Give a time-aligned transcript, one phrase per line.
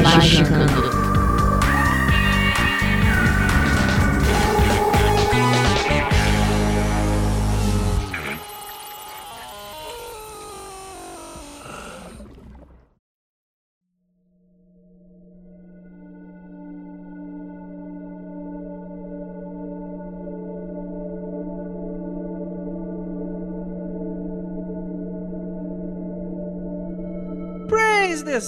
[0.00, 1.02] Magicando.
[27.68, 28.40] Praise the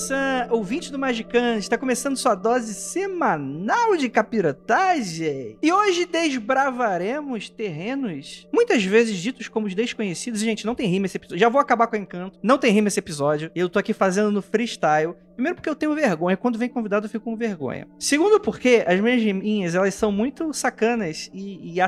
[0.50, 5.56] Ouvinte do Magicante, está começando sua dose semanal de capirotagem.
[5.62, 10.40] E hoje desbravaremos terrenos, muitas vezes ditos como os desconhecidos.
[10.40, 11.38] Gente, não tem rima esse episódio.
[11.38, 12.38] Já vou acabar com o encanto.
[12.42, 13.50] Não tem rima esse episódio.
[13.54, 15.14] Eu tô aqui fazendo no freestyle.
[15.34, 17.86] Primeiro porque eu tenho vergonha, quando vem convidado eu fico com vergonha.
[17.98, 21.80] Segundo porque as minhas riminhas, elas são muito sacanas e, e.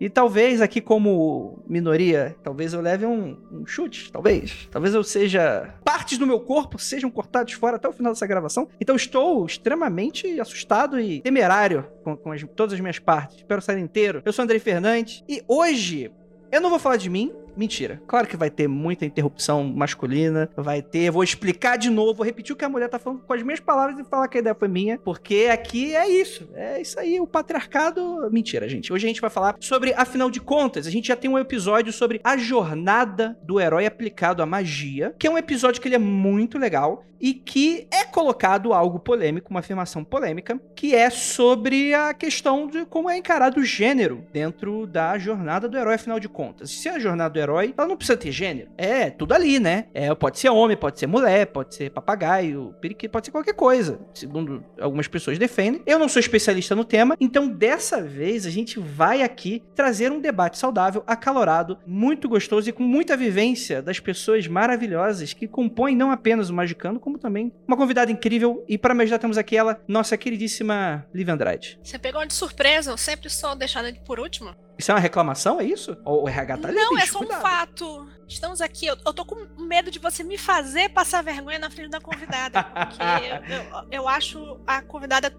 [0.00, 4.68] E talvez aqui como minoria, talvez eu leve um, um chute, talvez.
[4.70, 5.74] Talvez eu seja...
[5.84, 8.68] Partes do meu corpo sejam cortados fora até o final dessa gravação.
[8.80, 13.38] Então estou extremamente assustado e temerário com, com as- todas as minhas partes.
[13.38, 14.22] Espero sair inteiro.
[14.24, 16.10] Eu sou Andrei Fernandes e hoje
[16.50, 17.32] eu não vou falar de mim.
[17.56, 18.02] Mentira.
[18.06, 20.50] Claro que vai ter muita interrupção masculina.
[20.56, 21.10] Vai ter.
[21.10, 22.14] Vou explicar de novo.
[22.14, 24.38] Vou repetir o que a mulher tá falando com as minhas palavras e falar que
[24.38, 24.98] a ideia foi minha.
[24.98, 26.48] Porque aqui é isso.
[26.54, 27.20] É isso aí.
[27.20, 28.28] O patriarcado.
[28.30, 28.92] Mentira, gente.
[28.92, 31.92] Hoje a gente vai falar sobre, afinal de contas, a gente já tem um episódio
[31.92, 35.14] sobre a jornada do herói aplicado à magia.
[35.18, 37.04] Que é um episódio que ele é muito legal.
[37.20, 42.84] E que é colocado algo polêmico, uma afirmação polêmica, que é sobre a questão de
[42.84, 46.72] como é encarado o gênero dentro da jornada do herói, afinal de contas.
[46.72, 48.70] Se a jornada do herói, ela não precisa ter gênero.
[48.76, 49.86] É tudo ali, né?
[49.94, 54.00] É, pode ser homem, pode ser mulher, pode ser papagaio, periquito, pode ser qualquer coisa,
[54.14, 55.82] segundo algumas pessoas defendem.
[55.86, 60.20] Eu não sou especialista no tema, então dessa vez a gente vai aqui trazer um
[60.20, 66.10] debate saudável, acalorado, muito gostoso e com muita vivência das pessoas maravilhosas que compõem não
[66.10, 68.64] apenas o Magicando, como também uma convidada incrível.
[68.68, 71.78] E para me ajudar temos aqui ela, nossa queridíssima Liv Andrade.
[71.82, 74.54] Você pegou de surpresa, eu sempre sou deixada de por último.
[74.82, 75.96] Isso é uma reclamação, é isso?
[76.04, 77.40] Ou o RH tá ali, Não, é bicho, só um cuidado.
[77.40, 78.08] fato.
[78.26, 81.90] Estamos aqui, eu, eu tô com medo de você me fazer passar vergonha na frente
[81.90, 82.64] da convidada.
[82.64, 82.98] Porque
[83.92, 85.30] eu, eu acho a convidada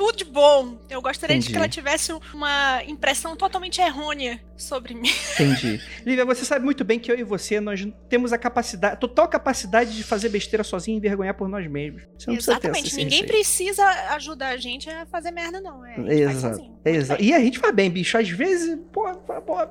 [0.00, 0.78] tudo de bom.
[0.88, 1.52] Eu gostaria de Entendi.
[1.52, 5.10] que ela tivesse uma impressão totalmente errônea sobre mim.
[5.38, 5.78] Entendi.
[6.06, 9.94] Lívia, você sabe muito bem que eu e você, nós temos a capacidade, total capacidade
[9.94, 12.02] de fazer besteira sozinho e envergonhar por nós mesmos.
[12.18, 12.86] Você não precisa Exatamente.
[12.86, 13.84] essa Ninguém precisa
[14.14, 15.84] ajudar a gente a fazer merda, não.
[15.84, 16.56] É, a Exato.
[16.56, 16.70] sozinho.
[16.70, 17.22] Muito Exato.
[17.22, 18.16] E a gente faz bem, bicho.
[18.16, 19.66] Às vezes, pô, pô,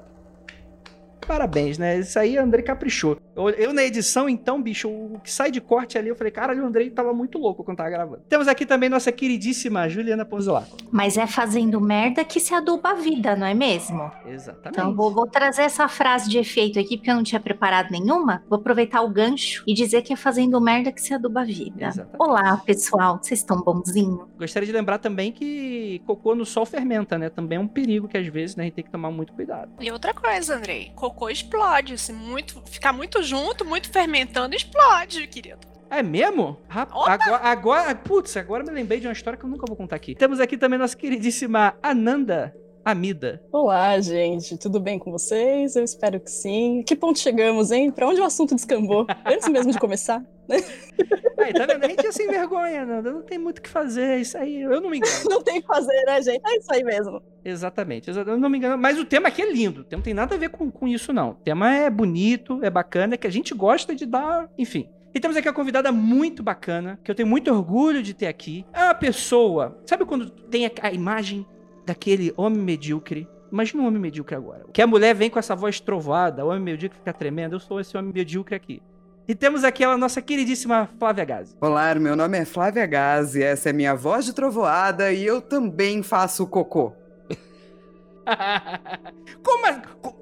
[1.30, 2.00] parabéns, né?
[2.00, 3.16] Isso aí, Andrei caprichou.
[3.36, 6.64] Eu, eu na edição, então, bicho, o que sai de corte ali, eu falei, caralho,
[6.64, 8.24] o Andrei tava muito louco quando tava gravando.
[8.28, 10.76] Temos aqui também nossa queridíssima Juliana Ponzolaco.
[10.92, 14.12] Mas é fazendo merda que se aduba a vida, não é mesmo?
[14.26, 14.70] Exatamente.
[14.70, 18.44] Então vou, vou trazer essa frase de efeito aqui, porque eu não tinha preparado nenhuma.
[18.50, 21.86] Vou aproveitar o gancho e dizer que é fazendo merda que se aduba a vida.
[21.86, 22.18] Exatamente.
[22.18, 23.20] Olá, pessoal.
[23.22, 24.28] Vocês estão bonzinho?
[24.36, 27.30] Gostaria de lembrar também que cocô no sol fermenta, né?
[27.30, 29.72] Também é um perigo que às vezes né, a gente tem que tomar muito cuidado.
[29.80, 31.98] E outra coisa, Andrei, cocô explode.
[31.98, 35.58] Se muito, ficar muito junto, muito fermentando, explode, querido.
[35.90, 36.62] É mesmo?
[36.70, 37.12] Rap- Opa!
[37.14, 40.14] agora, agora, putz, agora me lembrei de uma história que eu nunca vou contar aqui.
[40.14, 42.56] Temos aqui também nossa queridíssima Ananda
[42.90, 43.40] Amida.
[43.52, 45.76] Olá, gente, tudo bem com vocês?
[45.76, 46.82] Eu espero que sim.
[46.84, 47.92] Que ponto chegamos, hein?
[47.92, 49.06] Pra onde o assunto descambou?
[49.24, 50.26] Antes mesmo de começar.
[51.38, 51.84] Aí, tá vendo?
[51.86, 53.12] A gente é sem vergonha, Ananda.
[53.12, 54.20] Não tem muito o que fazer.
[54.20, 55.14] Isso aí, eu não me engano.
[55.30, 56.42] Não tem o que fazer, né, gente?
[56.44, 57.22] É isso aí mesmo.
[57.46, 58.76] Exatamente, exa- eu não me engano.
[58.78, 59.82] Mas o tema aqui é lindo.
[59.82, 61.30] O tema não tem nada a ver com, com isso, não.
[61.30, 64.50] O tema é bonito, é bacana, é que a gente gosta de dar.
[64.58, 64.90] Enfim.
[65.14, 68.66] E temos aqui uma convidada muito bacana, que eu tenho muito orgulho de ter aqui.
[68.74, 69.80] É uma pessoa.
[69.86, 71.46] Sabe quando tem a, a imagem
[71.90, 73.28] daquele homem medíocre?
[73.52, 74.66] Imagina um homem medíocre agora.
[74.72, 77.56] Que a mulher vem com essa voz trovoada, o homem medíocre fica tremendo.
[77.56, 78.82] Eu sou esse homem medíocre aqui.
[79.28, 81.56] E temos aqui a nossa queridíssima Flávia Gazi.
[81.62, 86.02] Olá, meu nome é Flávia Gazi, essa é minha voz de trovoada e eu também
[86.04, 86.94] faço cocô.
[89.44, 89.66] como?
[89.66, 90.14] a- co-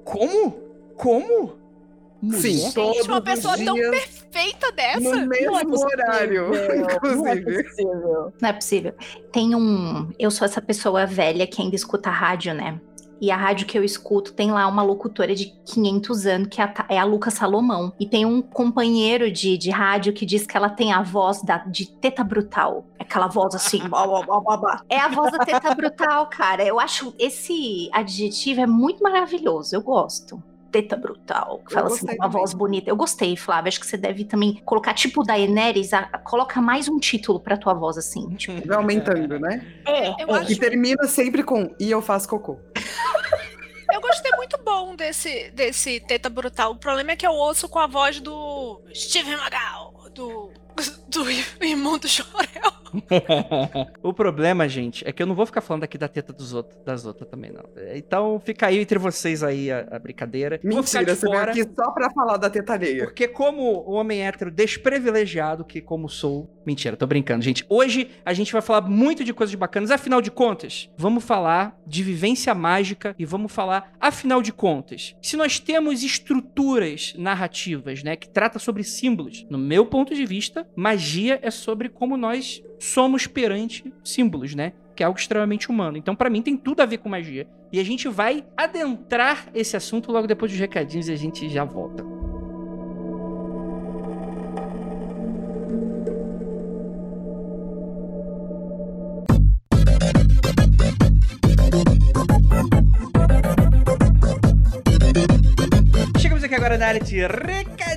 [0.96, 1.58] Como?
[2.20, 2.32] Como?
[2.34, 5.00] Sim, Gente, uma pessoa os tão perfeita dessa.
[5.00, 7.62] no mesmo horário, Não é inclusive.
[7.64, 8.32] possível.
[8.40, 8.94] Não é possível.
[9.32, 10.10] Tem um.
[10.18, 12.80] Eu sou essa pessoa velha que ainda escuta rádio, né?
[13.20, 16.64] E a rádio que eu escuto tem lá uma locutora de 500 anos, que é
[16.64, 17.92] a, é a Luca Salomão.
[17.98, 21.58] E tem um companheiro de, de rádio que diz que ela tem a voz da,
[21.58, 22.86] de teta brutal.
[22.98, 23.80] Aquela voz assim.
[23.88, 24.82] blá, blá, blá, blá.
[24.88, 26.64] É a voz da teta brutal, cara.
[26.64, 29.74] Eu acho esse adjetivo é muito maravilhoso.
[29.74, 32.30] Eu gosto teta brutal, que Eu fala assim uma também.
[32.30, 32.90] voz bonita.
[32.90, 33.68] Eu gostei, Flávia.
[33.68, 37.56] Acho que você deve também colocar, tipo da Daenerys, a- coloca mais um título pra
[37.56, 38.28] tua voz, assim.
[38.36, 39.66] Tipo, Vai aumentando, né?
[39.86, 40.40] é, Eu é.
[40.40, 42.58] acho- E termina sempre com e eu faço cocô.
[43.90, 46.72] Eu gostei muito bom desse, desse Teta Brutal.
[46.72, 50.50] O problema é que eu ouço com a voz do Steven Magal, do,
[51.08, 51.24] do
[51.64, 52.72] Imundo Chorel.
[54.02, 56.82] o problema, gente, é que eu não vou ficar falando aqui da teta dos outros,
[56.84, 57.64] das outras também, não.
[57.94, 60.60] Então fica aí entre vocês aí a, a brincadeira.
[60.62, 63.04] Mentira, você fora, aqui só pra falar da teta alheia.
[63.04, 66.48] Porque como o homem hétero desprivilegiado que como sou...
[66.64, 67.64] Mentira, tô brincando, gente.
[67.68, 69.90] Hoje a gente vai falar muito de coisas bacanas.
[69.90, 75.36] Afinal de contas, vamos falar de vivência mágica e vamos falar, afinal de contas, se
[75.36, 81.38] nós temos estruturas narrativas, né, que trata sobre símbolos, no meu ponto de vista, magia
[81.42, 84.72] é sobre como nós somos perante símbolos, né?
[84.94, 85.96] Que é algo extremamente humano.
[85.96, 87.46] Então, pra mim, tem tudo a ver com magia.
[87.72, 91.64] E a gente vai adentrar esse assunto logo depois dos recadinhos e a gente já
[91.64, 92.04] volta.
[106.18, 107.87] Chegamos aqui agora na área de recadinhos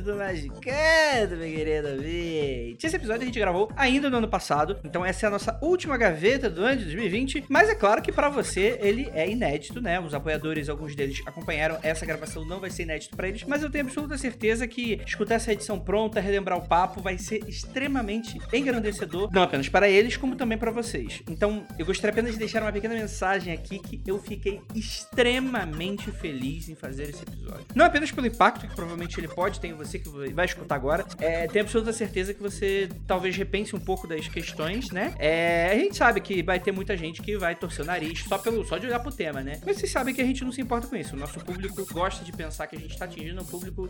[0.00, 2.86] do Magicando, meu querido ouvinte.
[2.86, 5.96] Esse episódio a gente gravou ainda no ano passado, então essa é a nossa última
[5.96, 7.44] gaveta do ano de 2020.
[7.48, 10.00] Mas é claro que pra você ele é inédito, né?
[10.00, 13.70] Os apoiadores, alguns deles acompanharam essa gravação, não vai ser inédito pra eles, mas eu
[13.70, 19.28] tenho absoluta certeza que escutar essa edição pronta, relembrar o papo, vai ser extremamente engrandecedor,
[19.32, 21.22] não apenas para eles, como também para vocês.
[21.28, 26.68] Então, eu gostaria apenas de deixar uma pequena mensagem aqui que eu fiquei extremamente feliz
[26.68, 27.66] em fazer esse episódio.
[27.74, 31.04] Não apenas pelo impacto que provavelmente ele pode ter em você que vai escutar agora,
[31.18, 35.14] é, tenho absoluta certeza que você talvez repense um pouco das questões, né?
[35.18, 38.38] É, a gente sabe que vai ter muita gente que vai torcer o nariz só,
[38.38, 39.60] pelo, só de olhar pro tema, né?
[39.66, 41.14] Mas vocês sabem que a gente não se importa com isso.
[41.14, 43.88] O nosso público gosta de pensar que a gente tá atingindo um público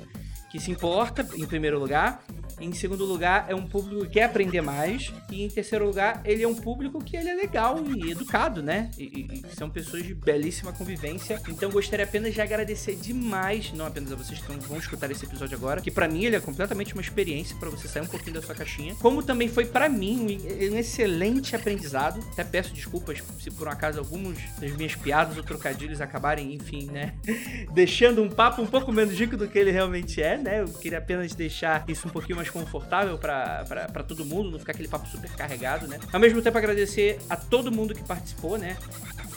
[0.50, 2.22] que se importa, em primeiro lugar.
[2.60, 5.12] Em segundo lugar, é um público que quer aprender mais.
[5.30, 8.90] E em terceiro lugar, ele é um público que ele é legal e educado, né?
[8.98, 11.40] E, e- e são pessoas de belíssima convivência.
[11.48, 15.56] Então gostaria apenas de agradecer demais, não apenas a vocês que vão escutar esse episódio
[15.56, 18.42] agora, que pra mim ele é completamente uma experiência pra você sair um pouquinho da
[18.42, 20.38] sua caixinha, como também foi pra mim
[20.72, 22.20] um, excelente aprendizado.
[22.32, 26.86] Até peço desculpas se por um acaso alguns das minhas piadas ou trocadilhos acabarem, enfim,
[26.90, 27.14] né,
[27.72, 30.60] deixando um papo um pouco menos rico do que ele realmente é, né?
[30.60, 34.88] Eu queria apenas deixar isso um pouquinho mais confortável pra todo mundo, não ficar aquele
[34.88, 35.98] papo super carregado, né?
[36.12, 38.76] Ao mesmo tempo agradecer a todo mundo que participou, né?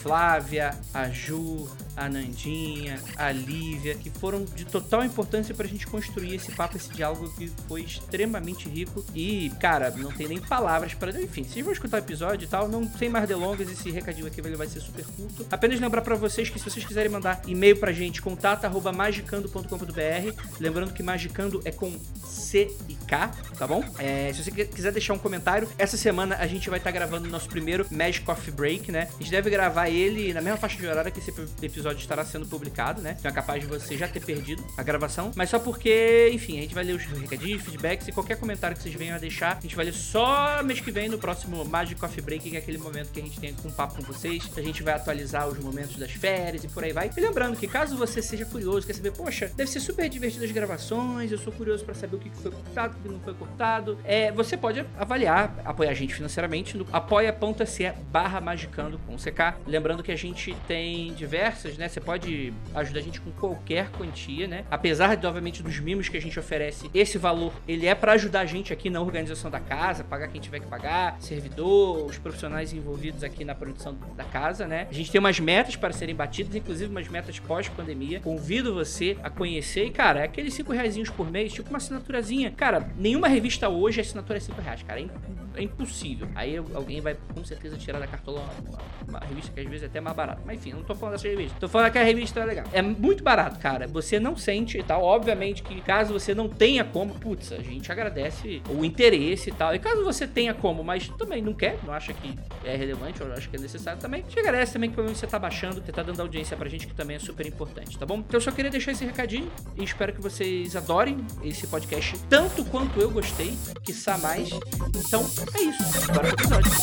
[0.04, 6.36] Flávia, a Ju, a Nandinha, a Lívia, que foram de total importância pra gente construir
[6.36, 9.06] esse papo, esse diálogo que foi extremamente rico.
[9.16, 11.12] E, cara, não tem nem palavras para.
[11.22, 14.42] Enfim, vocês vão escutar o episódio e tal, não sem mais delongas, esse recadinho aqui
[14.42, 15.46] vai ser super curto.
[15.50, 20.44] Apenas lembrar pra vocês que se vocês quiserem mandar e-mail pra gente, contato.magicando.com.br.
[20.60, 23.82] Lembrando que magicando é com C e K, tá bom?
[23.98, 27.26] É, se você qui- quiser deixar um comentário, essa semana a gente vai estar gravando
[27.28, 29.08] o nosso primeiro Magic Coffee Break, né?
[29.14, 32.46] A gente deve gravar ele na mesma faixa de horário que esse episódio estará sendo
[32.46, 33.16] publicado, né?
[33.20, 36.62] Então é capaz de você já ter perdido a gravação, mas só porque, enfim, a
[36.62, 39.62] gente vai ler os recadinhos, feedbacks e qualquer comentário que vocês venham a deixar, a
[39.62, 42.78] gente vai ler só mês que vem no próximo Magic Coffee Break, que é aquele
[42.78, 44.50] momento que a gente tem um papo com vocês.
[44.58, 47.10] A gente vai atualizar os momentos das férias e por aí vai.
[47.16, 50.52] E lembrando que caso você seja curioso, quer saber, poxa, deve ser super divertido as
[50.52, 53.34] gravações, eu sou curioso pra saber o que que foi cortado, o que não foi
[53.34, 53.98] cortado.
[54.04, 59.60] É, você pode avaliar, apoiar a gente financeiramente no apoia.se barra magicando com CK.
[59.66, 61.88] Lembrando que a gente tem diversas, né?
[61.88, 64.66] Você pode ajudar a gente com qualquer quantia, né?
[64.72, 68.42] Apesar, de, obviamente, dos mimos que a gente oferece, esse valor, ele é pra ajudar
[68.42, 72.74] a gente aqui na organização da casa, pagar quem tiver que pagar, servidor, os profissionais
[72.74, 74.88] envolvidos aqui na produção da casa, né?
[74.90, 78.20] A gente tem umas metas para serem batidas, inclusive umas metas pós-pandemia.
[78.22, 82.52] Convido você a conhecer e, cara, é aqueles 5 reais por mês, tipo uma assinaturazinha.
[82.52, 85.02] Cara, nenhuma revista hoje a assinatura é 5 reais, cara.
[85.02, 85.06] É,
[85.56, 86.28] é impossível.
[86.36, 89.86] Aí alguém vai com certeza tirar da cartola uma, uma revista que às vezes é
[89.86, 90.42] até mais barata.
[90.46, 91.58] Mas enfim, eu não tô falando dessa revista.
[91.60, 92.66] Tô falando que a revista é legal.
[92.74, 93.88] É muito barato, cara.
[93.88, 95.04] Você não sente e tal.
[95.04, 99.74] Obviamente que caso você não tenha como, putz, a gente agradece o interesse e tal.
[99.74, 103.32] E caso você tenha como, mas também não quer, não acha que é relevante ou
[103.32, 105.92] acha que é necessário também, gente agradece também que pelo menos você tá baixando, que
[105.92, 108.18] tá dando audiência pra gente, que também é super importante, tá bom?
[108.18, 112.66] Então eu só queria deixar esse recadinho e espero que vocês adorem esse podcast tanto
[112.66, 114.50] quanto eu gostei, quiçá mais.
[114.96, 115.24] Então
[115.56, 116.08] é isso.
[116.08, 116.74] Bora pro episódio.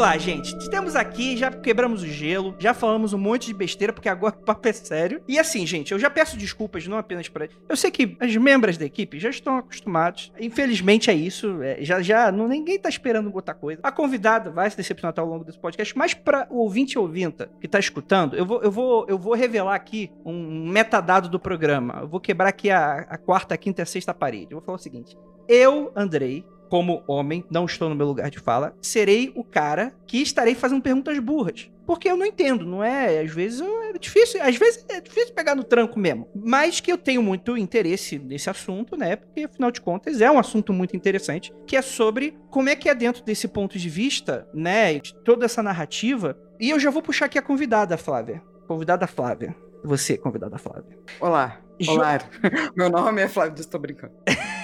[0.00, 0.70] Vamos lá, gente.
[0.70, 4.44] Temos aqui, já quebramos o gelo, já falamos um monte de besteira, porque agora o
[4.44, 5.22] papo é sério.
[5.28, 7.50] E assim, gente, eu já peço desculpas não apenas para.
[7.68, 10.32] Eu sei que as membros da equipe já estão acostumados.
[10.40, 11.62] Infelizmente é isso.
[11.62, 12.32] é, já, já.
[12.32, 13.80] Não, ninguém tá esperando outra coisa.
[13.82, 17.50] A convidada vai se decepcionar ao longo desse podcast, mas para o ouvinte e ouvinta
[17.60, 21.98] que tá escutando, eu vou, eu vou, eu vou revelar aqui um metadado do programa.
[22.00, 24.52] Eu vou quebrar aqui a, a quarta, a quinta e a sexta parede.
[24.52, 25.14] Eu vou falar o seguinte.
[25.46, 30.22] Eu, Andrei, como homem, não estou no meu lugar de fala, serei o cara que
[30.22, 31.68] estarei fazendo perguntas burras.
[31.84, 33.18] Porque eu não entendo, não é?
[33.18, 36.28] Às vezes é difícil, às vezes é difícil pegar no tranco mesmo.
[36.32, 39.16] Mas que eu tenho muito interesse nesse assunto, né?
[39.16, 42.88] Porque afinal de contas é um assunto muito interessante, que é sobre como é que
[42.88, 46.38] é dentro desse ponto de vista, né, de toda essa narrativa.
[46.60, 48.40] E eu já vou puxar aqui a convidada, Flávia.
[48.68, 49.56] Convidada Flávia.
[49.82, 50.96] Você, convidada Flávia.
[51.18, 51.60] Olá.
[51.88, 52.20] Olá.
[52.76, 54.12] Meu nome é Flávio, estou brincando.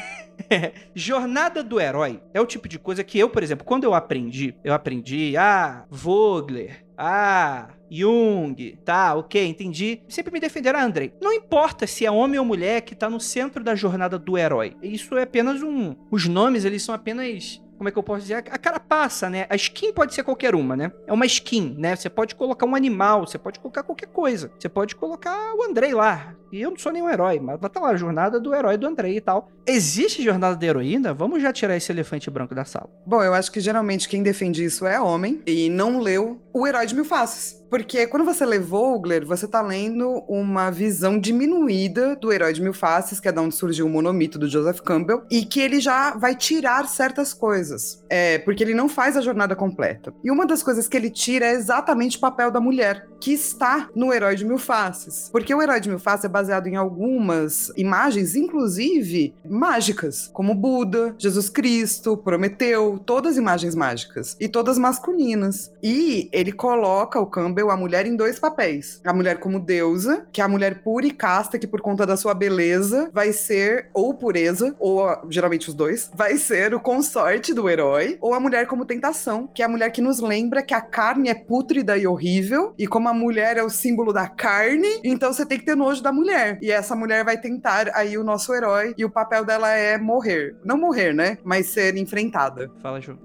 [0.94, 4.54] Jornada do herói é o tipo de coisa que eu, por exemplo, quando eu aprendi,
[4.64, 10.00] eu aprendi, ah, Vogler, ah, Jung, tá, ok, entendi.
[10.08, 11.12] Sempre me defenderam, ah, Andrei.
[11.20, 14.76] Não importa se é homem ou mulher que tá no centro da jornada do herói.
[14.82, 15.94] Isso é apenas um.
[16.10, 17.62] Os nomes, eles são apenas.
[17.76, 18.36] Como é que eu posso dizer?
[18.36, 19.46] A carapaça, né?
[19.50, 20.90] A skin pode ser qualquer uma, né?
[21.06, 21.94] É uma skin, né?
[21.94, 24.50] Você pode colocar um animal, você pode colocar qualquer coisa.
[24.58, 26.34] Você pode colocar o Andrei lá.
[26.56, 29.18] E eu não sou nenhum herói, mas estar lá a jornada do herói do Andrei
[29.18, 29.50] e tal.
[29.66, 31.12] Existe jornada da heroína?
[31.12, 32.88] Vamos já tirar esse elefante branco da sala.
[33.04, 36.86] Bom, eu acho que geralmente quem defende isso é homem e não leu O Herói
[36.86, 37.62] de Mil Faces.
[37.68, 42.72] Porque quando você lê Vogler, você tá lendo uma visão diminuída do Herói de Mil
[42.72, 46.16] Faces, que é da onde surgiu o monomito do Joseph Campbell, e que ele já
[46.16, 48.04] vai tirar certas coisas.
[48.08, 50.14] É, porque ele não faz a jornada completa.
[50.22, 53.90] E uma das coisas que ele tira é exatamente o papel da mulher, que está
[53.94, 55.28] no Herói de Mil Faces.
[55.30, 61.14] Porque o Herói de Mil Faces é baseado em algumas imagens, inclusive mágicas, como Buda,
[61.18, 65.72] Jesus Cristo, Prometeu, todas imagens mágicas e todas masculinas.
[65.82, 70.40] E ele coloca o Campbell, a mulher, em dois papéis: a mulher como deusa, que
[70.40, 74.14] é a mulher pura e casta, que por conta da sua beleza vai ser, ou
[74.14, 78.84] pureza, ou geralmente os dois, vai ser o consorte do herói, ou a mulher como
[78.84, 82.74] tentação, que é a mulher que nos lembra que a carne é pútrida e horrível,
[82.78, 86.02] e como a mulher é o símbolo da carne, então você tem que ter nojo
[86.02, 86.25] da mulher.
[86.60, 90.56] E essa mulher vai tentar aí o nosso herói, e o papel dela é morrer.
[90.64, 91.38] Não morrer, né?
[91.44, 92.70] Mas ser enfrentada.
[92.80, 93.18] Fala, Ju.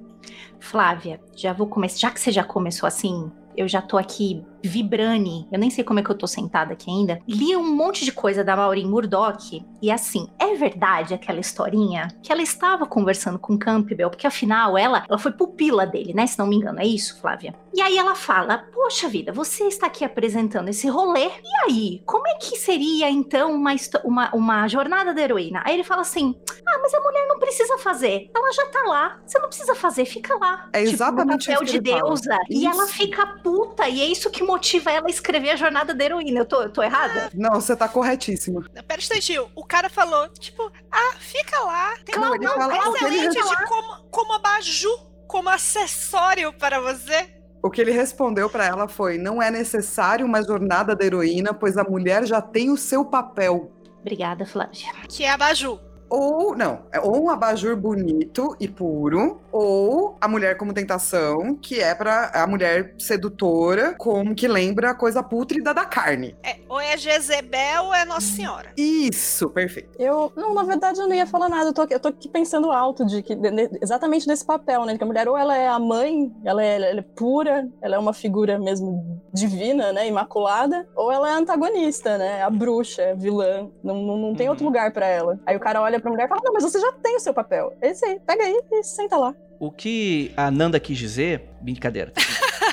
[0.60, 1.98] Flávia, já vou começar.
[1.98, 5.48] Já que você já começou assim, eu já tô aqui vibrane.
[5.52, 7.20] Eu nem sei como é que eu tô sentada aqui ainda.
[7.28, 9.66] Li um monte de coisa da Maureen Murdoch.
[9.82, 15.04] E assim, é verdade aquela historinha que ela estava conversando com Campbell, porque afinal ela,
[15.10, 16.28] ela foi pupila dele, né?
[16.28, 17.54] Se não me engano, é isso, Flávia?
[17.74, 21.28] E aí ela fala: Poxa vida, você está aqui apresentando esse rolê.
[21.28, 25.62] E aí, como é que seria então uma, uma, uma jornada da heroína?
[25.66, 26.36] Aí ele fala assim:
[26.68, 28.30] Ah, mas a mulher não precisa fazer.
[28.36, 29.20] Ela já tá lá.
[29.26, 30.70] Você não precisa fazer, fica lá.
[30.74, 32.04] É Tipo, exatamente no papel isso de fala.
[32.04, 32.38] deusa.
[32.50, 32.94] E ela Isso.
[32.94, 33.88] fica puta.
[33.88, 36.40] E é isso que motiva ela a escrever a jornada da heroína.
[36.42, 37.30] Eu tô, eu tô errada?
[37.34, 38.62] Não, você tá corretíssima.
[38.88, 41.94] Pera um instantinho, o cara falou, tipo, ah, fica lá.
[42.06, 47.30] Tem Não, ele fala ele, excelente res- de como, como abajur, como acessório para você.
[47.64, 51.78] o que ele respondeu pra ela foi: não é necessário uma jornada da heroína, pois
[51.78, 53.72] a mulher já tem o seu papel.
[54.00, 54.92] Obrigada, Flávia.
[55.08, 55.80] Que é abajur.
[56.16, 61.80] Ou, não, é ou um abajur bonito e puro, ou a mulher como tentação, que
[61.80, 66.36] é pra a mulher sedutora, como que lembra a coisa pútrida da carne.
[66.44, 68.72] É, ou é Jezebel ou é Nossa Senhora.
[68.76, 69.90] Isso, perfeito.
[69.98, 72.28] Eu, não, na verdade eu não ia falar nada, eu tô, aqui- eu tô aqui
[72.28, 74.98] pensando alto de que, de- exatamente desse papel, né?
[74.98, 78.00] Que a mulher ou ela é a mãe, ela é, ela é pura, ela é
[78.00, 80.10] uma figura mesmo divina, né?
[80.10, 82.42] Imaculada, ou ela é a antagonista, né?
[82.44, 84.52] A bruxa, é vilã, não, não, não tem Uhum.
[84.52, 85.40] outro lugar pra ela.
[85.46, 87.34] Aí o cara olha pra mulher e fala: Não, mas você já tem o seu
[87.34, 87.74] papel.
[87.82, 89.36] É esse aí, pega aí e senta lá.
[89.60, 91.48] O que a Nanda quis dizer.
[91.62, 92.12] Brincadeira.
[92.12, 92.22] tá.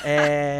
[0.03, 0.59] É...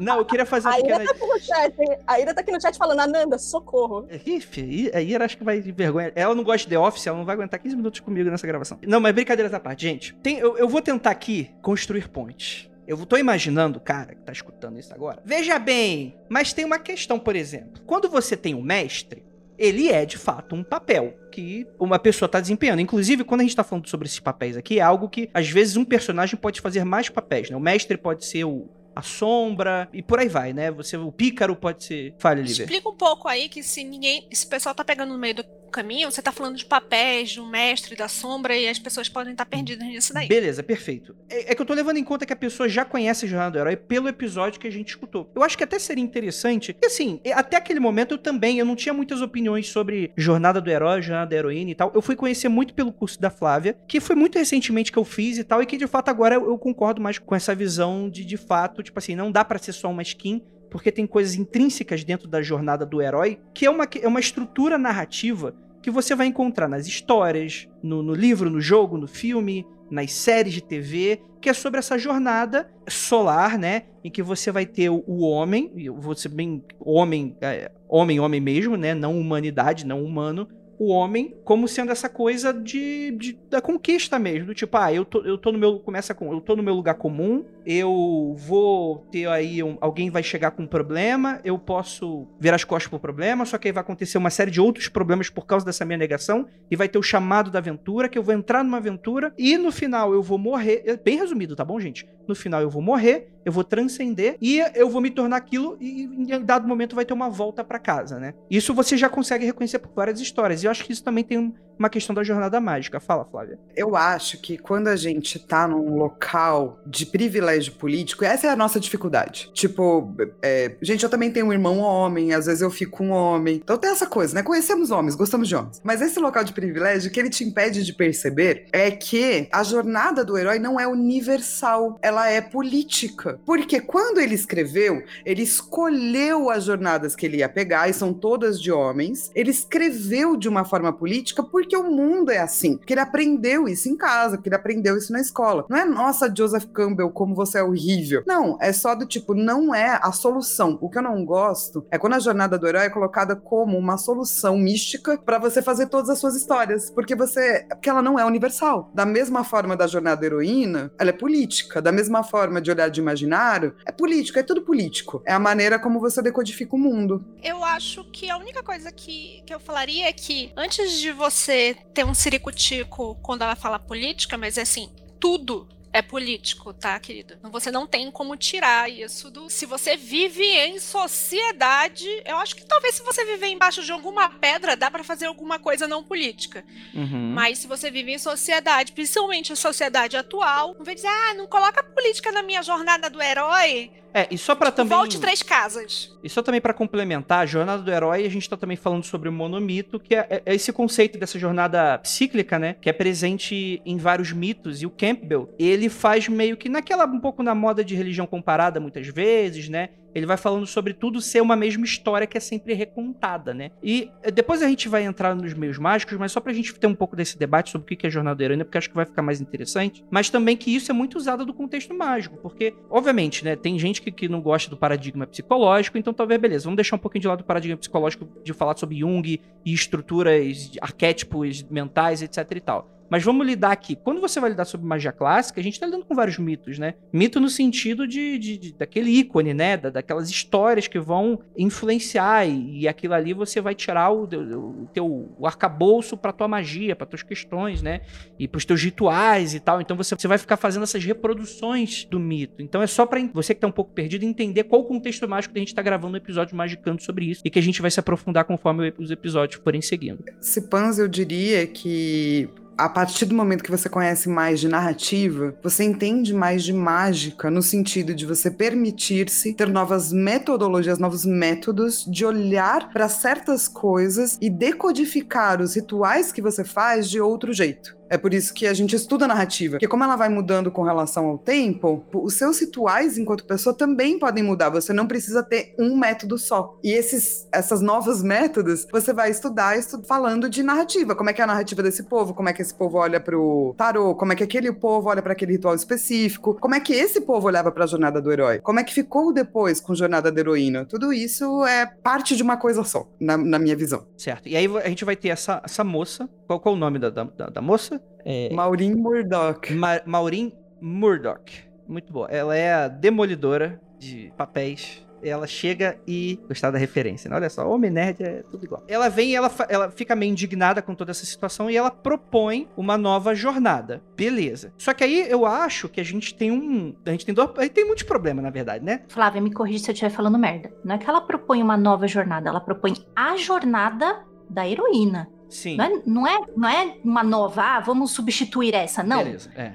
[0.00, 1.14] Não, eu queria fazer A Ira pequena.
[1.14, 1.74] tá chat?
[2.06, 4.06] A Ira tá aqui no chat falando: Ananda, socorro.
[4.26, 6.12] Ih, fi, a Ira acho que vai de vergonha.
[6.14, 8.78] Ela não gosta de The Office, ela não vai aguentar 15 minutos comigo nessa gravação.
[8.86, 10.14] Não, mas brincadeira à parte, gente.
[10.16, 12.68] Tem, eu, eu vou tentar aqui construir pontes.
[12.86, 15.20] Eu tô imaginando cara que tá escutando isso agora.
[15.22, 17.82] Veja bem, mas tem uma questão, por exemplo.
[17.86, 19.22] Quando você tem um mestre,
[19.58, 22.80] ele é de fato um papel que uma pessoa tá desempenhando.
[22.80, 25.76] Inclusive, quando a gente tá falando sobre esses papéis aqui, é algo que às vezes
[25.76, 27.56] um personagem pode fazer mais papéis, né?
[27.56, 30.72] O mestre pode ser o a sombra e por aí vai, né?
[30.72, 32.64] Você o pícaro pode ser falha livre.
[32.64, 34.28] Explica um pouco aí que se ninguém.
[34.32, 37.40] Se o pessoal tá pegando no meio do, caminho, você tá falando de papéis, de
[37.40, 40.28] um mestre, da sombra, e as pessoas podem estar perdidas nisso daí.
[40.28, 41.14] Beleza, perfeito.
[41.28, 43.52] É, é que eu tô levando em conta que a pessoa já conhece a Jornada
[43.52, 45.30] do Herói pelo episódio que a gente escutou.
[45.34, 48.64] Eu acho que até seria interessante, e assim, é, até aquele momento eu também, eu
[48.64, 51.92] não tinha muitas opiniões sobre Jornada do Herói, Jornada da Heroína e tal.
[51.94, 55.38] Eu fui conhecer muito pelo curso da Flávia, que foi muito recentemente que eu fiz
[55.38, 58.24] e tal, e que de fato agora eu, eu concordo mais com essa visão de,
[58.24, 62.04] de fato, tipo assim, não dá para ser só uma skin, porque tem coisas intrínsecas
[62.04, 66.26] dentro da jornada do herói, que é uma, é uma estrutura narrativa que você vai
[66.26, 71.48] encontrar nas histórias, no, no livro, no jogo, no filme, nas séries de TV, que
[71.48, 73.84] é sobre essa jornada solar, né?
[74.04, 75.72] Em que você vai ter o, homem,
[76.16, 78.94] ser bem homem, é, homem, homem mesmo, né?
[78.94, 80.48] Não humanidade, não humano,
[80.78, 85.04] o homem como sendo essa coisa de, de, da conquista mesmo, do tipo, ah, eu
[85.04, 89.06] tô, eu tô no meu começa com, eu tô no meu lugar comum, eu vou
[89.12, 92.98] ter aí um, alguém vai chegar com um problema, eu posso ver as costas pro
[92.98, 95.98] problema, só que aí vai acontecer uma série de outros problemas por causa dessa minha
[95.98, 99.58] negação e vai ter o chamado da aventura, que eu vou entrar numa aventura e
[99.58, 102.08] no final eu vou morrer, bem resumido, tá bom, gente?
[102.26, 106.04] No final eu vou morrer, eu vou transcender e eu vou me tornar aquilo e
[106.04, 108.34] em dado momento vai ter uma volta para casa, né?
[108.50, 110.62] Isso você já consegue reconhecer por várias histórias.
[110.62, 113.00] E eu acho que isso também tem uma questão da jornada mágica.
[113.00, 113.58] Fala, Flávia.
[113.74, 118.56] Eu acho que quando a gente tá num local de privilégio político, essa é a
[118.56, 119.50] nossa dificuldade.
[119.52, 123.56] Tipo, é, gente, eu também tenho um irmão homem, às vezes eu fico um homem.
[123.56, 124.42] Então tem essa coisa, né?
[124.42, 125.80] Conhecemos homens, gostamos de homens.
[125.82, 130.24] Mas esse local de privilégio, que ele te impede de perceber é que a jornada
[130.24, 133.40] do herói não é universal, ela é política.
[133.44, 138.60] Porque quando ele escreveu, ele escolheu as jornadas que ele ia pegar, e são todas
[138.60, 139.30] de homens.
[139.34, 142.76] Ele escreveu de uma forma política porque o mundo é assim.
[142.76, 145.64] Porque ele aprendeu isso em casa, porque ele aprendeu isso na escola.
[145.68, 148.22] Não é, nossa, Joseph Campbell, como você é horrível.
[148.26, 150.78] Não, é só do tipo, não é a solução.
[150.80, 153.96] O que eu não gosto é quando a jornada do herói é colocada como uma
[153.96, 156.90] solução mística para você fazer todas as suas histórias.
[156.90, 157.64] Porque você.
[157.68, 158.90] Porque ela não é universal.
[158.94, 161.80] Da mesma forma da jornada heroína, ela é política.
[161.80, 165.22] Da mesma forma de olhar de imaginário, é político, é tudo político.
[165.24, 167.24] É a maneira como você decodifica o mundo.
[167.42, 171.76] Eu acho que a única coisa que, que eu falaria é que antes de você
[171.94, 174.90] ter um ciricutico quando ela fala política, mas é assim,
[175.20, 177.38] tudo é político, tá, querido?
[177.50, 179.48] Você não tem como tirar isso do.
[179.48, 184.28] Se você vive em sociedade, eu acho que talvez se você viver embaixo de alguma
[184.28, 186.64] pedra, dá para fazer alguma coisa não política.
[186.94, 187.32] Uhum.
[187.32, 191.46] Mas se você vive em sociedade, principalmente a sociedade atual, não vai dizer, ah, não
[191.46, 193.90] coloca política na minha jornada do herói.
[194.12, 194.96] É, e só para também.
[194.96, 196.16] Volte três casas.
[196.22, 199.28] E só também para complementar, a jornada do herói, a gente tá também falando sobre
[199.28, 202.76] o monomito, que é, é, esse conceito dessa jornada cíclica, né?
[202.80, 204.82] Que é presente em vários mitos.
[204.82, 208.80] E o Campbell, ele faz meio que naquela, um pouco na moda de religião comparada,
[208.80, 209.90] muitas vezes, né?
[210.14, 213.70] Ele vai falando sobre tudo ser uma mesma história que é sempre recontada, né?
[213.82, 216.86] E eh, depois a gente vai entrar nos meios mágicos, mas só pra gente ter
[216.86, 219.04] um pouco desse debate sobre o que é jornada da heroína, porque acho que vai
[219.04, 220.04] ficar mais interessante.
[220.10, 224.00] Mas também que isso é muito usado do contexto mágico, porque, obviamente, né, tem gente
[224.02, 227.28] que, que não gosta do paradigma psicológico, então talvez, beleza, vamos deixar um pouquinho de
[227.28, 232.97] lado do paradigma psicológico de falar sobre Jung e estruturas, arquétipos mentais, etc e tal.
[233.10, 233.96] Mas vamos lidar aqui.
[233.96, 236.94] Quando você vai lidar sobre magia clássica, a gente tá lidando com vários mitos, né?
[237.12, 239.76] Mito no sentido de, de, de daquele ícone, né?
[239.76, 244.82] Da, daquelas histórias que vão influenciar e, e aquilo ali você vai tirar o, o,
[244.82, 248.02] o teu o arcabouço para tua magia, para tuas questões, né?
[248.38, 249.80] E para os teus rituais e tal.
[249.80, 252.62] Então você, você vai ficar fazendo essas reproduções do mito.
[252.62, 255.54] Então é só para você que tá um pouco perdido entender qual o contexto mágico
[255.54, 257.90] que a gente tá gravando um episódio magicando sobre isso e que a gente vai
[257.90, 260.24] se aprofundar conforme os episódios forem seguindo.
[260.40, 265.52] Se Pans, eu diria que a partir do momento que você conhece mais de narrativa,
[265.60, 272.06] você entende mais de mágica, no sentido de você permitir-se ter novas metodologias, novos métodos
[272.08, 277.97] de olhar para certas coisas e decodificar os rituais que você faz de outro jeito.
[278.08, 279.72] É por isso que a gente estuda a narrativa.
[279.72, 284.18] Porque como ela vai mudando com relação ao tempo, os seus rituais enquanto pessoa também
[284.18, 284.70] podem mudar.
[284.70, 286.78] Você não precisa ter um método só.
[286.82, 291.14] E esses, essas novas métodos, você vai estudar estu falando de narrativa.
[291.14, 292.34] Como é que é a narrativa desse povo?
[292.34, 294.14] Como é que esse povo olha pro tarô?
[294.14, 296.54] Como é que aquele povo olha para aquele ritual específico?
[296.60, 298.60] Como é que esse povo olhava para a jornada do herói?
[298.60, 300.84] Como é que ficou depois com a jornada da heroína?
[300.84, 304.06] Tudo isso é parte de uma coisa só, na, na minha visão.
[304.16, 304.48] Certo.
[304.48, 306.28] E aí a gente vai ter essa, essa moça.
[306.46, 307.97] Qual, qual é o nome da, da, da moça?
[308.24, 308.52] É...
[308.52, 309.72] Maureen Murdoch.
[309.72, 311.68] Ma Maureen Murdoch.
[311.86, 312.28] Muito boa.
[312.30, 315.06] Ela é a demolidora de papéis.
[315.20, 316.38] Ela chega e.
[316.46, 317.34] Gostar da referência, né?
[317.34, 318.84] Olha só, Homem Nerd é tudo igual.
[318.86, 322.68] Ela vem e ela, ela fica meio indignada com toda essa situação e ela propõe
[322.76, 324.00] uma nova jornada.
[324.16, 324.72] Beleza.
[324.78, 326.94] Só que aí eu acho que a gente tem um.
[327.04, 327.50] A gente tem dois.
[327.56, 329.02] A gente tem muitos problemas, na verdade, né?
[329.08, 330.70] Flávia, me corrija se eu estiver falando merda.
[330.84, 335.28] Não é que ela propõe uma nova jornada, ela propõe a jornada da heroína.
[335.48, 335.76] Sim.
[335.76, 339.24] Não é, não, é, não é uma nova, ah, vamos substituir essa, não.
[339.24, 339.72] Beleza, é.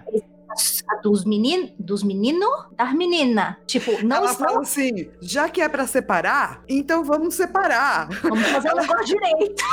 [0.87, 3.55] A dos meninos, dos meninos, das meninas.
[3.65, 4.47] Tipo, não Ela estão.
[4.49, 8.07] fala assim: já que é pra separar, então vamos separar.
[8.21, 9.63] Vamos fazer o negócio direito.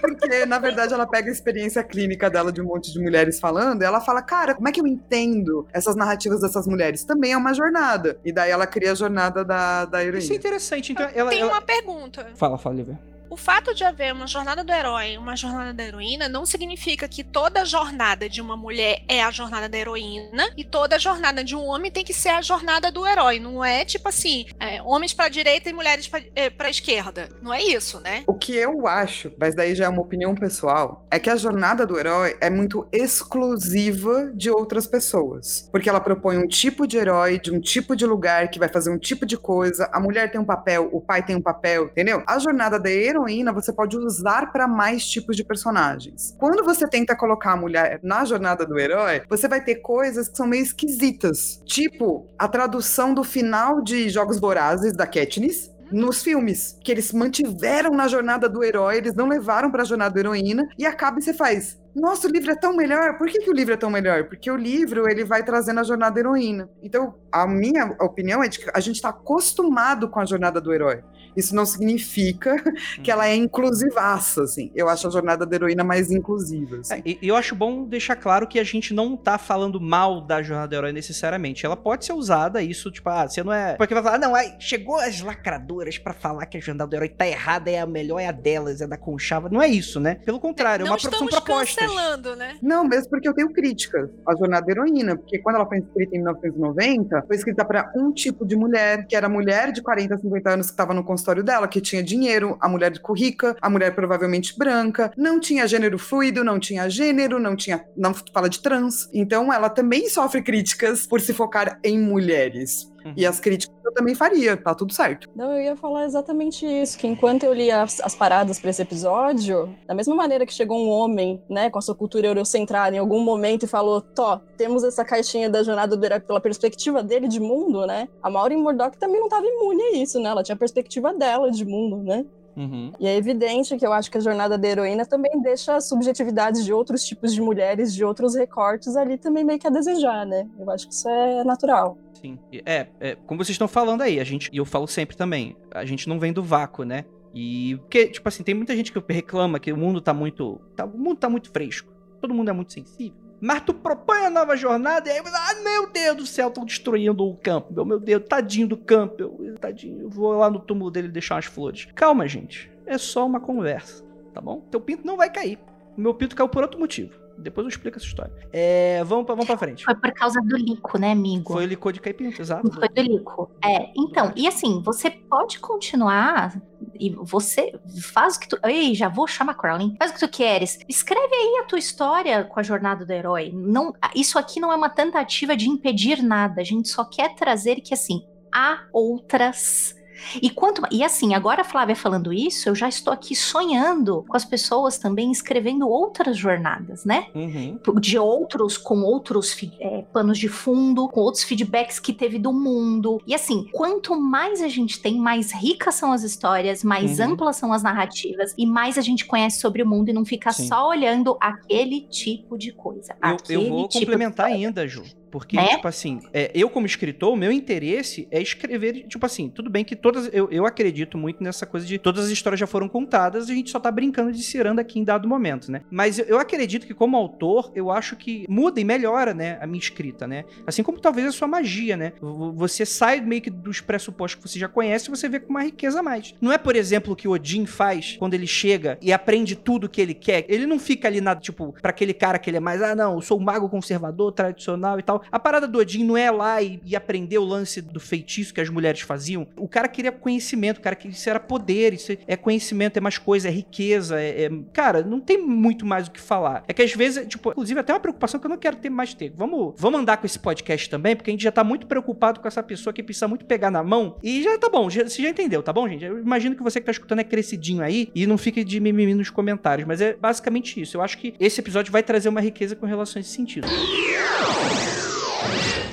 [0.00, 3.82] Porque, na verdade, ela pega a experiência clínica dela de um monte de mulheres falando,
[3.82, 7.02] e ela fala, cara, como é que eu entendo essas narrativas dessas mulheres?
[7.02, 8.20] Também é uma jornada.
[8.24, 10.34] E daí ela cria a jornada da, da Isso é heroína.
[10.36, 10.92] interessante.
[10.92, 11.30] Então, ela.
[11.30, 12.28] Tem ela- uma pergunta.
[12.36, 13.00] Fala, fala, Lívia.
[13.30, 17.06] O fato de haver uma jornada do herói e uma jornada da heroína não significa
[17.06, 21.54] que toda jornada de uma mulher é a jornada da heroína e toda jornada de
[21.54, 23.38] um homem tem que ser a jornada do herói.
[23.38, 27.28] Não é tipo assim, é, homens pra direita e mulheres pra, é, pra esquerda.
[27.40, 28.24] Não é isso, né?
[28.26, 31.86] O que eu acho, mas daí já é uma opinião pessoal, é que a jornada
[31.86, 35.68] do herói é muito exclusiva de outras pessoas.
[35.70, 38.90] Porque ela propõe um tipo de herói, de um tipo de lugar, que vai fazer
[38.90, 39.88] um tipo de coisa.
[39.92, 42.24] A mulher tem um papel, o pai tem um papel, entendeu?
[42.26, 43.19] A jornada da heroína
[43.52, 46.34] você pode usar para mais tipos de personagens.
[46.38, 50.36] Quando você tenta colocar a mulher na jornada do herói, você vai ter coisas que
[50.36, 51.62] são meio esquisitas.
[51.64, 57.90] Tipo, a tradução do final de Jogos Vorazes da Katniss nos filmes, que eles mantiveram
[57.90, 61.34] na jornada do herói, eles não levaram pra jornada da heroína, e acaba e você
[61.34, 61.78] faz.
[61.94, 63.16] Nossa, o livro é tão melhor.
[63.16, 64.24] Por que, que o livro é tão melhor?
[64.24, 66.68] Porque o livro ele vai trazendo a jornada da heroína.
[66.82, 70.72] Então, a minha opinião é de que a gente está acostumado com a jornada do
[70.72, 71.02] herói.
[71.36, 72.56] Isso não significa
[73.02, 74.70] que ela é inclusivaça, assim.
[74.74, 76.78] Eu acho a jornada da heroína mais inclusiva.
[76.78, 76.94] assim.
[76.94, 80.20] É, e e eu acho bom deixar claro que a gente não tá falando mal
[80.20, 81.64] da jornada do herói necessariamente.
[81.64, 83.74] Ela pode ser usada, isso, tipo, ah, você não é.
[83.76, 86.96] Porque vai falar, ah, não, aí chegou as lacradoras pra falar que a jornada do
[86.96, 89.48] herói tá errada, é a melhor, é a delas, é da Conchava.
[89.48, 90.16] Não é isso, né?
[90.24, 91.79] Pelo contrário, é não uma proposta.
[91.86, 92.58] Cancelando, né?
[92.62, 96.16] Não, mesmo porque eu tenho críticas à jornada da heroína, porque quando ela foi escrita
[96.16, 100.18] em 1990, foi escrita para um tipo de mulher, que era a mulher de 40,
[100.18, 103.94] 50 anos que estava no consultório dela, que tinha dinheiro, a mulher rica, a mulher
[103.94, 109.08] provavelmente branca, não tinha gênero fluido, não tinha gênero, não tinha, não fala de trans.
[109.12, 112.89] Então ela também sofre críticas por se focar em mulheres.
[113.04, 113.14] Uhum.
[113.16, 115.28] E as críticas eu também faria, tá tudo certo.
[115.34, 118.82] Não, eu ia falar exatamente isso, que enquanto eu li as, as paradas para esse
[118.82, 122.98] episódio, da mesma maneira que chegou um homem, né, com a sua cultura eurocentrada em
[122.98, 127.26] algum momento e falou, Tó, temos essa caixinha da jornada do herói pela perspectiva dele
[127.26, 128.08] de mundo, né?
[128.22, 130.30] A Maureen Murdock também não estava imune a isso, né?
[130.30, 132.24] Ela tinha a perspectiva dela de mundo, né?
[132.56, 132.92] Uhum.
[132.98, 136.64] E é evidente que eu acho que a jornada da heroína também deixa as subjetividades
[136.64, 140.46] de outros tipos de mulheres, de outros recortes ali também meio que a desejar, né?
[140.58, 141.96] Eu acho que isso é natural.
[142.20, 142.38] Sim.
[142.66, 145.84] É, é, como vocês estão falando aí, a gente, e eu falo sempre também, a
[145.84, 147.04] gente não vem do vácuo, né?
[147.34, 150.60] E porque, tipo assim, tem muita gente que reclama que o mundo tá muito.
[150.74, 151.92] Tá, o mundo tá muito fresco.
[152.20, 153.18] Todo mundo é muito sensível.
[153.40, 157.24] Mas tu propõe a nova jornada e aí ah, meu Deus do céu, estão destruindo
[157.24, 157.72] o campo.
[157.72, 159.14] Meu, meu Deus, tadinho do campo.
[159.18, 161.86] Eu, tadinho, eu vou lá no túmulo dele deixar umas flores.
[161.94, 162.70] Calma, gente.
[162.84, 164.04] É só uma conversa,
[164.34, 164.60] tá bom?
[164.70, 165.58] Teu pinto não vai cair.
[165.96, 167.14] O meu pinto caiu por outro motivo.
[167.40, 168.32] Depois eu explico essa história.
[168.52, 169.84] É, vamos pra, vamos pra frente.
[169.84, 171.52] Foi por causa do lico, né, amigo?
[171.52, 172.70] Foi o licor de cair pinto, exato.
[172.72, 173.50] Foi do lico.
[173.64, 176.60] É, então, e assim, você pode continuar
[176.98, 177.78] e você
[178.12, 178.58] faz o que tu.
[178.64, 179.96] Ei, já vou chamar Crowley.
[179.98, 180.78] Faz o que tu queres.
[180.88, 183.50] Escreve aí a tua história com a jornada do herói.
[183.54, 186.60] Não, isso aqui não é uma tentativa de impedir nada.
[186.60, 189.98] A gente só quer trazer que assim há outras.
[190.42, 194.36] E quanto e assim, agora a Flávia falando isso, eu já estou aqui sonhando com
[194.36, 197.26] as pessoas também escrevendo outras jornadas, né?
[197.34, 197.78] Uhum.
[198.00, 203.20] de outros, com outros é, panos de fundo, com outros feedbacks que teve do mundo.
[203.26, 207.32] E assim, quanto mais a gente tem, mais ricas são as histórias, mais Uhum.
[207.32, 210.52] amplas são as narrativas e mais a gente conhece sobre o mundo e não fica
[210.52, 210.68] Sim.
[210.68, 213.16] só olhando aquele tipo de coisa.
[213.22, 215.02] Eu, eu vou tipo complementar ainda, Ju.
[215.30, 215.68] Porque, É?
[215.68, 219.84] tipo assim, é, eu como escritor, o meu interesse é escrever, tipo assim, tudo bem
[219.84, 220.28] que todas.
[220.32, 223.54] Eu, eu acredito muito nessa coisa de todas as histórias já foram contadas e a
[223.54, 225.82] gente só tá brincando de ciranda aqui em dado momento, né?
[225.90, 229.66] Mas eu, eu acredito que, como autor, eu acho que muda e melhora, né, a
[229.66, 230.44] minha escrita, né?
[230.66, 232.12] Assim como talvez a sua magia, né?
[232.20, 235.62] Você sai meio que dos pressupostos que você já conhece e você vê com uma
[235.62, 236.34] riqueza a mais.
[236.40, 239.88] Não é, por exemplo, o que o Odin faz quando ele chega e aprende tudo
[239.88, 240.44] que ele quer.
[240.48, 243.14] Ele não fica ali nada, tipo, pra aquele cara que ele é mais, ah, não,
[243.14, 245.19] eu sou um mago conservador, tradicional e tal.
[245.30, 248.60] A parada do Odin não é lá e, e aprender o lance do feitiço que
[248.60, 249.46] as mulheres faziam.
[249.56, 253.18] O cara queria conhecimento, o cara queria isso era poder, isso é conhecimento, é mais
[253.18, 256.64] coisa, é riqueza, é, é- Cara, não tem muito mais o que falar.
[256.68, 259.14] É que às vezes, tipo, inclusive até uma preocupação que eu não quero ter mais
[259.14, 259.32] ter.
[259.36, 262.48] Vamos, vamos andar com esse podcast também, porque a gente já tá muito preocupado com
[262.48, 264.16] essa pessoa que precisa muito pegar na mão.
[264.22, 266.04] E já tá bom, já, você já entendeu, tá bom, gente?
[266.04, 269.14] Eu imagino que você que tá escutando é crescidinho aí e não fique de mimimi
[269.14, 270.96] nos comentários, mas é basicamente isso.
[270.96, 273.66] Eu acho que esse episódio vai trazer uma riqueza com relação a esse sentido.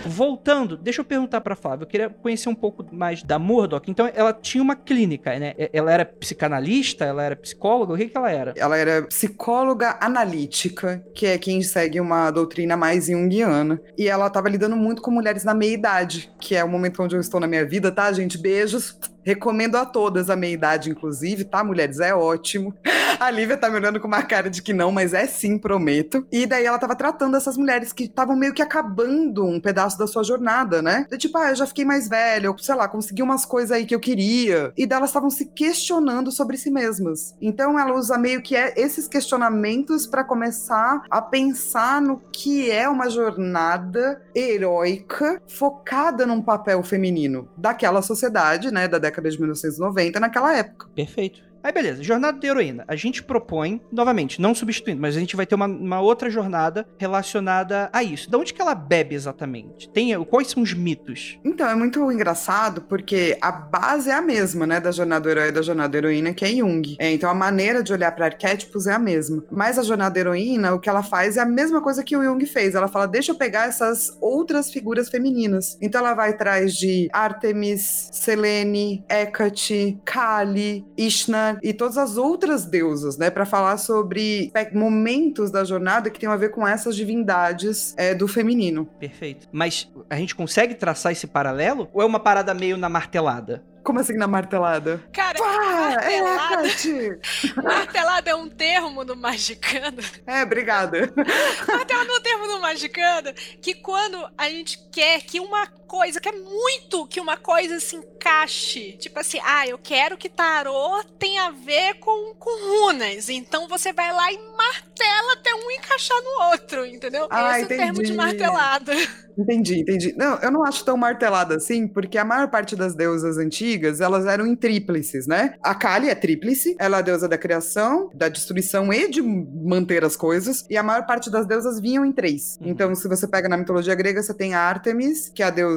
[0.07, 1.83] Voltando, deixa eu perguntar pra Flávia.
[1.83, 3.89] Eu queria conhecer um pouco mais da Murdoch.
[3.89, 5.53] Então, ela tinha uma clínica, né?
[5.71, 7.05] Ela era psicanalista?
[7.05, 7.93] Ela era psicóloga?
[7.93, 8.53] O que, que ela era?
[8.55, 13.81] Ela era psicóloga analítica, que é quem segue uma doutrina mais junguiana.
[13.97, 17.21] E ela tava lidando muito com mulheres na meia-idade, que é o momento onde eu
[17.21, 18.37] estou na minha vida, tá, gente?
[18.37, 18.97] Beijos.
[19.27, 21.99] Recomendo a todas a meia-idade, inclusive, tá, mulheres?
[21.99, 22.73] É ótimo.
[23.19, 26.25] A Lívia tá me olhando com uma cara de que não, mas é sim, prometo.
[26.31, 30.07] E daí ela tava tratando essas mulheres que estavam meio que acabando um pedaço da
[30.07, 31.05] sua jornada, né?
[31.09, 33.85] De tipo, ah, eu já fiquei mais velha, eu, sei lá, consegui umas coisas aí
[33.85, 34.71] que eu queria.
[34.77, 37.35] E delas estavam se questionando sobre si mesmas.
[37.41, 42.87] Então ela usa meio que é esses questionamentos pra começar a pensar no que é
[42.87, 50.57] uma jornada heróica focada num papel feminino daquela sociedade, né, da década de 1990, naquela
[50.57, 50.87] época.
[50.95, 51.46] Perfeito.
[51.67, 52.01] Aí, beleza.
[52.01, 52.85] Jornada da heroína.
[52.87, 56.87] A gente propõe, novamente, não substituindo, mas a gente vai ter uma, uma outra jornada
[56.97, 58.31] relacionada a isso.
[58.31, 59.89] Da onde que ela bebe exatamente?
[59.89, 61.37] Tem, quais são os mitos?
[61.43, 65.49] Então, é muito engraçado porque a base é a mesma, né, da jornada do herói
[65.49, 66.95] e da jornada da heroína, que é Jung.
[66.99, 69.43] É, então, a maneira de olhar para arquétipos é a mesma.
[69.51, 72.23] Mas a jornada da heroína, o que ela faz é a mesma coisa que o
[72.23, 72.75] Jung fez.
[72.75, 75.77] Ela fala, deixa eu pegar essas outras figuras femininas.
[75.81, 83.17] Então, ela vai atrás de Artemis, Selene, Hecate, Kali, Ishnar e todas as outras deusas,
[83.17, 88.13] né, para falar sobre momentos da jornada que tem a ver com essas divindades é,
[88.13, 88.85] do feminino.
[88.99, 89.47] Perfeito.
[89.51, 91.89] Mas a gente consegue traçar esse paralelo?
[91.93, 93.63] Ou é uma parada meio na martelada?
[93.87, 95.01] Como assim na martelada?
[95.13, 97.19] Cara, Ah, é martelada, Hecate!
[97.63, 99.99] martelada é um termo no magicano.
[100.25, 101.09] É, obrigada.
[101.65, 106.33] Martelada é um termo no magicano que quando a gente quer que uma coisa, quer
[106.33, 108.97] muito que uma coisa se encaixe.
[108.99, 113.29] Tipo assim, ah, eu quero que tarô tenha a ver com, com runas.
[113.29, 117.27] Então você vai lá e martela até um encaixar no outro, entendeu?
[117.29, 118.17] Ah, Esse é o termo de entendi.
[118.17, 118.93] martelada.
[119.37, 120.15] Entendi, entendi.
[120.17, 124.25] Não, eu não acho tão martelada assim, porque a maior parte das deusas antigas, elas
[124.25, 125.53] eram em tríplices, né?
[125.61, 130.03] A Kali é tríplice, ela é a deusa da criação, da destruição e de manter
[130.03, 132.57] as coisas, e a maior parte das deusas vinham em três.
[132.59, 132.69] Uhum.
[132.69, 135.76] Então, se você pega na mitologia grega, você tem a Artemis, que é a deusa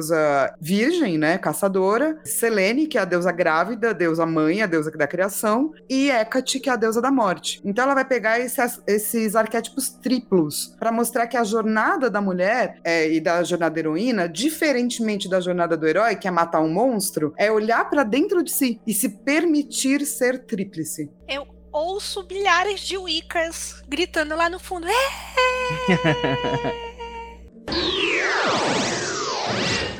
[0.59, 5.07] virgem, né, caçadora, Selene, que é a deusa grávida, a deusa mãe, a deusa da
[5.07, 7.61] criação, e Hecate, que é a deusa da morte.
[7.63, 12.79] Então, ela vai pegar esses, esses arquétipos triplos para mostrar que a jornada da mulher
[12.83, 16.71] é, e da jornada da heroína, diferentemente da jornada do herói, que é matar um
[16.71, 21.09] monstro, é olhar para dentro de si e se permitir ser tríplice.
[21.27, 24.87] Eu ouço milhares de Wiccas gritando lá no fundo.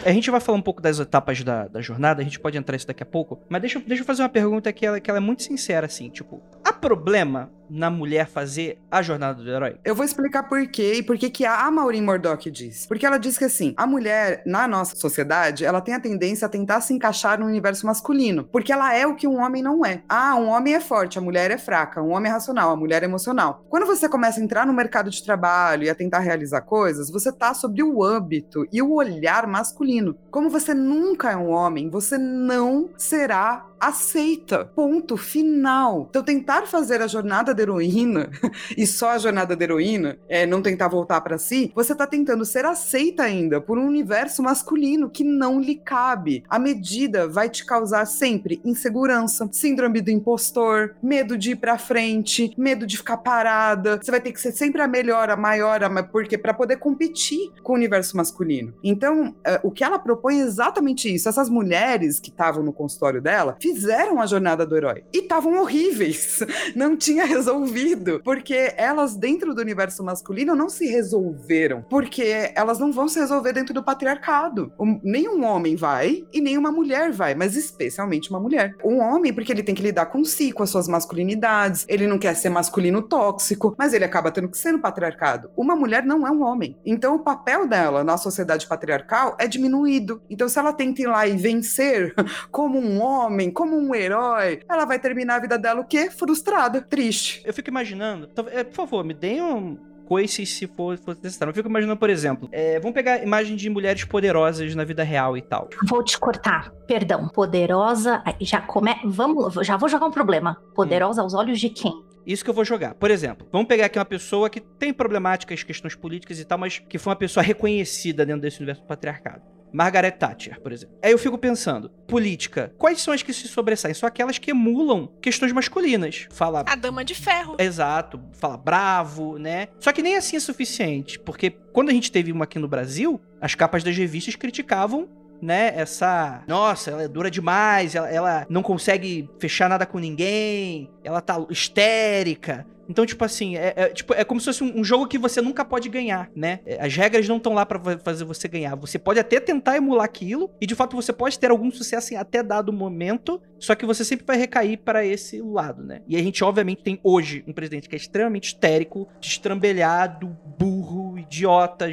[0.03, 2.73] A gente vai falar um pouco das etapas da, da jornada, a gente pode entrar
[2.73, 5.19] nisso daqui a pouco, mas deixa, deixa eu fazer uma pergunta que ela, que ela
[5.19, 9.77] é muito sincera, assim, tipo, há problema na mulher fazer a jornada do herói?
[9.83, 12.85] Eu vou explicar por quê e por que que a Maureen Murdoch diz.
[12.85, 16.49] Porque ela diz que assim, a mulher na nossa sociedade, ela tem a tendência a
[16.49, 20.03] tentar se encaixar no universo masculino, porque ela é o que um homem não é.
[20.09, 23.03] Ah, um homem é forte, a mulher é fraca, um homem é racional, a mulher
[23.03, 23.65] é emocional.
[23.69, 27.31] Quando você começa a entrar no mercado de trabalho e a tentar realizar coisas, você
[27.31, 30.17] tá sobre o âmbito e o olhar masculino.
[30.29, 34.65] Como você nunca é um homem, você não será aceita.
[34.75, 36.05] Ponto final.
[36.09, 38.29] Então, tentar fazer a jornada da heroína
[38.75, 42.43] e só a jornada da heroína, é, não tentar voltar pra si, você tá tentando
[42.43, 46.43] ser aceita ainda por um universo masculino que não lhe cabe.
[46.49, 52.53] A medida vai te causar sempre insegurança, síndrome do impostor, medo de ir pra frente,
[52.57, 53.99] medo de ficar parada.
[54.01, 57.51] Você vai ter que ser sempre a melhor, a maior, a porque para poder competir
[57.61, 58.73] com o universo masculino.
[58.83, 61.29] Então, é, o que ela propõe é exatamente isso.
[61.29, 66.39] Essas mulheres que estavam no consultório dela fizeram a jornada do herói e estavam horríveis.
[66.75, 72.91] Não tinha resolvido, porque elas dentro do universo masculino não se resolveram, porque elas não
[72.91, 74.71] vão se resolver dentro do patriarcado.
[74.79, 78.75] Um- nenhum homem vai e nenhuma mulher vai, mas especialmente uma mulher.
[78.83, 82.17] Um homem porque ele tem que lidar com si, com as suas masculinidades, ele não
[82.17, 85.49] quer ser masculino tóxico, mas ele acaba tendo que ser no patriarcado.
[85.55, 86.77] Uma mulher não é um homem.
[86.85, 90.21] Então o papel dela na sociedade patriarcal é diminuído.
[90.29, 92.13] Então se ela tenta ir lá e vencer
[92.51, 96.09] como um homem, como um herói, ela vai terminar a vida dela o quê?
[96.09, 97.40] Frustrada, triste.
[97.43, 101.51] Eu fico imaginando, é, por favor, me deem um coice se for, for necessário.
[101.51, 105.37] Eu fico imaginando, por exemplo, é, vamos pegar imagem de mulheres poderosas na vida real
[105.37, 105.69] e tal.
[105.87, 106.69] Vou te cortar.
[106.85, 107.29] Perdão.
[107.29, 108.21] Poderosa.
[108.41, 108.93] Já come...
[109.05, 110.55] Vamos, já vou jogar um problema.
[110.75, 111.93] Poderosa aos olhos de quem?
[112.25, 112.93] Isso que eu vou jogar.
[112.95, 116.77] Por exemplo, vamos pegar aqui uma pessoa que tem problemáticas, questões políticas e tal, mas
[116.77, 119.41] que foi uma pessoa reconhecida dentro desse universo do patriarcado.
[119.73, 120.95] Margaret Thatcher, por exemplo.
[121.01, 123.93] Aí eu fico pensando, política, quais são as que se sobressaem?
[123.93, 126.27] São aquelas que emulam questões masculinas.
[126.31, 127.55] Fala A dama de ferro.
[127.59, 129.67] Exato, fala bravo, né?
[129.79, 133.19] Só que nem assim é suficiente, porque quando a gente teve uma aqui no Brasil,
[133.39, 135.07] as capas das revistas criticavam
[135.41, 136.43] né, essa.
[136.47, 141.43] Nossa, ela é dura demais, ela, ela não consegue fechar nada com ninguém, ela tá
[141.49, 142.65] histérica.
[142.91, 145.41] Então, tipo assim, é, é, tipo, é como se fosse um, um jogo que você
[145.41, 146.59] nunca pode ganhar, né?
[146.65, 148.75] É, As regras não estão lá pra fa- fazer você ganhar.
[148.75, 152.17] Você pode até tentar emular aquilo, e de fato você pode ter algum sucesso em
[152.17, 156.01] até dado momento, só que você sempre vai recair para esse lado, né?
[156.07, 161.00] E a gente, obviamente, tem hoje um presidente que é extremamente histérico, destrambelhado, burro,
[161.31, 161.87] idiota,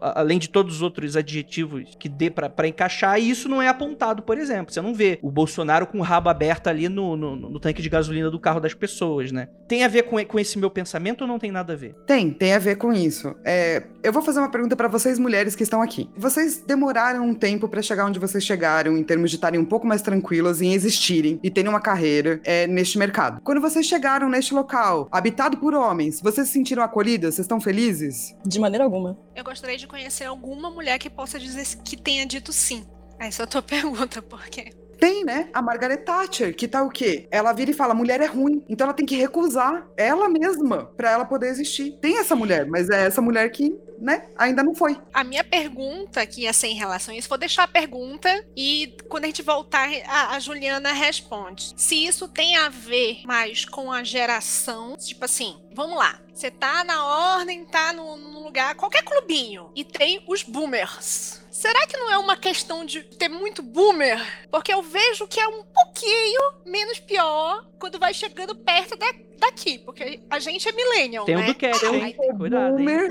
[0.00, 3.68] além de todos os outros adjetivos que dê pra pra encaixar, e isso não é
[3.68, 4.72] apontado, por exemplo.
[4.72, 7.88] Você não vê o Bolsonaro com o rabo aberto ali no, no, no tanque de
[7.88, 9.48] gasolina do carro das pessoas, né?
[9.66, 11.94] Tem a ver com, com esse meu pensamento ou não tem nada a ver?
[12.06, 13.34] Tem, tem a ver com isso.
[13.44, 16.08] É, eu vou fazer uma pergunta pra vocês, mulheres que estão aqui.
[16.16, 19.86] Vocês demoraram um tempo pra chegar onde vocês chegaram, em termos de estarem um pouco
[19.86, 23.40] mais tranquilas em existirem e terem uma carreira é, neste mercado.
[23.42, 27.34] Quando vocês chegaram neste local, habitado por homens, vocês se sentiram acolhidas?
[27.34, 28.36] Vocês estão felizes?
[28.44, 29.18] De maneira alguma.
[29.34, 32.86] Eu gostaria de conhecer alguma mulher que possa dizer que tenha dito sim.
[33.18, 34.72] Essa é a tua pergunta, por quê?
[35.04, 35.50] Tem, né?
[35.52, 37.28] A Margaret Thatcher, que tá o quê?
[37.30, 38.64] Ela vira e fala: mulher é ruim.
[38.66, 41.98] Então ela tem que recusar ela mesma pra ela poder existir.
[42.00, 44.98] Tem essa mulher, mas é essa mulher que, né, ainda não foi.
[45.12, 48.96] A minha pergunta, que ia ser em relação a isso, vou deixar a pergunta e
[49.06, 51.74] quando a gente voltar, a, a Juliana responde.
[51.76, 56.18] Se isso tem a ver mais com a geração, tipo assim, vamos lá.
[56.32, 57.04] Você tá na
[57.36, 61.43] ordem, tá no, no lugar, qualquer clubinho, e tem os boomers.
[61.54, 64.18] Será que não é uma questão de ter muito boomer?
[64.50, 69.78] Porque eu vejo que é um pouquinho menos pior quando vai chegando perto da- daqui.
[69.78, 71.46] Porque a gente é millennial, Tem um né?
[71.46, 72.16] do Cat, Ai, hein?
[72.36, 72.84] Cuidado, hein?
[72.84, 73.08] Boomer,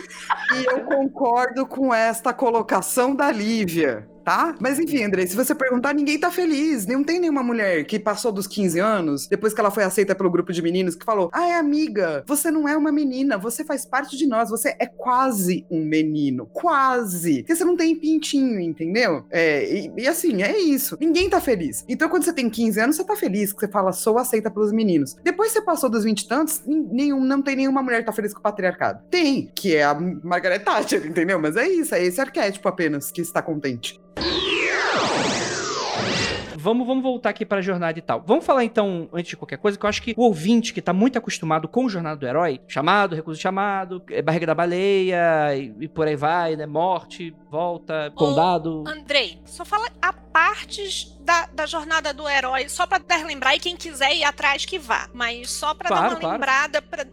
[0.57, 4.09] e eu concordo com esta colocação da Lívia.
[4.23, 4.55] Tá?
[4.59, 6.85] Mas enfim, Andrei, se você perguntar, ninguém tá feliz.
[6.85, 10.29] Não tem nenhuma mulher que passou dos 15 anos, depois que ela foi aceita pelo
[10.29, 14.17] grupo de meninos, que falou: Ai, amiga, você não é uma menina, você faz parte
[14.17, 16.45] de nós, você é quase um menino.
[16.53, 17.39] Quase.
[17.39, 19.25] Porque você não tem pintinho, entendeu?
[19.29, 20.97] É, e, e assim, é isso.
[20.99, 21.83] Ninguém tá feliz.
[21.87, 24.71] Então, quando você tem 15 anos, você tá feliz, que você fala, sou aceita pelos
[24.71, 25.15] meninos.
[25.23, 28.33] Depois você passou dos 20 e tantos, nenhum, não tem nenhuma mulher que tá feliz
[28.33, 29.03] com o patriarcado.
[29.09, 31.39] Tem, que é a Margaret Thatcher, entendeu?
[31.39, 34.01] Mas é isso, é esse arquétipo apenas que está contente.
[36.63, 38.23] Vamos, vamos voltar aqui pra jornada e tal.
[38.25, 40.93] Vamos falar então, antes de qualquer coisa, que eu acho que o ouvinte que tá
[40.93, 45.73] muito acostumado com jornada do herói, chamado, recurso de chamado, é, barriga da baleia e,
[45.81, 46.65] e por aí vai, né?
[46.65, 48.83] Morte, volta, condado.
[48.87, 53.59] Andrei, só fala a partes da, da jornada do herói, só pra dar lembrar e
[53.59, 55.09] quem quiser ir atrás que vá.
[55.13, 56.33] Mas só pra dar Claro, uma claro.
[56.35, 57.05] lembrada pra,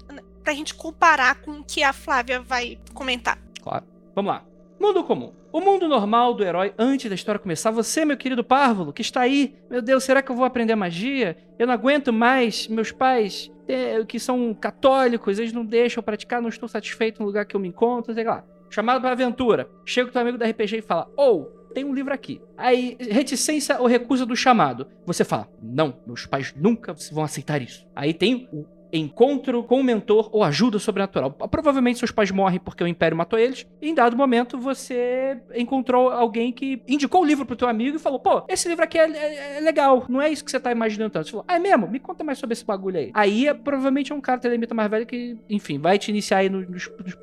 [0.44, 3.36] pra gente comparar com o que a Flávia vai comentar.
[3.60, 3.84] Claro.
[4.14, 4.44] Vamos lá.
[4.80, 5.32] Mundo comum.
[5.52, 7.72] O mundo normal do herói antes da história começar.
[7.72, 9.56] Você, meu querido párvulo, que está aí.
[9.68, 11.36] Meu Deus, será que eu vou aprender magia?
[11.58, 12.68] Eu não aguento mais.
[12.68, 17.44] Meus pais, eh, que são católicos, eles não deixam praticar, não estou satisfeito no lugar
[17.46, 18.44] que eu me encontro, sei lá.
[18.68, 19.68] Chamado pra aventura.
[19.84, 22.40] Chega o teu amigo da RPG e fala: Ou, tem um livro aqui.
[22.56, 24.86] Aí, reticência ou recusa do chamado.
[25.04, 27.84] Você fala: Não, meus pais nunca vão aceitar isso.
[27.96, 31.30] Aí tem o encontro com o mentor ou ajuda sobrenatural.
[31.30, 33.66] Provavelmente seus pais morrem porque o Império matou eles.
[33.80, 38.00] E em dado momento você encontrou alguém que indicou o livro pro teu amigo e
[38.00, 40.70] falou: pô, esse livro aqui é, é- é legal, não é isso que você tá
[40.72, 41.26] imaginando tanto.
[41.26, 41.86] Você falou: ah, é mesmo?
[41.88, 43.10] Me conta mais sobre esse bagulho aí.
[43.14, 46.48] Aí é, provavelmente é um cara telemita mais velho que, enfim, vai te iniciar aí
[46.48, 47.14] nos, nos, nos.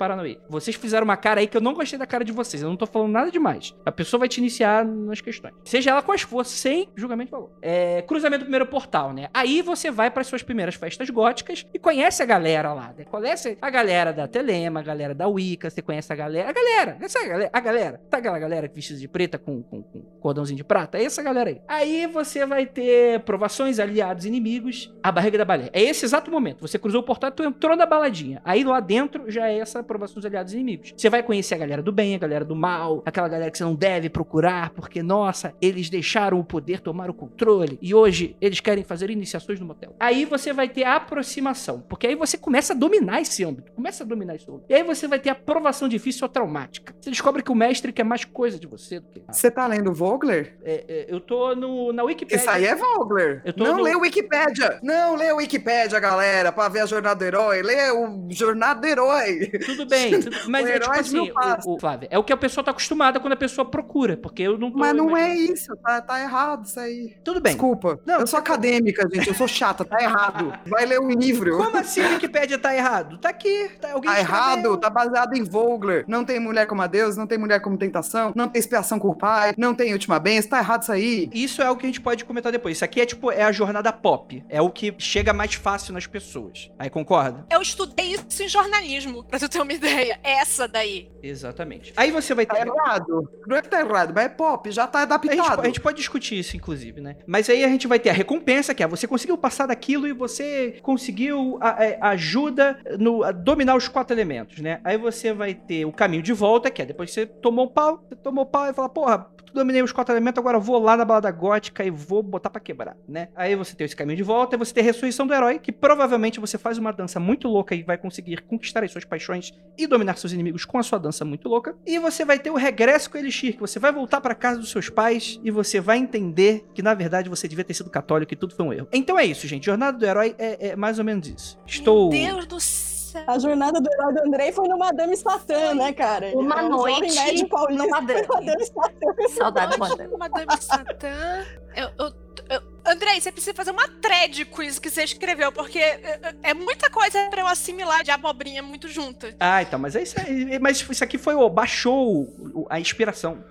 [0.48, 2.62] Vocês fizeram uma cara aí que eu não gostei da cara de vocês.
[2.62, 3.74] Eu não tô falando nada demais.
[3.84, 5.54] A pessoa vai te iniciar nas questões.
[5.64, 7.50] Seja ela quais for, sem julgamento de valor.
[7.60, 9.28] É, cruzamento do primeiro portal, né?
[9.34, 13.04] Aí você vai para suas primeiras festas góticas e conhece a galera lá, né?
[13.04, 16.50] Conhece a galera da Telema, a galera da Wicca, você conhece a galera.
[16.50, 18.00] A galera, essa galera, a galera.
[18.10, 20.98] Tá aquela galera vestida de preta com, com, com cordãozinho de prata?
[20.98, 21.60] É essa galera aí.
[21.66, 25.70] Aí você vai ter provações, aliados, inimigos, a barriga da baleia.
[25.72, 26.60] É esse exato momento.
[26.60, 28.40] Você cruzou o portal, tu entrou na baladinha.
[28.44, 30.94] Aí lá dentro já é essa provações, aliados e inimigos.
[30.96, 33.64] Você vai conhecer a galera do bem, a galera do mal, aquela galera que você
[33.64, 38.60] não deve procurar, porque, nossa, eles deixaram o poder tomar o controle e hoje eles
[38.60, 39.94] querem fazer iniciações no motel.
[39.98, 41.47] Aí você vai ter a aproximação,
[41.88, 44.66] porque aí você começa a dominar esse âmbito, começa a dominar esse âmbito.
[44.68, 46.94] E aí você vai ter a aprovação difícil ou traumática.
[47.00, 49.22] Você descobre que o mestre quer mais coisa de você do que.
[49.30, 50.56] Você tá lendo Vogler?
[50.62, 52.36] É, é, eu tô no, na Wikipedia.
[52.40, 53.42] Isso aí é Vogler.
[53.56, 54.78] Não no- lê o Wikipédia.
[54.82, 57.62] Não lê o Wikipédia, galera, pra ver a jornada do herói.
[57.62, 59.46] Lê o Jornada do Herói.
[59.64, 62.36] Tudo bem, tudo- mas O é tipo assim, o, o- Flávia, é o que a
[62.36, 64.78] pessoa tá acostumada quando a pessoa procura, porque eu não tô.
[64.78, 67.16] Mas não é isso, tá, tá errado isso aí.
[67.24, 67.52] Tudo bem.
[67.52, 68.00] Desculpa.
[68.06, 69.28] Não, eu sou acadêmica, gente.
[69.28, 70.52] Eu sou chata, tá errado.
[70.66, 71.64] Vai ler um livro livro.
[71.64, 73.18] Como assim a Wikipédia tá errado?
[73.18, 73.70] Tá aqui.
[73.80, 76.04] Tá, alguém Tá errado, tá baseado em Vogler.
[76.08, 79.08] Não tem mulher como a Deus, não tem mulher como tentação, não tem expiação com
[79.08, 81.30] o pai, não tem última benção, tá errado isso aí.
[81.32, 82.76] Isso é o que a gente pode comentar depois.
[82.78, 84.44] Isso aqui é tipo, é a jornada pop.
[84.48, 86.70] É o que chega mais fácil nas pessoas.
[86.78, 87.44] Aí concorda?
[87.50, 90.18] Eu estudei isso em jornalismo, pra tu ter uma ideia.
[90.22, 91.10] Essa daí.
[91.22, 91.92] Exatamente.
[91.96, 92.66] Aí você vai Tá ter.
[92.66, 93.28] errado.
[93.46, 95.60] Não é que tá errado, mas é pop, já tá A gente, adaptado.
[95.60, 97.16] a gente pode discutir isso, inclusive, né?
[97.26, 100.12] Mas aí a gente vai ter a recompensa, que é você conseguiu passar daquilo e
[100.12, 101.27] você conseguiu
[101.60, 104.80] a, a- ajuda no, a dominar os quatro elementos, né?
[104.84, 107.70] Aí você vai ter o caminho de volta, que é depois que você tomou o
[107.70, 111.04] pau, você tomou pau e fala, porra, dominei os quatro elementos, agora vou lá na
[111.04, 113.28] balada gótica e vou botar pra quebrar, né?
[113.34, 115.72] Aí você tem esse caminho de volta, e você tem a ressurreição do herói, que
[115.72, 119.86] provavelmente você faz uma dança muito louca e vai conseguir conquistar as suas paixões e
[119.86, 121.76] dominar seus inimigos com a sua dança muito louca.
[121.86, 124.58] E você vai ter o regresso com o Elixir, que você vai voltar pra casa
[124.58, 128.32] dos seus pais e você vai entender que na verdade você devia ter sido católico
[128.32, 128.88] e tudo foi um erro.
[128.92, 129.66] Então é isso, gente.
[129.66, 131.58] Jornada do herói é, é mais ou menos isso.
[131.66, 132.10] Estou.
[132.10, 132.87] Meu Deus do céu.
[133.26, 136.30] A jornada do herói do Andrei foi no Madame Satã, né, cara?
[136.34, 138.26] Uma É um noite médio paulista no Madame.
[138.28, 139.28] Madame Satã.
[139.36, 140.10] Saudade, Wanda.
[140.18, 141.44] Madame Satã.
[141.76, 142.12] Eu, eu,
[142.50, 146.54] eu, Andrei, você precisa fazer uma thread com isso que você escreveu, porque é, é
[146.54, 149.34] muita coisa pra eu assimilar de abobrinha muito junta.
[149.38, 150.58] Ah, então, mas é isso aí.
[150.58, 153.44] Mas isso aqui foi, ó, baixou o- o- a inspiração.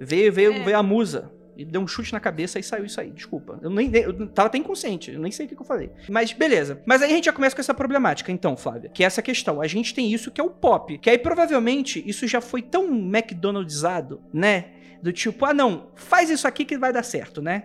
[0.00, 0.58] Veio, veio, É.
[0.58, 1.30] veio a musa.
[1.56, 3.10] E deu um chute na cabeça e saiu isso aí.
[3.10, 3.58] Desculpa.
[3.62, 5.10] Eu nem eu tava até inconsciente.
[5.10, 5.90] Eu nem sei o que, que eu falei.
[6.08, 6.80] Mas beleza.
[6.86, 8.90] Mas aí a gente já começa com essa problemática, então, Flávia.
[8.90, 9.60] Que é essa questão.
[9.60, 10.98] A gente tem isso que é o pop.
[10.98, 14.66] Que aí provavelmente isso já foi tão McDonaldizado, né?
[15.02, 17.64] Do tipo, ah, não, faz isso aqui que vai dar certo, né?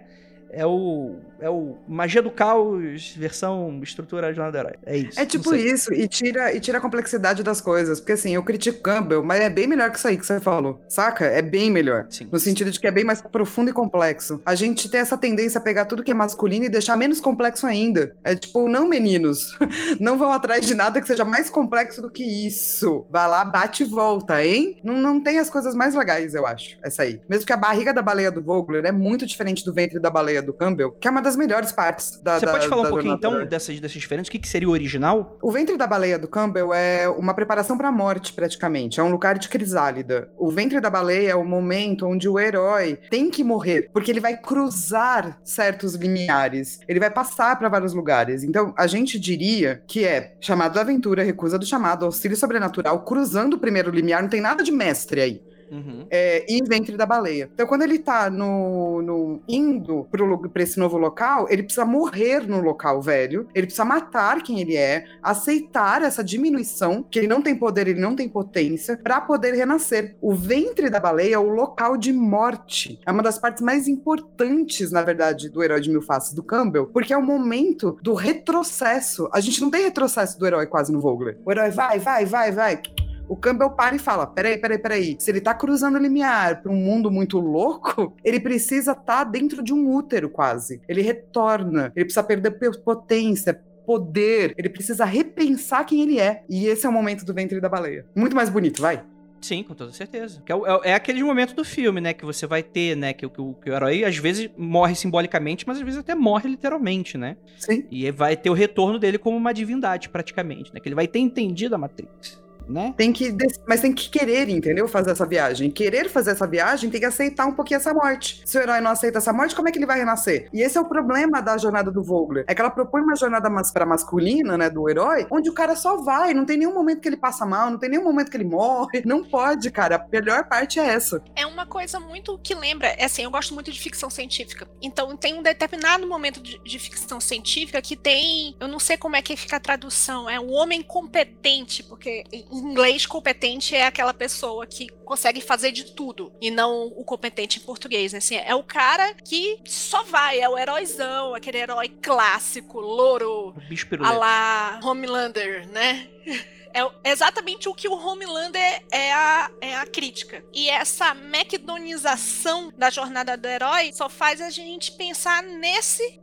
[0.51, 1.15] É o.
[1.39, 4.73] É o Magia do Caos, versão estrutura de do herói.
[4.85, 5.19] É isso.
[5.19, 7.99] É tipo isso, e tira, e tira a complexidade das coisas.
[7.99, 10.81] Porque assim, eu critico Campbell, mas é bem melhor que isso aí que você falou.
[10.89, 11.25] Saca?
[11.25, 12.07] É bem melhor.
[12.09, 12.27] Sim.
[12.31, 14.41] No sentido de que é bem mais profundo e complexo.
[14.45, 17.67] A gente tem essa tendência a pegar tudo que é masculino e deixar menos complexo
[17.67, 18.15] ainda.
[18.23, 19.55] É tipo, não meninos.
[19.99, 23.05] Não vão atrás de nada que seja mais complexo do que isso.
[23.09, 24.79] Vai lá, bate e volta, hein?
[24.83, 26.77] Não, não tem as coisas mais legais, eu acho.
[26.83, 27.21] Essa aí.
[27.27, 30.36] Mesmo que a barriga da baleia do Vogler é muito diferente do ventre da baleia
[30.41, 32.89] do Campbell, que é uma das melhores partes da Você da- pode falar um da
[32.89, 34.27] pouquinho, jornada do então, dessas, dessas diferenças?
[34.27, 35.37] O que, que seria o original?
[35.41, 38.99] O ventre da baleia do Campbell é uma preparação para a morte, praticamente.
[38.99, 40.29] É um lugar de crisálida.
[40.37, 44.19] O ventre da baleia é o momento onde o herói tem que morrer, porque ele
[44.19, 46.79] vai cruzar certos limiares.
[46.87, 48.43] Ele vai passar para vários lugares.
[48.43, 53.55] Então, a gente diria que é chamado da aventura, recusa do chamado, auxílio sobrenatural, cruzando
[53.55, 54.21] o primeiro limiar.
[54.21, 55.41] Não tem nada de mestre aí.
[55.71, 56.05] Uhum.
[56.09, 57.49] É, e ventre da baleia.
[57.53, 62.47] Então, quando ele tá no, no- indo lu- pra esse novo local, ele precisa morrer
[62.47, 67.41] no local velho, ele precisa matar quem ele é, aceitar essa diminuição, que ele não
[67.41, 70.15] tem poder, ele não tem potência, pra poder renascer.
[70.21, 72.99] O ventre da baleia é o local de morte.
[73.05, 76.87] É uma das partes mais importantes, na verdade, do herói de mil faces do Campbell,
[76.87, 79.29] porque é o momento do retrocesso.
[79.33, 81.37] A gente não tem retrocesso do herói quase no Vogler.
[81.45, 82.81] O herói vai, vai, vai, vai.
[83.27, 85.15] O Campbell para e fala: peraí, peraí, peraí.
[85.19, 89.61] Se ele tá cruzando o limiar pra um mundo muito louco, ele precisa estar dentro
[89.63, 90.81] de um útero quase.
[90.87, 93.59] Ele retorna, ele precisa perder pe- potência.
[93.85, 96.43] Poder, ele precisa repensar quem ele é.
[96.49, 98.05] E esse é o momento do ventre da baleia.
[98.13, 99.01] Muito mais bonito, vai.
[99.39, 100.43] Sim, com toda certeza.
[100.45, 102.13] É, é, é aquele momento do filme, né?
[102.13, 103.13] Que você vai ter, né?
[103.13, 106.49] Que, o- que que o herói às vezes morre simbolicamente, mas às vezes até morre
[106.49, 107.37] literalmente, né?
[107.57, 107.85] Sim.
[107.89, 110.81] E vai ter o retorno dele como uma divindade, praticamente, né?
[110.81, 112.93] Que ele vai ter entendido a Matrix, né?
[112.97, 113.35] Tem que,
[113.67, 114.87] mas tem que querer, entendeu?
[114.87, 115.69] Fazer essa viagem.
[115.71, 118.41] Querer fazer essa viagem tem que aceitar um pouquinho essa morte.
[118.45, 120.49] Se o herói não aceita essa morte, como é que ele vai renascer?
[120.53, 122.45] E esse é o problema da jornada do Vogler.
[122.47, 125.75] É que ela propõe uma jornada mas pra masculina, né, do herói, onde o cara
[125.75, 128.37] só vai, não tem nenhum momento que ele passa mal, não tem nenhum momento que
[128.37, 129.01] ele morre.
[129.05, 129.95] Não pode, cara.
[129.95, 131.21] A melhor parte é essa.
[131.35, 134.67] É uma coisa muito que lembra, é assim, eu gosto muito de ficção científica.
[134.81, 139.15] Então tem um determinado momento de, de ficção científica que tem, eu não sei como
[139.15, 144.13] é que fica a tradução, é um homem competente, porque em inglês competente é aquela
[144.13, 148.17] pessoa que consegue fazer de tudo e não o competente em português, né?
[148.19, 153.55] Assim, é o cara que só vai, é o heróizão, aquele herói clássico, louro,
[154.01, 156.07] a lá Homelander, né?
[157.03, 160.43] É exatamente o que o Homelander é a, é a crítica.
[160.53, 166.19] E essa McDonização da jornada do herói só faz a gente pensar nesse.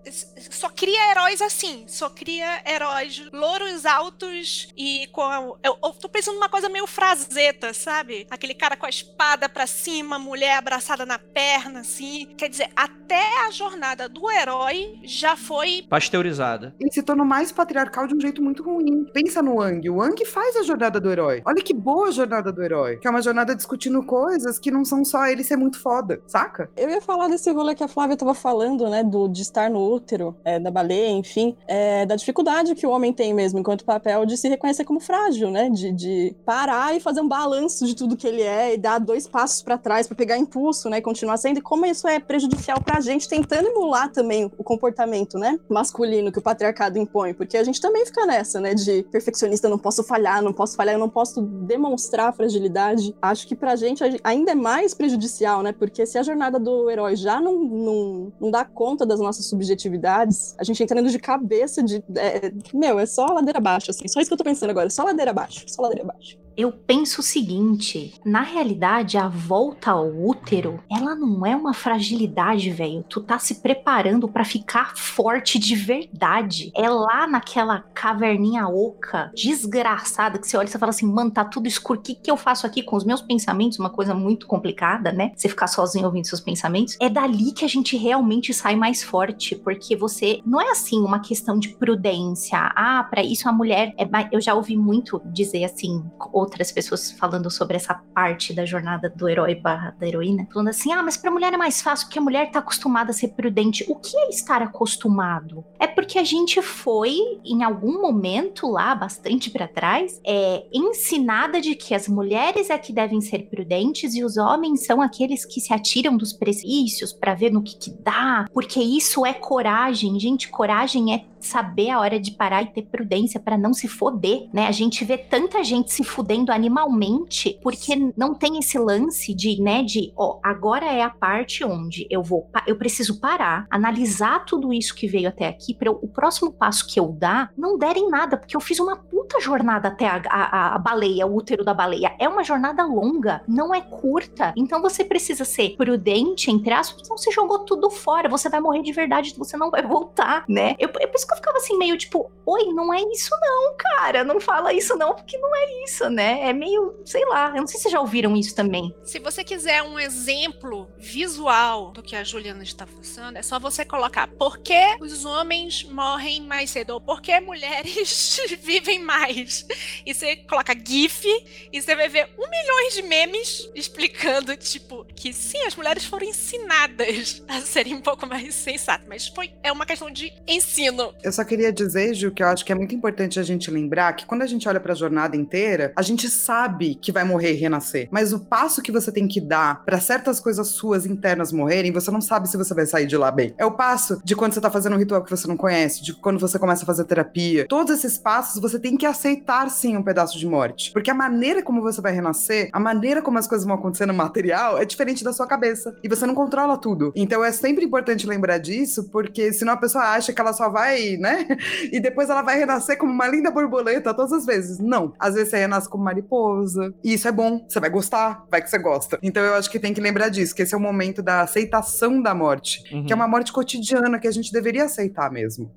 [0.51, 1.85] Só cria heróis assim.
[1.89, 5.23] Só cria heróis louros altos e com.
[5.23, 8.27] A, eu, eu tô pensando numa coisa meio frazeta, sabe?
[8.31, 12.27] Aquele cara com a espada pra cima, mulher abraçada na perna, assim.
[12.37, 16.75] Quer dizer, até a jornada do herói já foi Pasteurizada.
[16.81, 19.05] Ele se tornou mais patriarcal de um jeito muito ruim.
[19.13, 19.89] Pensa no Wang.
[19.89, 21.43] O Wang faz a jornada do herói.
[21.45, 22.97] Olha que boa a jornada do herói.
[22.97, 26.71] Que é uma jornada discutindo coisas que não são só ele ser muito foda, saca?
[26.77, 29.03] Eu ia falar desse rolê que a Flávia tava falando, né?
[29.03, 33.13] Do, de estar no útero é, da baleia, enfim, é, da dificuldade que o homem
[33.13, 35.69] tem mesmo, enquanto papel, de se reconhecer como frágil, né?
[35.71, 39.27] De, de parar e fazer um balanço de tudo que ele é e dar dois
[39.27, 40.99] passos para trás para pegar impulso, né?
[40.99, 41.59] E continuar sendo.
[41.59, 45.59] E como isso é prejudicial pra gente, tentando emular também o comportamento, né?
[45.69, 47.35] Masculino que o patriarcado impõe.
[47.35, 48.75] Porque a gente também fica nessa, né?
[48.75, 53.14] De perfeccionista, não posso falhar, não posso falhar, eu não posso demonstrar fragilidade.
[53.20, 55.72] Acho que pra gente ainda é mais prejudicial, né?
[55.72, 60.55] Porque se a jornada do herói já não, não, não dá conta das nossas subjetividades,
[60.59, 62.03] a gente entrando de cabeça de.
[62.16, 64.09] É, meu, é só ladeira abaixo, assim.
[64.09, 64.91] Só isso que eu tô pensando agora.
[64.91, 65.64] Só ladeira abaixo.
[65.66, 71.45] Só ladeira abaixo eu penso o seguinte: na realidade, a volta ao útero, ela não
[71.45, 73.05] é uma fragilidade, velho.
[73.09, 76.71] Tu tá se preparando para ficar forte de verdade.
[76.77, 81.45] É lá naquela caverninha oca, desgraçada, que você olha e você fala assim, mano, tá
[81.45, 82.01] tudo escuro.
[82.01, 83.79] O que, que eu faço aqui com os meus pensamentos?
[83.79, 85.33] Uma coisa muito complicada, né?
[85.37, 86.97] Você ficar sozinho ouvindo seus pensamentos.
[87.01, 90.41] É dali que a gente realmente sai mais forte, porque você.
[90.45, 92.59] Não é assim uma questão de prudência.
[92.75, 93.95] Ah, para isso a mulher.
[93.99, 94.05] É...
[94.31, 96.05] Eu já ouvi muito dizer assim,
[96.45, 100.93] outras pessoas falando sobre essa parte da jornada do herói barra da heroína, falando assim:
[100.93, 103.85] ah, mas pra mulher é mais fácil porque a mulher tá acostumada a ser prudente.
[103.89, 105.65] O que é estar acostumado?
[105.79, 111.75] É porque a gente foi, em algum momento lá, bastante para trás, é, ensinada de
[111.75, 115.73] que as mulheres é que devem ser prudentes e os homens são aqueles que se
[115.73, 120.19] atiram dos precipícios para ver no que, que dá, porque isso é coragem.
[120.19, 124.49] Gente, coragem é saber a hora de parar e ter prudência para não se foder,
[124.53, 124.67] né?
[124.67, 129.83] A gente vê tanta gente se fudendo animalmente porque não tem esse lance de, né,
[129.83, 134.95] de, ó, agora é a parte onde eu vou, eu preciso parar, analisar tudo isso
[134.95, 138.37] que veio até aqui para o próximo passo que eu dar não der em nada,
[138.37, 142.15] porque eu fiz uma puta jornada até a, a, a baleia, o útero da baleia.
[142.19, 144.53] É uma jornada longa, não é curta.
[144.57, 148.83] Então você precisa ser prudente, entre aspas, senão você jogou tudo fora, você vai morrer
[148.83, 150.75] de verdade, você não vai voltar, né?
[150.79, 153.76] Eu, é por isso que eu ficava assim, meio tipo, oi, não é isso não,
[153.76, 156.49] cara, não fala isso não, porque não é isso, né?
[156.49, 158.95] É meio, sei lá, eu não sei se já ouviram isso também.
[159.03, 163.85] Se você quiser um exemplo visual do que a Juliana está falando, é só você
[163.85, 169.66] colocar por que os homens morrem mais cedo, ou por que mulheres vivem mais.
[170.07, 171.24] E você coloca GIF
[171.72, 176.26] e você vai ver um milhão de memes explicando, tipo, que sim, as mulheres foram
[176.26, 181.14] ensinadas a serem um pouco mais sensatas, mas foi, é uma questão de ensino.
[181.25, 184.12] Eu só queria dizer, Ju, que eu acho que é muito importante a gente lembrar
[184.12, 187.55] que quando a gente olha para a jornada inteira, a gente sabe que vai morrer
[187.55, 188.09] e renascer.
[188.11, 192.11] Mas o passo que você tem que dar para certas coisas suas internas morrerem, você
[192.11, 193.55] não sabe se você vai sair de lá bem.
[193.57, 196.12] É o passo de quando você tá fazendo um ritual que você não conhece, de
[196.12, 197.66] quando você começa a fazer terapia.
[197.66, 200.93] Todos esses passos você tem que aceitar sim um pedaço de morte.
[200.93, 204.12] Porque a maneira como você vai renascer, a maneira como as coisas vão acontecer no
[204.12, 205.97] material é diferente da sua cabeça.
[206.05, 207.14] E você não controla tudo.
[207.16, 211.14] Então é sempre importante lembrar disso, porque senão a pessoa acha que ela só vai
[211.17, 211.47] né?
[211.93, 214.79] E depois ela vai renascer como uma linda borboleta todas as vezes.
[214.79, 215.12] Não.
[215.19, 216.95] Às vezes você renasce como mariposa.
[217.03, 217.65] E isso é bom.
[217.69, 218.45] Você vai gostar.
[218.51, 219.19] Vai que você gosta.
[219.23, 222.21] Então eu acho que tem que lembrar disso, que esse é o momento da aceitação
[222.21, 222.83] da morte.
[222.93, 223.07] Uhum.
[223.07, 225.71] Que é uma morte cotidiana que a gente deveria aceitar mesmo.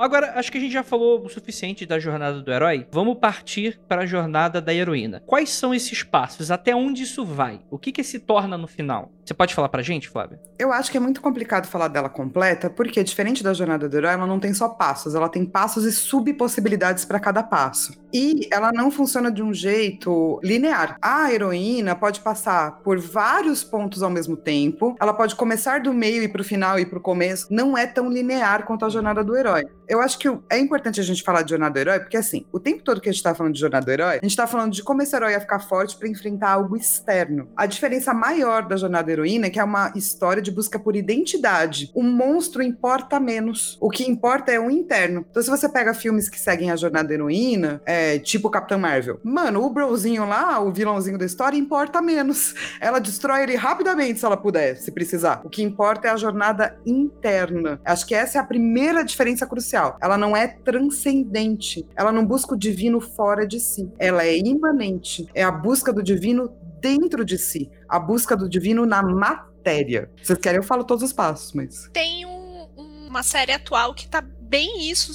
[0.00, 2.86] Agora, acho que a gente já falou o suficiente da jornada do herói.
[2.90, 5.22] Vamos partir para a jornada da heroína.
[5.26, 6.50] Quais são esses passos?
[6.50, 7.60] Até onde isso vai?
[7.70, 9.12] O que que se torna no final?
[9.24, 10.40] Você pode falar pra gente, Flávia?
[10.56, 14.12] Eu acho que é muito complicado falar dela completa, porque diferente da jornada do herói,
[14.12, 17.92] ela não tem só passos, ela tem passos e subpossibilidades para cada passo.
[18.12, 20.96] E ela não funciona de um jeito linear.
[21.02, 26.22] A heroína pode passar por vários pontos ao mesmo tempo, ela pode começar do meio
[26.22, 27.48] e pro final e pro começo.
[27.50, 31.02] Não é tão linear quanto a jornada do herói eu acho que é importante a
[31.02, 33.34] gente falar de jornada do herói, porque assim, o tempo todo que a gente tá
[33.34, 35.60] falando de jornada do herói, a gente tá falando de como esse herói ia ficar
[35.60, 37.48] forte para enfrentar algo externo.
[37.56, 40.96] A diferença maior da jornada da heroína é que é uma história de busca por
[40.96, 41.90] identidade.
[41.94, 43.76] O monstro importa menos.
[43.80, 45.24] O que importa é o interno.
[45.30, 49.20] Então, se você pega filmes que seguem a jornada da heroína, é, tipo Capitão Marvel,
[49.22, 52.54] mano, o brozinho lá, o vilãozinho da história, importa menos.
[52.80, 55.40] Ela destrói ele rapidamente se ela puder, se precisar.
[55.44, 57.80] O que importa é a jornada interna.
[57.84, 61.86] Acho que essa é a primeira diferença crucial ela não é transcendente.
[61.94, 63.90] Ela não busca o divino fora de si.
[63.98, 65.26] Ela é imanente.
[65.34, 67.70] É a busca do divino dentro de si.
[67.88, 70.10] A busca do divino na matéria.
[70.18, 71.88] Se vocês querem, eu falo todos os passos, mas.
[71.92, 72.68] Tem um,
[73.08, 75.12] uma série atual que tá bem isso.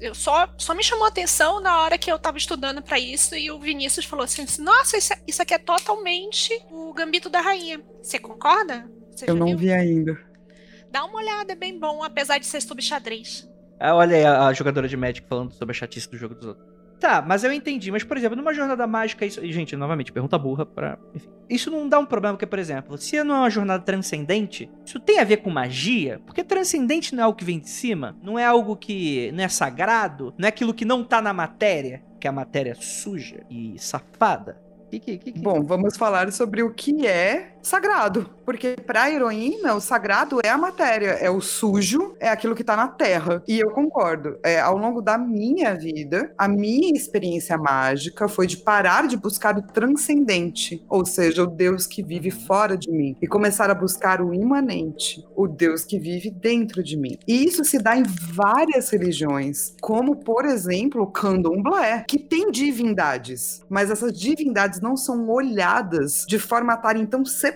[0.00, 3.34] Eu só, só me chamou a atenção na hora que eu tava estudando para isso
[3.34, 7.80] e o Vinícius falou assim: Nossa, isso, isso aqui é totalmente o Gambito da Rainha.
[8.02, 8.88] Você concorda?
[9.10, 9.58] Você eu não viu?
[9.58, 10.18] vi ainda.
[10.90, 13.48] Dá uma olhada, é bem bom, apesar de ser subxadrez.
[13.48, 13.53] Ah,
[13.92, 16.74] olha aí a, a, jogadora de Magic falando sobre a chatice do jogo dos outros.
[16.98, 17.90] Tá, mas eu entendi.
[17.90, 19.44] Mas, por exemplo, numa jornada mágica, isso.
[19.46, 20.98] Gente, novamente, pergunta burra pra.
[21.14, 21.28] Enfim.
[21.50, 24.98] Isso não dá um problema, porque, por exemplo, se não é uma jornada transcendente, isso
[24.98, 26.20] tem a ver com magia?
[26.24, 29.48] Porque transcendente não é algo que vem de cima, não é algo que não é
[29.48, 33.74] sagrado, não é aquilo que não tá na matéria, que é a matéria suja e
[33.78, 34.58] safada.
[34.90, 35.40] Que, que, que, que...
[35.40, 38.30] Bom, vamos falar sobre o que é sagrado.
[38.44, 42.76] Porque pra heroína, o sagrado é a matéria, é o sujo, é aquilo que tá
[42.76, 43.42] na terra.
[43.48, 44.38] E eu concordo.
[44.42, 49.56] É, ao longo da minha vida, a minha experiência mágica foi de parar de buscar
[49.56, 54.20] o transcendente, ou seja, o Deus que vive fora de mim, e começar a buscar
[54.20, 57.16] o imanente, o Deus que vive dentro de mim.
[57.26, 63.62] E isso se dá em várias religiões, como, por exemplo, o candomblé, que tem divindades,
[63.68, 67.53] mas essas divindades não são olhadas de forma a estarem tão separadas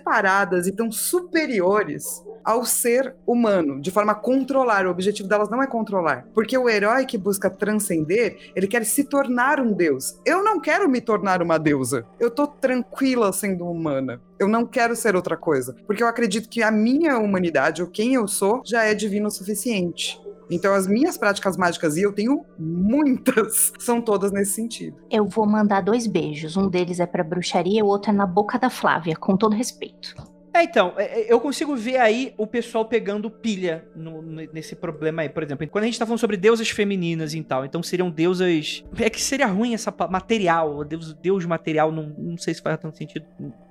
[0.67, 4.87] e tão superiores ao ser humano, de forma a controlar.
[4.87, 6.27] O objetivo delas não é controlar.
[6.33, 10.19] Porque o herói que busca transcender, ele quer se tornar um deus.
[10.25, 12.07] Eu não quero me tornar uma deusa.
[12.19, 14.21] Eu tô tranquila sendo humana.
[14.39, 15.77] Eu não quero ser outra coisa.
[15.87, 19.31] Porque eu acredito que a minha humanidade, ou quem eu sou, já é divino o
[19.31, 20.19] suficiente.
[20.51, 24.97] Então, as minhas práticas mágicas, e eu tenho muitas, são todas nesse sentido.
[25.11, 26.57] Eu vou mandar dois beijos.
[26.57, 30.15] Um deles é pra bruxaria, o outro é na boca da Flávia, com todo respeito.
[30.53, 35.23] É, então, é, é, eu consigo ver aí o pessoal pegando pilha no- nesse problema
[35.23, 35.29] aí.
[35.29, 38.85] Por exemplo, quando a gente tá falando sobre deusas femininas e tal, então seriam deusas.
[38.99, 42.97] É que seria ruim essa material, deus, deus material, não, não sei se faz tanto
[42.97, 43.27] sentido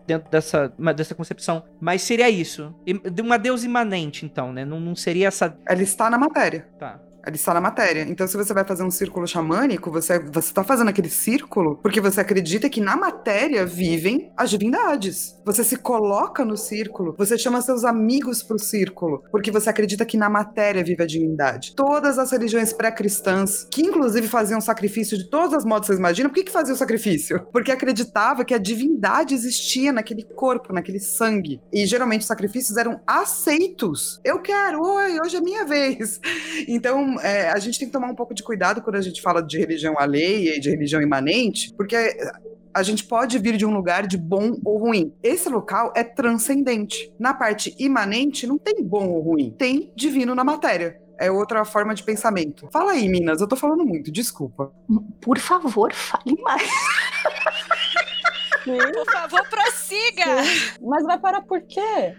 [0.05, 1.63] dentro dessa, dessa concepção.
[1.82, 2.73] Mas seria isso.
[3.11, 4.63] De Uma deusa imanente, então, né?
[4.63, 5.57] Não, não seria essa.
[5.67, 6.67] Ela está na matéria.
[6.80, 7.01] Tá.
[7.28, 8.03] Ela está na matéria.
[8.07, 11.99] Então, se você vai fazer um círculo xamânico, você, você tá fazendo aquele círculo porque
[11.99, 15.38] você acredita que na matéria vivem as divindades.
[15.45, 20.15] Você se coloca no círculo, você chama seus amigos pro círculo, porque você acredita que
[20.15, 21.75] na matéria vive a divindade.
[21.75, 26.30] Todas as religiões pré-cristãs, que inclusive faziam sacrifício de todas as modos, vocês imaginam?
[26.30, 27.45] Por que, que o sacrifício?
[27.51, 31.59] Porque acreditava que a divindade existia naquele corpo, naquele sangue.
[31.73, 34.21] E geralmente os sacrifícios eram aceitos.
[34.23, 36.21] Eu quero, oi, hoje é minha vez.
[36.67, 39.41] Então, é, a gente tem que tomar um pouco de cuidado quando a gente fala
[39.41, 41.95] de religião alheia e de religião imanente, porque
[42.74, 45.13] a gente pode vir de um lugar de bom ou ruim.
[45.24, 47.11] Esse local é transcendente.
[47.20, 51.01] Na parte imanente, não tem bom ou ruim, tem divino na matéria.
[51.20, 52.70] É outra forma de pensamento.
[52.72, 54.72] Fala aí, Minas, eu tô falando muito, desculpa.
[55.20, 56.70] Por favor, fale mais.
[58.63, 60.43] Por favor, prossiga!
[60.43, 60.72] sim.
[60.82, 62.13] Mas vai parar por quê?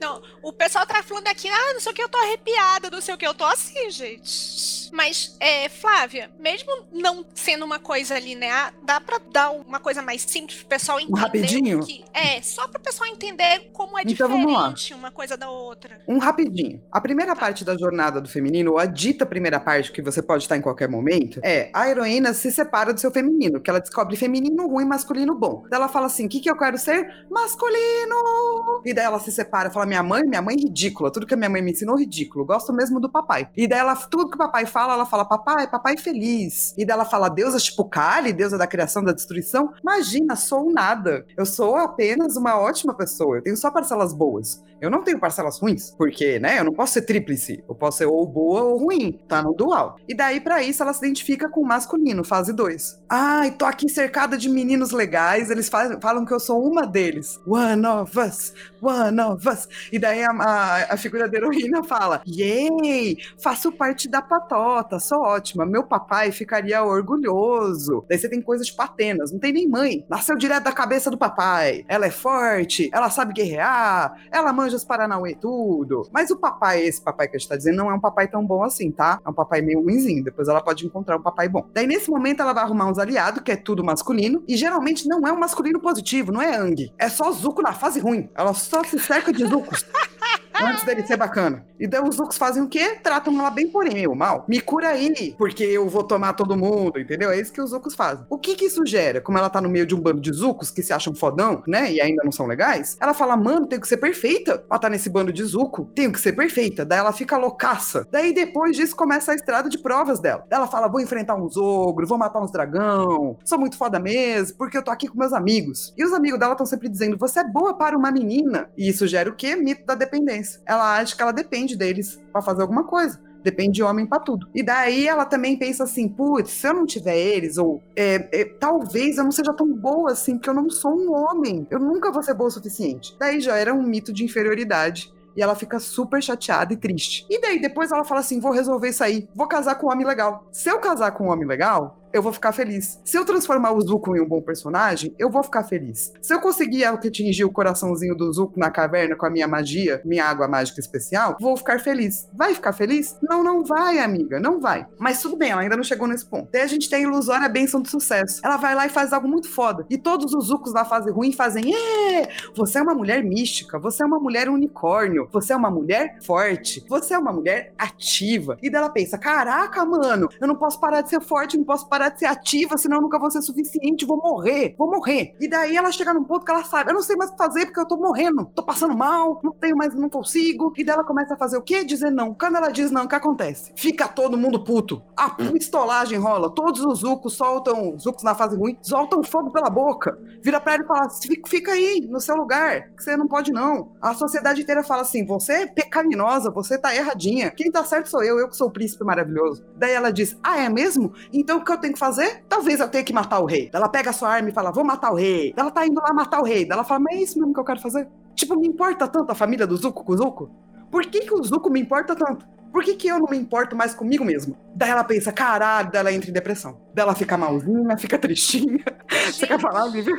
[0.00, 3.00] Não, o pessoal tá falando aqui, ah, não sei o que, eu tô arrepiada, não
[3.00, 4.77] sei o que, eu tô assim, gente.
[4.90, 10.22] Mas, é, Flávia, mesmo não sendo uma coisa linear, dá pra dar uma coisa mais
[10.22, 11.12] simples pro pessoal entender.
[11.12, 11.80] Um rapidinho?
[11.84, 16.00] Que, é, só pro pessoal entender como é Então, diferente uma coisa da outra.
[16.06, 16.82] Um rapidinho.
[16.90, 20.44] A primeira parte da jornada do feminino, ou a dita primeira parte, que você pode
[20.44, 24.16] estar em qualquer momento, é a heroína se separa do seu feminino, que ela descobre
[24.16, 25.64] feminino ruim, masculino bom.
[25.68, 27.26] Daí ela fala assim: o que, que eu quero ser?
[27.30, 28.82] Masculino!
[28.84, 31.36] E daí ela se separa, fala: minha mãe, minha mãe é ridícula, tudo que a
[31.36, 33.48] minha mãe me ensinou ridículo, gosto mesmo do papai.
[33.56, 36.72] E daí ela, tudo que o papai fala, ela fala: papai, papai feliz.
[36.78, 39.72] E daí ela fala: deusa tipo Kali, deusa da criação, da destruição.
[39.82, 41.24] Imagina, sou nada.
[41.36, 44.62] Eu sou apenas uma ótima pessoa, eu tenho só parcelas boas.
[44.80, 47.64] Eu não tenho parcelas ruins, porque, né, eu não posso ser tríplice.
[47.68, 49.98] Eu posso ser ou boa ou ruim, tá no dual.
[50.06, 53.00] E daí, pra isso, ela se identifica com o masculino, fase 2.
[53.08, 57.40] Ai, tô aqui cercada de meninos legais, eles fa- falam que eu sou uma deles.
[57.44, 59.66] One of us, one of us.
[59.90, 64.58] E daí a, a, a figura da heroína fala: Yay, faço parte da patota,
[65.00, 65.64] sou ótima.
[65.64, 68.04] Meu papai ficaria orgulhoso.
[68.08, 70.04] Daí você tem coisas tipo Atenas, não tem nem mãe.
[70.08, 71.84] Nasceu direto da cabeça do papai.
[71.88, 76.08] Ela é forte, ela sabe guerrear, ela manja os Paranauê tudo.
[76.12, 78.44] Mas o papai, esse papai que a gente tá dizendo, não é um papai tão
[78.44, 79.20] bom assim, tá?
[79.24, 80.24] É um papai meio ruimzinho.
[80.24, 81.66] Depois ela pode encontrar um papai bom.
[81.72, 85.26] Daí nesse momento ela vai arrumar uns aliados, que é tudo masculino, e geralmente não
[85.26, 86.92] é um masculino positivo, não é Ang.
[86.98, 88.28] É só Zuko na fase ruim.
[88.34, 89.84] Ela só se cerca de Zucos.
[90.60, 91.64] Antes dele ser bacana.
[91.78, 92.98] E daí os Zucos fazem o quê?
[93.02, 94.44] Tratam ela bem, porém, meio mal.
[94.48, 97.30] Me cura aí, porque eu vou tomar todo mundo, entendeu?
[97.30, 98.26] É isso que os Zucos fazem.
[98.28, 99.20] O que que isso gera?
[99.20, 101.92] Como ela tá no meio de um bando de Zucos que se acham fodão, né?
[101.92, 104.64] E ainda não são legais, ela fala, mano, tenho que ser perfeita.
[104.68, 106.84] Ela tá nesse bando de Zuco, tenho que ser perfeita.
[106.84, 108.06] Daí ela fica loucaça.
[108.10, 110.44] Daí depois disso começa a estrada de provas dela.
[110.50, 114.76] Ela fala, vou enfrentar uns ogros, vou matar uns dragão, sou muito foda mesmo, porque
[114.76, 115.94] eu tô aqui com meus amigos.
[115.96, 118.70] E os amigos dela estão sempre dizendo, você é boa para uma menina.
[118.76, 119.54] E isso gera o quê?
[119.54, 120.47] Mito da dependência.
[120.66, 123.20] Ela acha que ela depende deles pra fazer alguma coisa.
[123.42, 124.48] Depende de homem pra tudo.
[124.54, 128.44] E daí ela também pensa assim: putz, se eu não tiver eles, ou é, é,
[128.44, 131.66] talvez eu não seja tão boa assim, porque eu não sou um homem.
[131.70, 133.16] Eu nunca vou ser boa o suficiente.
[133.18, 135.12] Daí já era um mito de inferioridade.
[135.36, 137.24] E ela fica super chateada e triste.
[137.30, 140.04] E daí depois ela fala assim: vou resolver isso aí, vou casar com um homem
[140.04, 140.48] legal.
[140.50, 143.00] Se eu casar com um homem legal, eu vou ficar feliz.
[143.04, 146.12] Se eu transformar o Zuko em um bom personagem, eu vou ficar feliz.
[146.20, 150.24] Se eu conseguir atingir o coraçãozinho do Zuko na caverna com a minha magia, minha
[150.24, 152.28] água mágica especial, vou ficar feliz.
[152.32, 153.16] Vai ficar feliz?
[153.22, 154.86] Não, não vai, amiga, não vai.
[154.98, 156.48] Mas tudo bem, ela ainda não chegou nesse ponto.
[156.52, 158.40] Daí a gente tem a ilusória benção do sucesso.
[158.44, 159.86] Ela vai lá e faz algo muito foda.
[159.90, 164.02] E todos os Zukos na fase ruim fazem: Ê, você é uma mulher mística, você
[164.02, 168.56] é uma mulher unicórnio, você é uma mulher forte, você é uma mulher ativa.
[168.62, 171.97] E dela pensa: caraca, mano, eu não posso parar de ser forte, não posso parar
[171.98, 175.34] parar de ser ativa, senão eu nunca vou ser suficiente, vou morrer, vou morrer.
[175.40, 177.38] E daí ela chega num ponto que ela sabe, eu não sei mais o que
[177.38, 180.72] fazer porque eu tô morrendo, tô passando mal, não tenho mais, não consigo.
[180.76, 181.84] E daí ela começa a fazer o quê?
[181.84, 182.32] Dizer não.
[182.34, 183.72] Quando ela diz não, o que acontece?
[183.74, 185.02] Fica todo mundo puto.
[185.16, 189.68] A pistolagem rola, todos os zucos soltam, os zucos na fase ruim, soltam fogo pela
[189.68, 190.16] boca.
[190.40, 191.08] Vira pra ela e fala,
[191.46, 193.92] fica aí, no seu lugar, que você não pode não.
[194.00, 197.50] A sociedade inteira fala assim, você é pecaminosa, você tá erradinha.
[197.50, 199.64] Quem tá certo sou eu, eu que sou o príncipe maravilhoso.
[199.76, 201.12] Daí ela diz, ah, é mesmo?
[201.32, 202.44] Então o que eu tenho tenho que fazer?
[202.48, 203.70] Talvez eu tenha que matar o rei.
[203.72, 205.54] Ela pega a sua arma e fala, vou matar o rei.
[205.56, 206.66] Ela tá indo lá matar o rei.
[206.70, 208.06] Ela fala, mas é isso mesmo que eu quero fazer?
[208.34, 210.50] Tipo, me importa tanto a família do Zuko com o Zuko?
[210.90, 212.46] Por que, que o Zuko me importa tanto?
[212.70, 214.56] Por que, que eu não me importo mais comigo mesmo?
[214.74, 216.80] Daí ela pensa, caralho, daí ela entra em depressão.
[216.94, 218.84] Daí ela fica malzinha, fica tristinha.
[219.26, 220.12] Você quer falar, Vivi?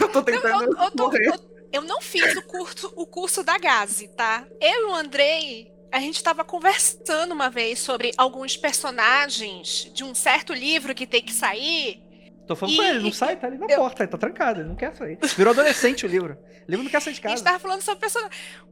[0.00, 1.52] Eu tô tentando eu, eu, eu.
[1.72, 4.44] Eu, não fiz o curso, o curso da Gazi, tá?
[4.60, 10.14] Eu e o Andrei, a gente estava conversando uma vez sobre alguns personagens de um
[10.14, 12.02] certo livro que tem que sair.
[12.46, 12.76] Tô falando e...
[12.78, 13.78] com ele, não sai, tá ali na eu...
[13.78, 15.18] porta, tá trancado, ele não quer sair.
[15.36, 16.36] Virou adolescente o livro.
[16.66, 17.34] O livro não quer sair de casa.
[17.34, 18.08] A gente tava falando sobre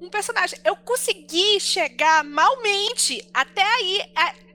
[0.00, 0.58] um personagem.
[0.64, 4.49] Eu consegui chegar malmente até aí, até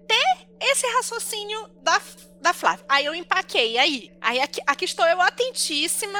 [0.71, 2.01] esse raciocínio da,
[2.41, 2.85] da Flávia.
[2.87, 4.11] Aí eu empaquei, aí.
[4.21, 6.19] Aí aqui, aqui estou eu atentíssima.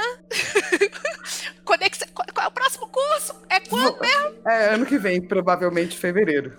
[1.64, 3.36] quando é que, qual, qual, é o próximo curso?
[3.50, 4.48] É quando mesmo?
[4.48, 6.58] É ano que vem, provavelmente fevereiro.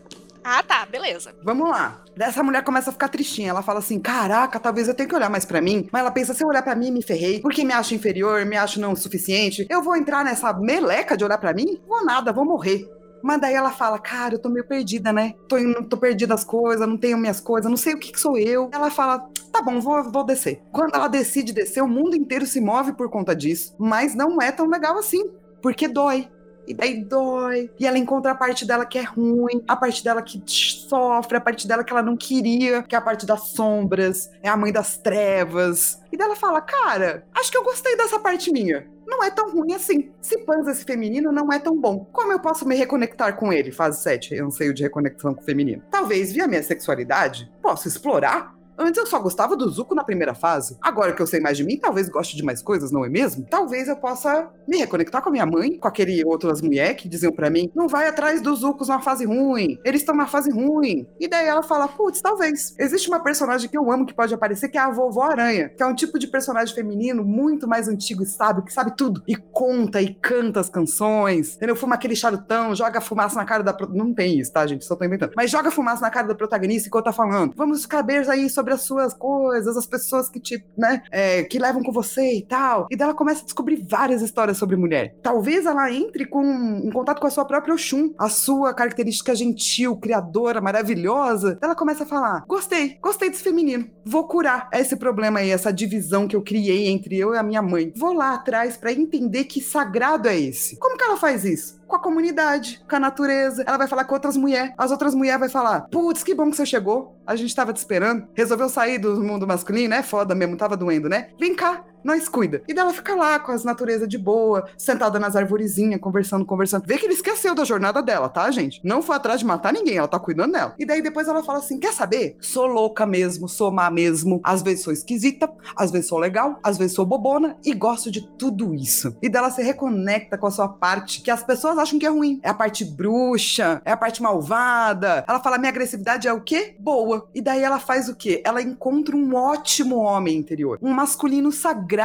[0.48, 1.34] Ah, tá, beleza.
[1.42, 2.00] Vamos lá.
[2.16, 3.50] Dessa mulher começa a ficar tristinha.
[3.50, 5.88] Ela fala assim: Caraca, talvez eu tenha que olhar mais para mim.
[5.90, 7.40] Mas ela pensa: se eu olhar para mim, me ferrei.
[7.40, 9.66] Porque me acho inferior, me acho não suficiente.
[9.68, 11.80] Eu vou entrar nessa meleca de olhar para mim?
[11.88, 12.88] Vou nada, vou morrer.
[13.22, 15.34] Mas daí ela fala, cara, eu tô meio perdida, né?
[15.48, 18.38] Tô, tô perdida as coisas, não tenho minhas coisas, não sei o que, que sou
[18.38, 18.70] eu.
[18.72, 20.62] Ela fala, tá bom, vou, vou descer.
[20.72, 23.74] Quando ela decide descer, o mundo inteiro se move por conta disso.
[23.78, 26.28] Mas não é tão legal assim, porque dói.
[26.66, 27.70] E daí dói.
[27.78, 31.40] E ela encontra a parte dela que é ruim, a parte dela que sofre, a
[31.40, 34.72] parte dela que ela não queria, que é a parte das sombras, é a mãe
[34.72, 36.00] das trevas.
[36.10, 39.50] E daí ela fala: Cara, acho que eu gostei dessa parte minha não é tão
[39.52, 40.10] ruim assim.
[40.20, 42.04] Se Panza esse feminino não é tão bom.
[42.12, 43.70] Como eu posso me reconectar com ele?
[43.70, 45.82] Fase 7, anseio de reconexão com o feminino.
[45.90, 50.76] Talvez via minha sexualidade, posso explorar Antes eu só gostava do Zuko na primeira fase.
[50.80, 53.46] Agora que eu sei mais de mim, talvez goste de mais coisas, não é mesmo?
[53.48, 57.32] Talvez eu possa me reconectar com a minha mãe, com aquele outras mulheres que diziam
[57.32, 61.06] para mim: não vai atrás dos Zucos na fase ruim, eles estão na fase ruim.
[61.18, 62.74] E daí ela fala: putz, talvez.
[62.78, 65.82] Existe uma personagem que eu amo que pode aparecer, que é a Vovó Aranha, que
[65.82, 69.22] é um tipo de personagem feminino muito mais antigo e sábio, que sabe tudo.
[69.26, 71.76] E conta e canta as canções, entendeu?
[71.76, 73.76] Fuma aquele charutão, joga fumaça na cara da.
[73.90, 74.84] Não tem isso, tá, gente?
[74.84, 75.32] Só tô inventando.
[75.36, 77.52] Mas joga fumaça na cara da protagonista enquanto tá falando.
[77.56, 81.58] Vamos caber aí sobre sobre as suas coisas, as pessoas que te, né, é, que
[81.58, 82.86] levam com você e tal.
[82.90, 85.14] E dela começa a descobrir várias histórias sobre mulher.
[85.22, 89.96] Talvez ela entre com, em contato com a sua própria Oxum, a sua característica gentil,
[89.96, 91.58] criadora, maravilhosa.
[91.62, 93.88] Ela começa a falar: gostei, gostei desse feminino.
[94.04, 97.62] Vou curar esse problema aí, essa divisão que eu criei entre eu e a minha
[97.62, 97.92] mãe.
[97.96, 100.76] Vou lá atrás para entender que sagrado é esse.
[100.78, 101.76] Como que ela faz isso?
[101.86, 103.64] Com a comunidade, com a natureza.
[103.66, 104.72] Ela vai falar com outras mulheres.
[104.76, 107.16] As outras mulheres vai falar: Putz, que bom que você chegou.
[107.26, 108.26] A gente tava te esperando.
[108.34, 111.28] Resolveu sair do mundo masculino, é foda mesmo, tava doendo, né?
[111.38, 112.62] Vem cá, nós cuida.
[112.68, 116.86] E dela fica lá com as naturezas de boa, sentada nas arvorezinhas, conversando, conversando.
[116.86, 118.80] Vê que ele esqueceu da jornada dela, tá, gente?
[118.84, 120.74] Não foi atrás de matar ninguém, ela tá cuidando dela.
[120.78, 122.36] E daí depois ela fala assim: quer saber?
[122.40, 124.40] Sou louca mesmo, sou má mesmo.
[124.44, 128.26] Às vezes sou esquisita, às vezes sou legal, às vezes sou bobona e gosto de
[128.38, 129.16] tudo isso.
[129.20, 132.38] E dela se reconecta com a sua parte que as pessoas acham que é ruim.
[132.42, 135.24] É a parte bruxa, é a parte malvada.
[135.26, 136.76] Ela fala: minha agressividade é o quê?
[136.78, 137.28] Boa.
[137.34, 138.42] E daí ela faz o quê?
[138.44, 141.95] Ela encontra um ótimo homem interior, um masculino sagrado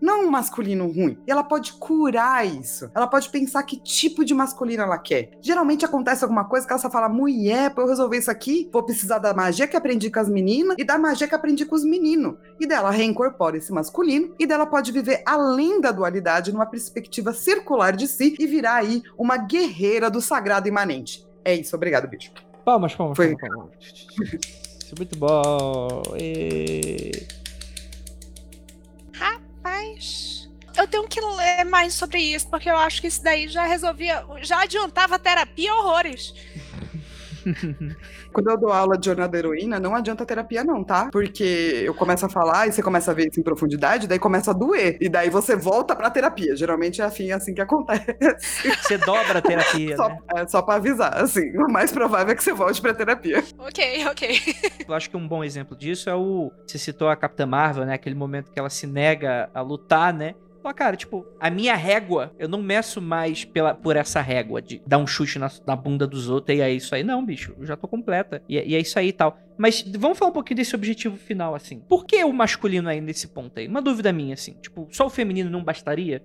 [0.00, 1.18] não um masculino ruim.
[1.26, 2.90] E ela pode curar isso.
[2.94, 5.30] Ela pode pensar que tipo de masculino ela quer.
[5.40, 8.82] Geralmente acontece alguma coisa que ela só fala: mulher, pra eu resolver isso aqui, vou
[8.82, 11.84] precisar da magia que aprendi com as meninas e da magia que aprendi com os
[11.84, 12.36] meninos.
[12.60, 17.94] E dela reincorpora esse masculino e dela pode viver além da dualidade numa perspectiva circular
[17.94, 21.26] de si e virar aí uma guerreira do sagrado imanente.
[21.44, 22.32] É isso, obrigado, bicho.
[22.64, 23.36] Palmas, palmas, Foi.
[23.36, 23.74] palmas, palmas.
[24.86, 26.02] Isso é muito bom.
[26.16, 27.26] E...
[30.76, 34.24] eu tenho que ler mais sobre isso, porque eu acho que isso daí já resolvia,
[34.42, 36.34] já adiantava terapia horrores.
[38.32, 41.08] Quando eu dou aula de jornada heroína, não adianta terapia, não, tá?
[41.10, 44.50] Porque eu começo a falar e você começa a ver isso em profundidade, daí começa
[44.50, 44.98] a doer.
[45.00, 46.56] E daí você volta pra terapia.
[46.56, 48.06] Geralmente é assim, assim que acontece.
[48.86, 50.18] Você dobra a terapia, Só, né?
[50.36, 51.56] é, só pra avisar, assim.
[51.56, 53.42] O mais provável é que você volte pra terapia.
[53.58, 54.40] Ok, ok.
[54.86, 56.52] Eu acho que um bom exemplo disso é o.
[56.66, 57.94] Você citou a Capitã Marvel, né?
[57.94, 60.34] Aquele momento que ela se nega a lutar, né?
[60.66, 64.82] Fala, cara, tipo, a minha régua, eu não meço mais pela, por essa régua de
[64.84, 67.04] dar um chute na, na bunda dos outros e é isso aí.
[67.04, 68.42] Não, bicho, eu já tô completa.
[68.48, 69.38] E, é- e é isso aí e tal.
[69.56, 71.78] Mas vamos falar um pouquinho desse objetivo final, assim.
[71.88, 73.68] Por que o masculino aí nesse ponto aí?
[73.68, 74.54] Uma dúvida minha, assim.
[74.60, 76.20] Tipo, só o feminino não bastaria?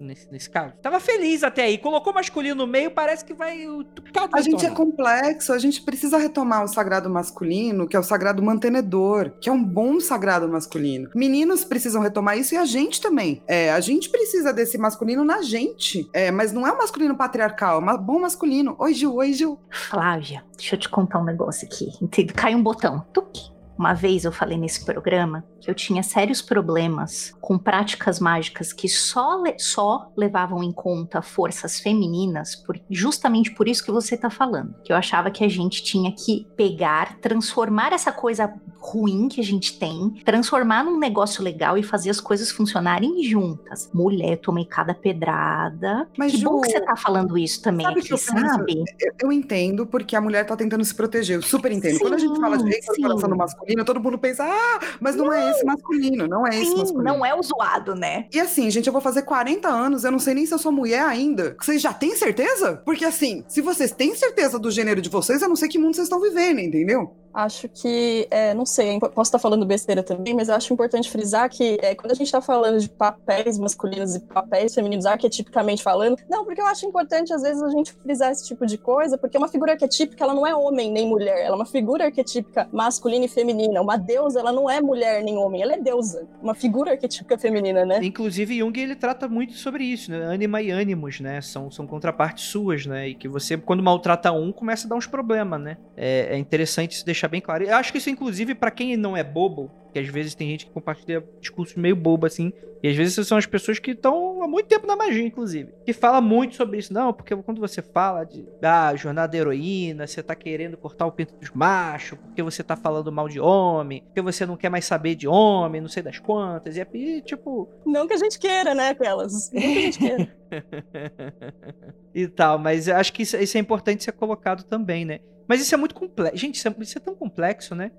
[0.00, 0.74] Nesse, nesse caso.
[0.82, 1.78] Tava feliz até aí.
[1.78, 3.66] Colocou masculino no meio, parece que vai.
[3.66, 7.98] o caldo A gente é complexo, a gente precisa retomar o sagrado masculino, que é
[7.98, 11.10] o sagrado mantenedor, que é um bom sagrado masculino.
[11.14, 13.42] Meninos precisam retomar isso e a gente também.
[13.46, 16.08] É, a gente precisa desse masculino na gente.
[16.12, 18.76] É, mas não é um masculino patriarcal, é um bom masculino.
[18.78, 19.58] Oi, Gil, oi, Gil.
[19.70, 21.92] Flávia, deixa eu te contar um negócio aqui.
[22.00, 22.32] Entende?
[22.32, 23.04] Cai um botão.
[23.12, 23.53] Tuque.
[23.78, 28.88] Uma vez eu falei nesse programa que eu tinha sérios problemas com práticas mágicas que
[28.88, 34.30] só, le- só levavam em conta forças femininas, por- justamente por isso que você tá
[34.30, 34.74] falando.
[34.84, 39.44] Que eu achava que a gente tinha que pegar, transformar essa coisa ruim que a
[39.44, 43.90] gente tem, transformar num negócio legal e fazer as coisas funcionarem juntas.
[43.94, 46.06] Mulher, tomei cada pedrada.
[46.16, 48.84] Mas, que bom Ju, que você tá falando isso também sabe aqui, que eu sabe?
[49.00, 51.36] Eu, eu entendo porque a mulher tá tentando se proteger.
[51.36, 51.98] Eu super entendo.
[51.98, 53.28] Quando a gente Sim, fala de reincorporação sim.
[53.28, 56.78] no masculino, todo mundo pensa, ah, mas não, é esse masculino, não é esse Sim,
[56.78, 57.02] masculino.
[57.02, 58.26] não é o zoado, né?
[58.32, 60.70] E assim, gente, eu vou fazer 40 anos, eu não sei nem se eu sou
[60.70, 61.56] mulher ainda.
[61.60, 62.82] Vocês já têm certeza?
[62.84, 65.94] Porque assim, se vocês têm certeza do gênero de vocês, eu não sei que mundo
[65.94, 67.16] vocês estão vivendo, entendeu?
[67.34, 71.50] Acho que, é, não sei, é posso estar falando besteira também, mas acho importante frisar
[71.50, 76.16] que é, quando a gente está falando de papéis masculinos e papéis femininos, arquetipicamente falando,
[76.30, 79.36] não, porque eu acho importante às vezes a gente frisar esse tipo de coisa, porque
[79.36, 83.24] uma figura arquetípica ela não é homem nem mulher, ela é uma figura arquetípica masculina
[83.24, 83.80] e feminina.
[83.80, 87.84] Uma deusa, ela não é mulher nem homem, ela é deusa, uma figura arquetípica feminina,
[87.84, 87.98] né?
[88.02, 90.32] Inclusive, Jung ele trata muito sobre isso, né?
[90.32, 91.40] Anima e ânimos, né?
[91.40, 93.08] São, são contrapartes suas, né?
[93.08, 95.76] E que você, quando maltrata um, começa a dar uns problemas, né?
[95.96, 97.64] É, é interessante isso deixar bem claro.
[97.64, 100.66] Eu acho que isso, inclusive, pra quem não é bobo, que às vezes tem gente
[100.66, 104.48] que compartilha discursos meio bobo, assim, e às vezes são as pessoas que estão há
[104.48, 106.92] muito tempo na magia, inclusive, que fala muito sobre isso.
[106.92, 111.12] Não, porque quando você fala de ah, jornada da heroína, você tá querendo cortar o
[111.12, 114.84] pinto dos machos, porque você tá falando mal de homem, porque você não quer mais
[114.84, 118.36] saber de homem, não sei das quantas, e, é- e tipo, Não que a gente
[118.36, 119.50] queira, né, com elas.
[119.52, 120.36] Não que a gente queira.
[122.14, 125.20] e tal, mas eu acho que isso, isso é importante ser colocado também, né?
[125.46, 126.36] Mas isso é muito complexo.
[126.36, 127.90] Gente, isso é, isso é tão complexo, né?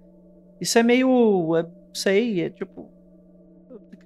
[0.59, 1.55] Isso é meio.
[1.55, 1.65] É,
[1.95, 2.89] sei, é tipo.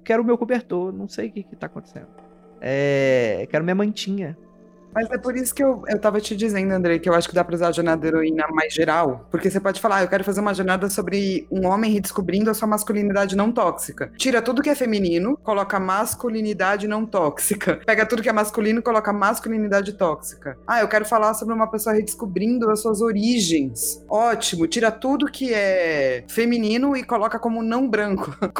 [0.02, 2.08] Quero o meu cobertor, não sei o que, que tá acontecendo.
[2.60, 3.46] É.
[3.50, 4.36] Quero minha mantinha.
[4.94, 7.34] Mas é por isso que eu, eu tava te dizendo, Andrei, que eu acho que
[7.34, 9.26] dá pra usar a jornada da heroína mais geral.
[9.30, 12.54] Porque você pode falar, ah, eu quero fazer uma jornada sobre um homem redescobrindo a
[12.54, 14.10] sua masculinidade não tóxica.
[14.16, 17.80] Tira tudo que é feminino, coloca masculinidade não tóxica.
[17.86, 20.58] Pega tudo que é masculino e coloca masculinidade tóxica.
[20.66, 24.04] Ah, eu quero falar sobre uma pessoa redescobrindo as suas origens.
[24.08, 28.36] Ótimo, tira tudo que é feminino e coloca como não branco.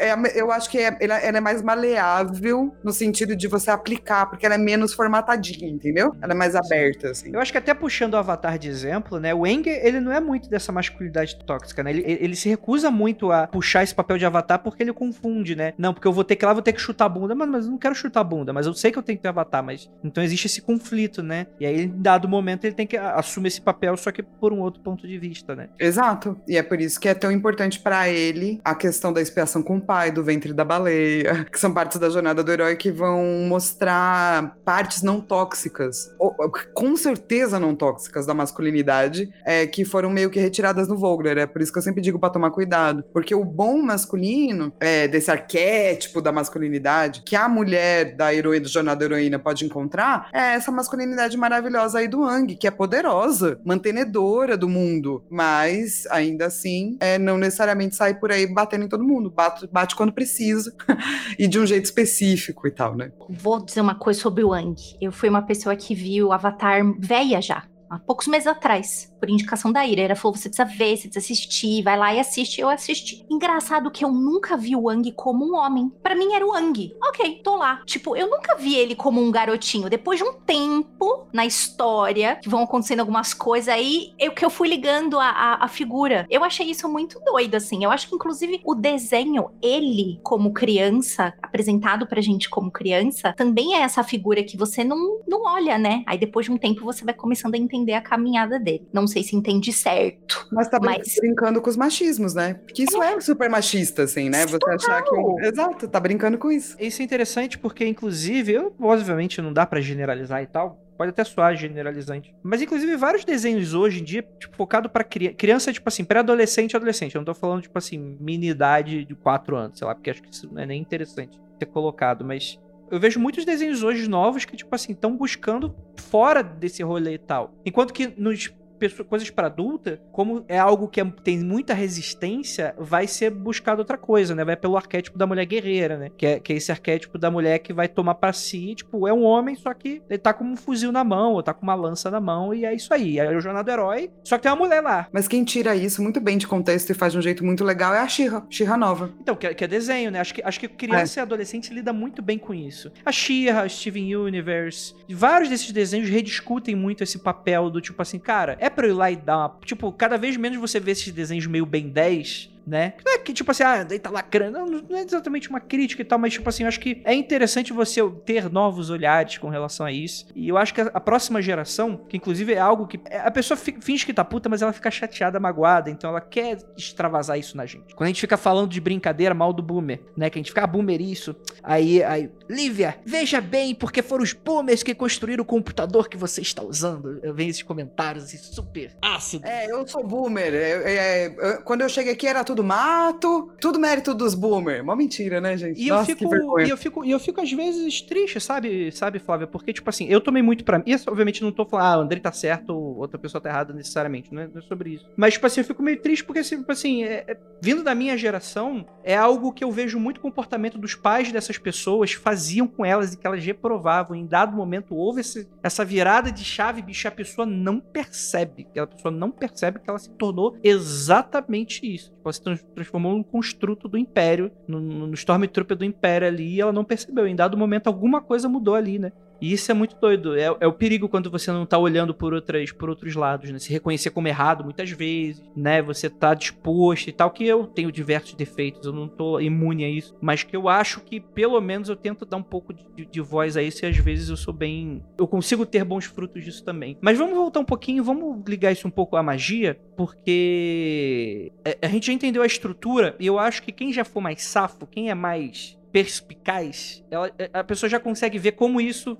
[0.00, 4.44] É Eu acho que é- ela é mais maleável no sentido de você aplicar, porque
[4.46, 6.14] ela é menos formatadinha, entendeu?
[6.20, 7.30] Ela é mais aberta, assim.
[7.32, 9.34] Eu acho que até puxando o Avatar de exemplo, né?
[9.34, 11.90] O Eng, ele não é muito dessa masculinidade tóxica, né?
[11.90, 15.72] Ele, ele se recusa muito a puxar esse papel de Avatar porque ele confunde, né?
[15.76, 17.34] Não, porque eu vou ter que ir lá, vou ter que chutar a bunda.
[17.34, 19.22] Mas, mas eu não quero chutar a bunda, mas eu sei que eu tenho que
[19.22, 19.90] ter Avatar, mas...
[20.04, 21.46] Então existe esse conflito, né?
[21.58, 24.60] E aí, em dado momento, ele tem que assumir esse papel, só que por um
[24.60, 25.68] outro ponto de vista, né?
[25.78, 26.38] Exato.
[26.46, 29.76] E é por isso que é tão importante pra ele a questão da expiação com
[29.76, 33.22] o pai, do ventre da baleia, que são partes da jornada do herói que vão
[33.48, 35.69] mostrar partes não tóxicas,
[36.18, 40.96] ou, ou, com certeza não tóxicas da masculinidade, é, que foram meio que retiradas no
[40.96, 41.38] Vogler.
[41.38, 45.08] É por isso que eu sempre digo pra tomar cuidado, porque o bom masculino, é,
[45.08, 50.28] desse arquétipo da masculinidade, que a mulher da heroína, do jornada da heroína pode encontrar,
[50.32, 56.46] é essa masculinidade maravilhosa aí do Ang, que é poderosa, mantenedora do mundo, mas ainda
[56.46, 60.72] assim é, não necessariamente sai por aí batendo em todo mundo, bate, bate quando precisa
[61.38, 63.12] e de um jeito específico e tal, né?
[63.28, 64.76] Vou dizer uma coisa sobre o Ang.
[65.00, 69.09] Eu fui uma pessoa que viu Avatar velha já, há poucos meses atrás.
[69.20, 70.02] Por indicação da Ira.
[70.02, 72.60] Ela falou: você precisa ver, você precisa assistir, vai lá e assiste.
[72.60, 73.24] Eu assisti.
[73.30, 75.92] Engraçado que eu nunca vi o Ang como um homem.
[76.02, 76.96] Para mim era o Ang.
[77.08, 77.82] Ok, tô lá.
[77.84, 79.90] Tipo, eu nunca vi ele como um garotinho.
[79.90, 84.50] Depois de um tempo na história, que vão acontecendo algumas coisas aí, eu que eu
[84.50, 86.26] fui ligando a, a, a figura.
[86.30, 87.84] Eu achei isso muito doido, assim.
[87.84, 93.74] Eu acho que, inclusive, o desenho, ele, como criança, apresentado pra gente como criança, também
[93.74, 96.02] é essa figura que você não, não olha, né?
[96.06, 98.86] Aí depois de um tempo você vai começando a entender a caminhada dele.
[98.92, 100.46] Não sei se entende certo.
[100.50, 102.54] Mas tá Mas- brincando com os machismos, né?
[102.54, 104.46] Porque isso é, super machista, assim, né?
[104.46, 105.10] Você achar que.
[105.10, 105.40] Total.
[105.40, 106.74] Exato, tá brincando com isso.
[106.80, 110.80] Isso é interessante porque, inclusive, eu, obviamente não dá pra generalizar e tal.
[110.96, 112.34] Pode até soar generalizante.
[112.42, 116.72] Mas, inclusive, vários desenhos hoje em dia, tipo, focado pra cri criança, tipo assim, pré-adolescente
[116.72, 117.14] e adolescente.
[117.14, 120.22] Eu não tô falando, tipo assim, mini idade de 4 anos, sei lá, porque acho
[120.22, 122.58] que isso não é nem interessante ser colocado, mas.
[122.90, 127.18] Eu vejo muitos desenhos hoje novos que, tipo assim, estão buscando fora desse rolê e
[127.18, 127.54] tal.
[127.64, 132.74] Enquanto que nos pessoa- coisas para adulta, como é algo que é- tem muita resistência,
[132.78, 134.44] vai ser buscado outra coisa, né?
[134.44, 136.10] Vai pelo arquétipo da mulher guerreira, né?
[136.16, 139.12] Que é, que é esse arquétipo da mulher que vai tomar pra si, tipo, é
[139.12, 141.74] um homem, só que ele tá com um fuzil na mão, ou tá com uma
[141.74, 143.18] lança na mão, e é isso aí.
[143.18, 145.06] É o jornada do herói, só que tem uma mulher lá.
[145.12, 147.94] Mas quem tira isso muito bem de contexto e faz de um jeito muito legal
[147.94, 149.10] é a Xirra, Xirra Nova.
[149.20, 150.20] Então, que é, que é desenho, né?
[150.20, 152.90] Acho que, acho que criança e adolescente lida muito bem com isso.
[153.04, 158.56] A She-Ra, Steven Universe, vários desses desenhos rediscutem muito esse papel do tipo assim, cara,
[158.58, 159.58] é pra eu ir lá e dar uma.
[159.64, 162.49] Tipo, cada vez menos você vê esses desenhos meio Ben 10.
[162.66, 162.94] Né?
[163.04, 164.58] Não é que, tipo assim, ah, daí tá lacrando.
[164.58, 167.14] Não, não é exatamente uma crítica e tal, mas, tipo assim, eu acho que é
[167.14, 170.26] interessante você ter novos olhares com relação a isso.
[170.34, 173.00] E eu acho que a, próxima geração, que inclusive é algo que.
[173.24, 176.58] A pessoa fi- finge que tá puta, mas ela fica chateada, magoada, então ela quer
[176.76, 177.94] extravasar isso na gente.
[177.94, 180.30] Quando a gente fica falando de brincadeira mal do boomer, né?
[180.30, 181.34] Que a gente fica, ah, boomer isso.
[181.62, 186.40] Aí, aí, Lívia, veja bem, porque foram os boomers que construíram o computador que você
[186.40, 187.20] está usando.
[187.22, 189.48] Eu venho esses comentários assim, super ácidos.
[189.48, 190.54] É, eu sou boomer.
[190.54, 194.84] É, é, é, quando eu cheguei aqui era tudo mato, tudo mérito dos boomer.
[194.84, 195.80] Mó mentira, né, gente?
[195.80, 196.66] E eu, Nossa, fico, que vergonha.
[196.66, 199.46] e eu fico, e eu fico às vezes triste, sabe, sabe, Flávia?
[199.46, 200.84] Porque, tipo assim, eu tomei muito pra mim.
[200.86, 203.72] Isso, obviamente, não tô falando, ah, o Andrei tá certo, ou outra pessoa tá errada
[203.72, 204.32] necessariamente.
[204.32, 205.06] Não é, não é sobre isso.
[205.16, 208.16] Mas, tipo assim, eu fico meio triste porque, tipo assim, é- é- vindo da minha
[208.16, 213.12] geração, é algo que eu vejo muito comportamento dos pais dessas pessoas faziam com elas
[213.14, 214.16] e que elas reprovavam.
[214.16, 218.66] Em dado momento houve esse- essa virada de chave, bicho, a pessoa não percebe.
[218.76, 222.10] A pessoa não percebe que ela se tornou exatamente isso.
[222.10, 226.54] Tipo, ela se trans- transformou num construto do Império, no, no Stormtrooper do Império ali,
[226.56, 227.26] e ela não percebeu.
[227.26, 229.12] Em dado momento, alguma coisa mudou ali, né?
[229.40, 230.36] E isso é muito doido.
[230.36, 233.58] É, é o perigo quando você não tá olhando por, outras, por outros lados, né?
[233.58, 235.80] Se reconhecer como errado muitas vezes, né?
[235.82, 239.88] Você tá disposto e tal, que eu tenho diversos defeitos, eu não tô imune a
[239.88, 240.14] isso.
[240.20, 243.56] Mas que eu acho que, pelo menos, eu tento dar um pouco de, de- voz
[243.56, 245.02] a isso e às vezes eu sou bem.
[245.16, 246.96] Eu consigo ter bons frutos disso também.
[247.00, 251.88] Mas vamos voltar um pouquinho, vamos ligar isso um pouco à magia, porque é, a
[251.88, 255.10] gente já entendeu a estrutura e eu acho que quem já for mais safo, quem
[255.10, 259.16] é mais perspicaz, ela- a pessoa já consegue ver como isso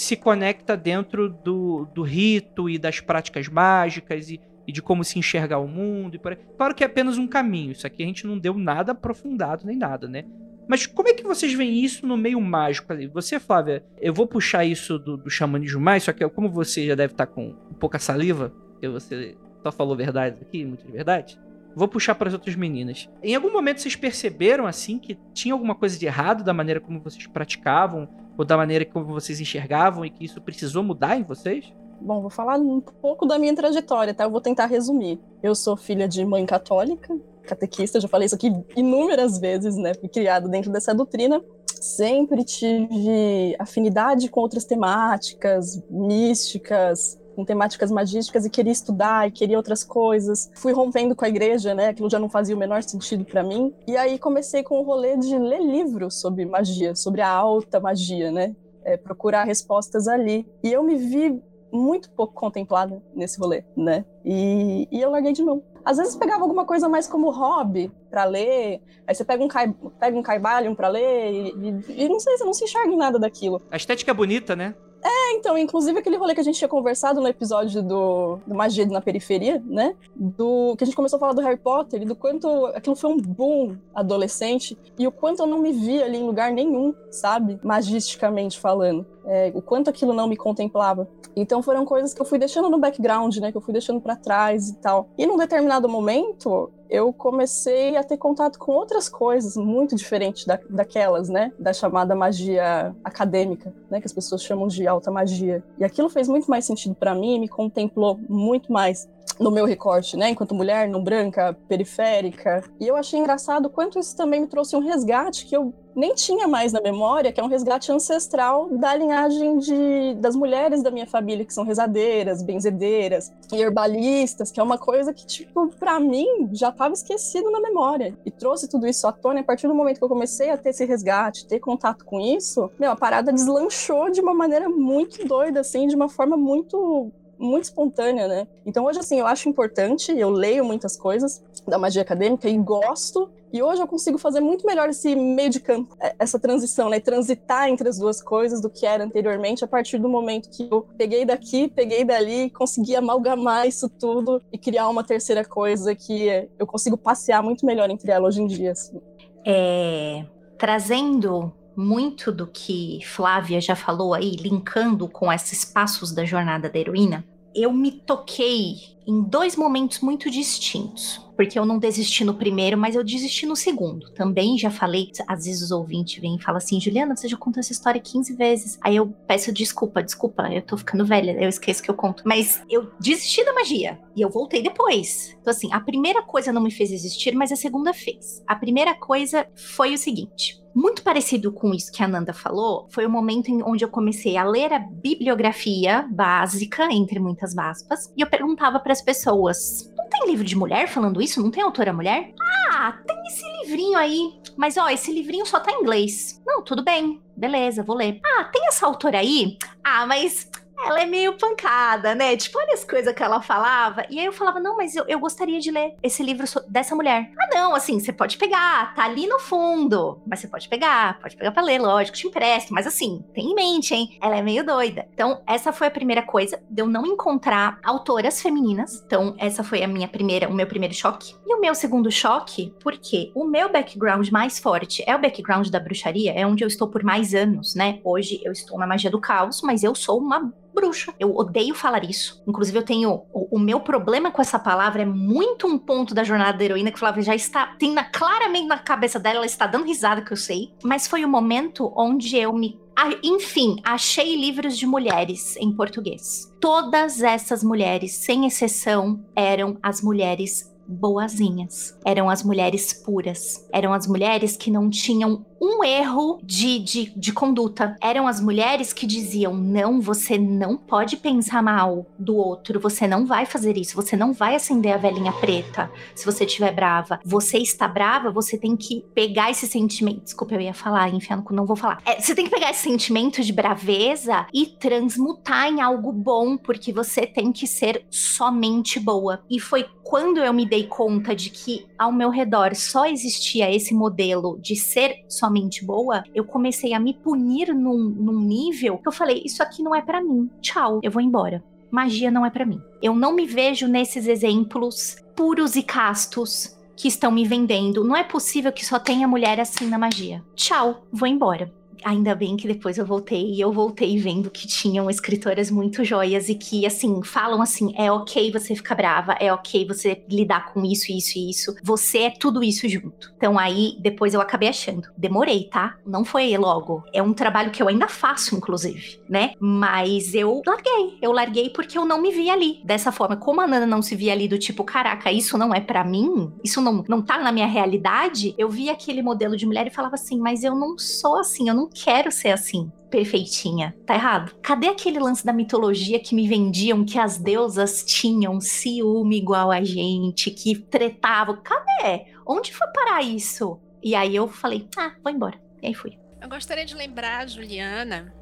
[0.00, 5.18] se conecta dentro do, do rito e das práticas mágicas e, e de como se
[5.18, 6.16] enxergar o mundo.
[6.16, 6.38] E por aí.
[6.56, 7.72] Claro que é apenas um caminho.
[7.72, 10.24] Isso aqui a gente não deu nada aprofundado nem nada, né?
[10.70, 13.08] Mas como é que vocês veem isso no meio mágico ali?
[13.08, 16.94] Você, Flávia, eu vou puxar isso do, do xamanismo mais, só que como você já
[16.94, 21.40] deve estar com pouca saliva, porque você só falou verdade aqui, muita verdade,
[21.74, 23.08] vou puxar para as outras meninas.
[23.20, 27.00] Em algum momento vocês perceberam, assim, que tinha alguma coisa de errado da maneira como
[27.00, 28.08] vocês praticavam,
[28.40, 31.74] ou da maneira como vocês enxergavam, e que isso precisou mudar em vocês?
[32.00, 34.24] Bom, vou falar um pouco da minha trajetória, tá?
[34.24, 35.20] Eu vou tentar resumir.
[35.42, 39.92] Eu sou filha de mãe católica, catequista, já falei isso aqui inúmeras vezes, né?
[39.92, 41.42] Fui criada dentro dessa doutrina.
[41.82, 49.56] Sempre tive afinidade com outras temáticas místicas, com temáticas magísticas e queria estudar e queria
[49.56, 50.50] outras coisas.
[50.54, 51.88] Fui rompendo com a igreja, né?
[51.88, 53.74] Aquilo já não fazia o menor sentido para mim.
[53.86, 58.30] E aí comecei com o rolê de ler livros sobre magia, sobre a alta magia,
[58.30, 58.54] né?
[58.84, 60.46] É, procurar respostas ali.
[60.62, 64.04] E eu me vi muito pouco contemplada nesse rolê, né?
[64.24, 65.62] E, e eu larguei de mão.
[65.82, 69.74] Às vezes pegava alguma coisa mais como hobby para ler, aí você pega um, cai,
[69.98, 71.54] pega um Caibalion pra ler e,
[71.88, 73.62] e, e não sei, você não se enxerga em nada daquilo.
[73.70, 74.74] A estética é bonita, né?
[75.02, 78.86] É, então, inclusive aquele rolê que a gente tinha conversado no episódio do, do Magia
[78.86, 79.94] na Periferia, né?
[80.14, 83.10] Do que a gente começou a falar do Harry Potter e do quanto aquilo foi
[83.10, 87.58] um boom adolescente e o quanto eu não me via ali em lugar nenhum, sabe?
[87.62, 89.06] Magisticamente falando.
[89.32, 91.08] É, o quanto aquilo não me contemplava.
[91.36, 93.52] Então foram coisas que eu fui deixando no background, né?
[93.52, 95.08] Que eu fui deixando para trás e tal.
[95.16, 100.58] E num determinado momento, eu comecei a ter contato com outras coisas muito diferentes da,
[100.68, 101.52] daquelas, né?
[101.56, 104.00] Da chamada magia acadêmica, né?
[104.00, 105.62] Que as pessoas chamam de alta magia.
[105.78, 109.08] E aquilo fez muito mais sentido para mim, me contemplou muito mais.
[109.38, 112.64] No meu recorte, né, enquanto mulher, não branca, periférica.
[112.78, 116.46] E eu achei engraçado quanto isso também me trouxe um resgate que eu nem tinha
[116.46, 121.06] mais na memória, que é um resgate ancestral da linhagem de, das mulheres da minha
[121.06, 126.48] família, que são rezadeiras, benzedeiras e herbalistas, que é uma coisa que, tipo, pra mim,
[126.52, 128.16] já estava esquecido na memória.
[128.24, 130.56] E trouxe tudo isso à tona, e a partir do momento que eu comecei a
[130.56, 135.26] ter esse resgate, ter contato com isso, meu, a parada deslanchou de uma maneira muito
[135.26, 137.10] doida, assim, de uma forma muito
[137.40, 138.46] muito espontânea, né?
[138.66, 143.30] Então hoje, assim, eu acho importante, eu leio muitas coisas da magia acadêmica e gosto,
[143.52, 147.00] e hoje eu consigo fazer muito melhor esse meio de campo, é, essa transição, né?
[147.00, 150.86] Transitar entre as duas coisas do que era anteriormente, a partir do momento que eu
[150.96, 156.66] peguei daqui, peguei dali, consegui amalgamar isso tudo e criar uma terceira coisa que eu
[156.66, 158.72] consigo passear muito melhor entre ela hoje em dia.
[158.72, 159.00] Assim.
[159.44, 160.24] É,
[160.58, 166.78] trazendo muito do que Flávia já falou aí, linkando com esses passos da jornada da
[166.78, 167.24] heroína,
[167.54, 168.76] eu me toquei
[169.10, 171.28] em dois momentos muito distintos.
[171.36, 174.10] Porque eu não desisti no primeiro, mas eu desisti no segundo.
[174.10, 177.60] Também já falei, às vezes os ouvintes vêm e falam assim: Juliana, você já contou
[177.60, 178.78] essa história 15 vezes.
[178.82, 182.24] Aí eu peço desculpa, desculpa, eu tô ficando velha, eu esqueço que eu conto.
[182.26, 185.34] Mas eu desisti da magia e eu voltei depois.
[185.40, 188.42] Então, assim, a primeira coisa não me fez existir, mas a segunda fez.
[188.46, 193.04] A primeira coisa foi o seguinte: muito parecido com isso que a Nanda falou, foi
[193.04, 198.20] o momento em onde eu comecei a ler a bibliografia básica, entre muitas aspas, e
[198.20, 201.42] eu perguntava para pessoas: não tem livro de mulher falando isso?
[201.42, 202.32] Não tem autora mulher?
[202.72, 204.40] Ah, tem esse livrinho aí.
[204.56, 206.40] Mas ó, esse livrinho só tá em inglês.
[206.46, 207.20] Não, tudo bem.
[207.36, 208.20] Beleza, vou ler.
[208.24, 209.56] Ah, tem essa autora aí?
[209.82, 210.48] Ah, mas
[210.84, 212.36] ela é meio pancada, né?
[212.36, 214.04] Tipo, olha as coisas que ela falava.
[214.10, 217.30] E aí eu falava, não, mas eu, eu gostaria de ler esse livro dessa mulher.
[217.38, 220.20] Ah, não, assim, você pode pegar, tá ali no fundo.
[220.26, 222.72] Mas você pode pegar, pode pegar pra ler, lógico, te empresto.
[222.72, 224.18] Mas assim, tem em mente, hein?
[224.22, 225.06] Ela é meio doida.
[225.12, 229.02] Então, essa foi a primeira coisa, de eu não encontrar autoras femininas.
[229.06, 231.34] Então, essa foi a minha primeira, o meu primeiro choque.
[231.46, 235.80] E o meu segundo choque, porque o meu background mais forte é o background da
[235.80, 238.00] bruxaria, é onde eu estou por mais anos, né?
[238.04, 241.14] Hoje eu estou na magia do caos, mas eu sou uma bruxa.
[241.18, 242.42] Eu odeio falar isso.
[242.46, 243.22] Inclusive, eu tenho.
[243.32, 246.90] O, o, meu problema com essa palavra é muito um ponto da jornada da heroína
[246.90, 247.66] que Flávia já está.
[247.78, 250.72] Tem na, claramente na cabeça dela, ela está dando risada, que eu sei.
[250.82, 252.78] Mas foi o momento onde eu me
[253.22, 256.52] enfim, achei livros de mulheres em português.
[256.60, 261.96] Todas essas mulheres, sem exceção, eram as mulheres boazinhas.
[262.04, 263.66] Eram as mulheres puras.
[263.72, 267.96] Eram as mulheres que não tinham um erro de, de, de conduta.
[268.00, 273.26] Eram as mulheres que diziam: não, você não pode pensar mal do outro, você não
[273.26, 277.20] vai fazer isso, você não vai acender a velhinha preta se você estiver brava.
[277.24, 280.24] Você está brava, você tem que pegar esse sentimento.
[280.24, 282.00] Desculpa, eu ia falar, enfiando, não vou falar.
[282.06, 286.92] É, você tem que pegar esse sentimento de braveza e transmutar em algo bom, porque
[286.92, 289.42] você tem que ser somente boa.
[289.50, 293.94] E foi quando eu me dei conta de que ao meu redor só existia esse
[293.94, 299.08] modelo de ser somente extremamente boa, eu comecei a me punir num, num nível que
[299.08, 300.48] eu falei: isso aqui não é para mim.
[300.60, 301.62] Tchau, eu vou embora.
[301.90, 302.80] Magia não é para mim.
[303.02, 308.04] Eu não me vejo nesses exemplos puros e castos que estão me vendendo.
[308.04, 310.42] Não é possível que só tenha mulher assim na magia.
[310.54, 315.08] Tchau, vou embora ainda bem que depois eu voltei e eu voltei vendo que tinham
[315.10, 319.86] escritoras muito joias e que, assim, falam assim: é ok você ficar brava, é ok
[319.86, 321.74] você lidar com isso, isso e isso.
[321.82, 323.32] Você é tudo isso junto.
[323.36, 325.08] Então aí depois eu acabei achando.
[325.16, 325.96] Demorei, tá?
[326.06, 327.04] Não foi logo.
[327.12, 329.52] É um trabalho que eu ainda faço, inclusive, né?
[329.60, 331.18] Mas eu larguei.
[331.22, 333.36] Eu larguei porque eu não me vi ali dessa forma.
[333.36, 336.52] Como a Nana não se via ali do tipo, caraca, isso não é para mim,
[336.64, 340.16] isso não, não tá na minha realidade, eu vi aquele modelo de mulher e falava
[340.16, 343.94] assim, mas eu não sou assim, eu não quero ser assim perfeitinha.
[344.04, 344.54] Tá errado?
[344.62, 349.82] Cadê aquele lance da mitologia que me vendiam que as deusas tinham ciúme igual a
[349.82, 351.60] gente, que tretavam?
[351.62, 352.26] Cadê?
[352.46, 353.80] Onde foi parar isso?
[354.02, 355.60] E aí eu falei, ah, vou embora.
[355.82, 356.18] E aí fui.
[356.40, 358.32] Eu gostaria de lembrar, Juliana,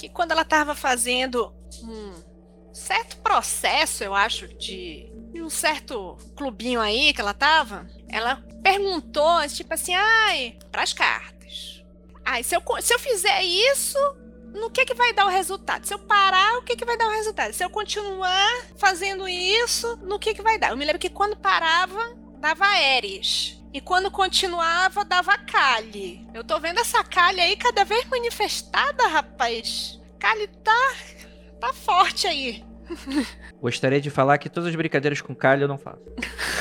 [0.00, 2.12] que quando ela estava fazendo um
[2.72, 9.72] certo processo, eu acho, de, um certo clubinho aí que ela tava, ela perguntou, tipo
[9.74, 11.40] assim, ai, pras cartas
[12.24, 13.98] Ai, se eu, se eu fizer isso,
[14.54, 15.84] no que que vai dar o resultado?
[15.84, 17.52] Se eu parar, o que que vai dar o resultado?
[17.52, 20.70] Se eu continuar fazendo isso, no que que vai dar?
[20.70, 23.59] Eu me lembro que quando parava, dava Ares.
[23.72, 26.26] E quando continuava, dava Kali.
[26.34, 30.00] Eu tô vendo essa Kali aí cada vez manifestada, rapaz.
[30.18, 30.94] Kali tá,
[31.60, 32.64] tá forte aí.
[33.60, 36.02] Gostaria de falar que todas as brincadeiras com Kali eu não faço.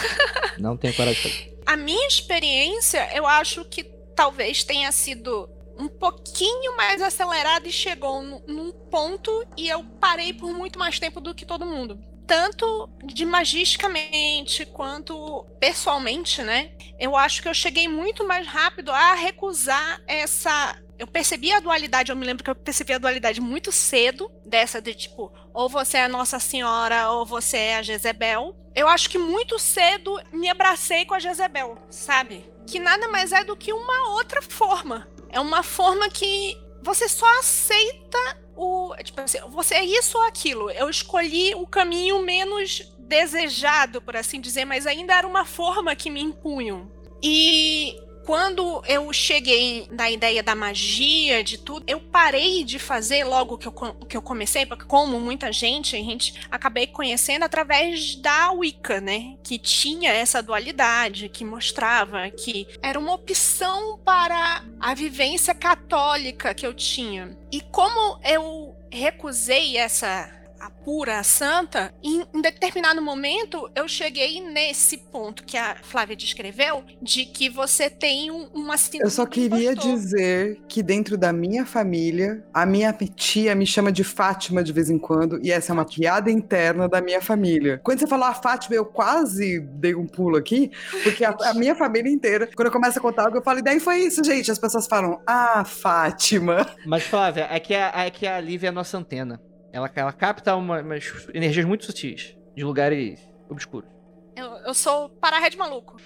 [0.60, 1.60] não tenho coragem de fazer.
[1.66, 3.84] A minha experiência, eu acho que
[4.16, 5.50] talvez tenha sido
[5.80, 11.22] um pouquinho mais acelerado e chegou num ponto e eu parei por muito mais tempo
[11.22, 11.98] do que todo mundo.
[12.30, 16.72] Tanto de magisticamente quanto pessoalmente, né?
[17.00, 22.12] Eu acho que eu cheguei muito mais rápido a recusar essa eu percebi a dualidade,
[22.12, 25.96] eu me lembro que eu percebi a dualidade muito cedo, dessa de tipo, ou você
[25.96, 28.54] é a Nossa Senhora, ou você é a Jezebel.
[28.76, 32.46] Eu acho que muito cedo me abracei com a Jezebel, sabe?
[32.68, 35.08] Que nada mais é do que uma outra forma.
[35.30, 38.96] É uma forma que você só aceita o.
[39.04, 40.70] Tipo assim, você é isso ou aquilo.
[40.72, 46.10] Eu escolhi o caminho menos desejado, por assim dizer, mas ainda era uma forma que
[46.10, 46.92] me impunham.
[47.24, 47.98] E
[48.30, 53.68] quando eu cheguei na ideia da magia, de tudo, eu parei de fazer logo que
[53.68, 53.72] eu,
[54.08, 59.36] que eu comecei, porque como muita gente, a gente acabei conhecendo através da Wicca, né?
[59.44, 66.68] Que tinha essa dualidade, que mostrava que era uma opção para a vivência católica que
[66.68, 67.36] eu tinha.
[67.52, 74.42] E como eu recusei essa a pura, a santa, em, em determinado momento eu cheguei
[74.42, 79.26] nesse ponto que a Flávia descreveu, de que você tem um, uma síndrome Eu só
[79.26, 84.74] queria dizer que dentro da minha família, a minha tia me chama de Fátima de
[84.74, 87.80] vez em quando, e essa é uma piada interna da minha família.
[87.84, 90.72] Quando você falou a Fátima, eu quase dei um pulo aqui,
[91.04, 93.64] porque a, a minha família inteira, quando eu começo a contar algo, eu falo, e
[93.64, 94.52] daí foi isso, gente.
[94.52, 96.68] As pessoas falam, ah, Fátima.
[96.86, 99.40] Mas, Flávia, é que a, é que a Lívia é a nossa antena.
[99.72, 103.20] Ela, ela capta uma, umas energias muito sutis de lugares
[103.50, 103.90] obscuros.
[104.36, 105.98] Eu, eu sou o para-raio maluco.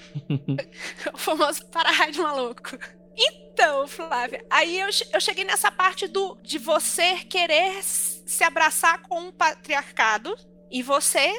[1.14, 2.78] o famoso para-raio maluco.
[3.16, 9.20] Então, Flávia, aí eu, eu cheguei nessa parte do de você querer se abraçar com
[9.20, 10.36] um patriarcado
[10.72, 11.30] e você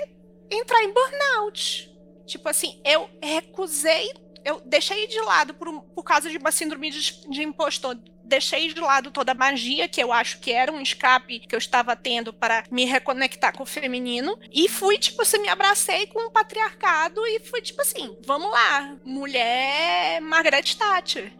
[0.50, 1.92] entrar em burnout.
[2.26, 4.12] Tipo assim, eu recusei,
[4.44, 8.80] eu deixei de lado por, por causa de uma síndrome de, de impostor deixei de
[8.80, 12.32] lado toda a magia, que eu acho que era um escape que eu estava tendo
[12.32, 14.38] para me reconectar com o feminino.
[14.52, 18.96] E fui, tipo assim, me abracei com o patriarcado e fui, tipo assim, vamos lá,
[19.04, 21.32] mulher Margaret Thatcher.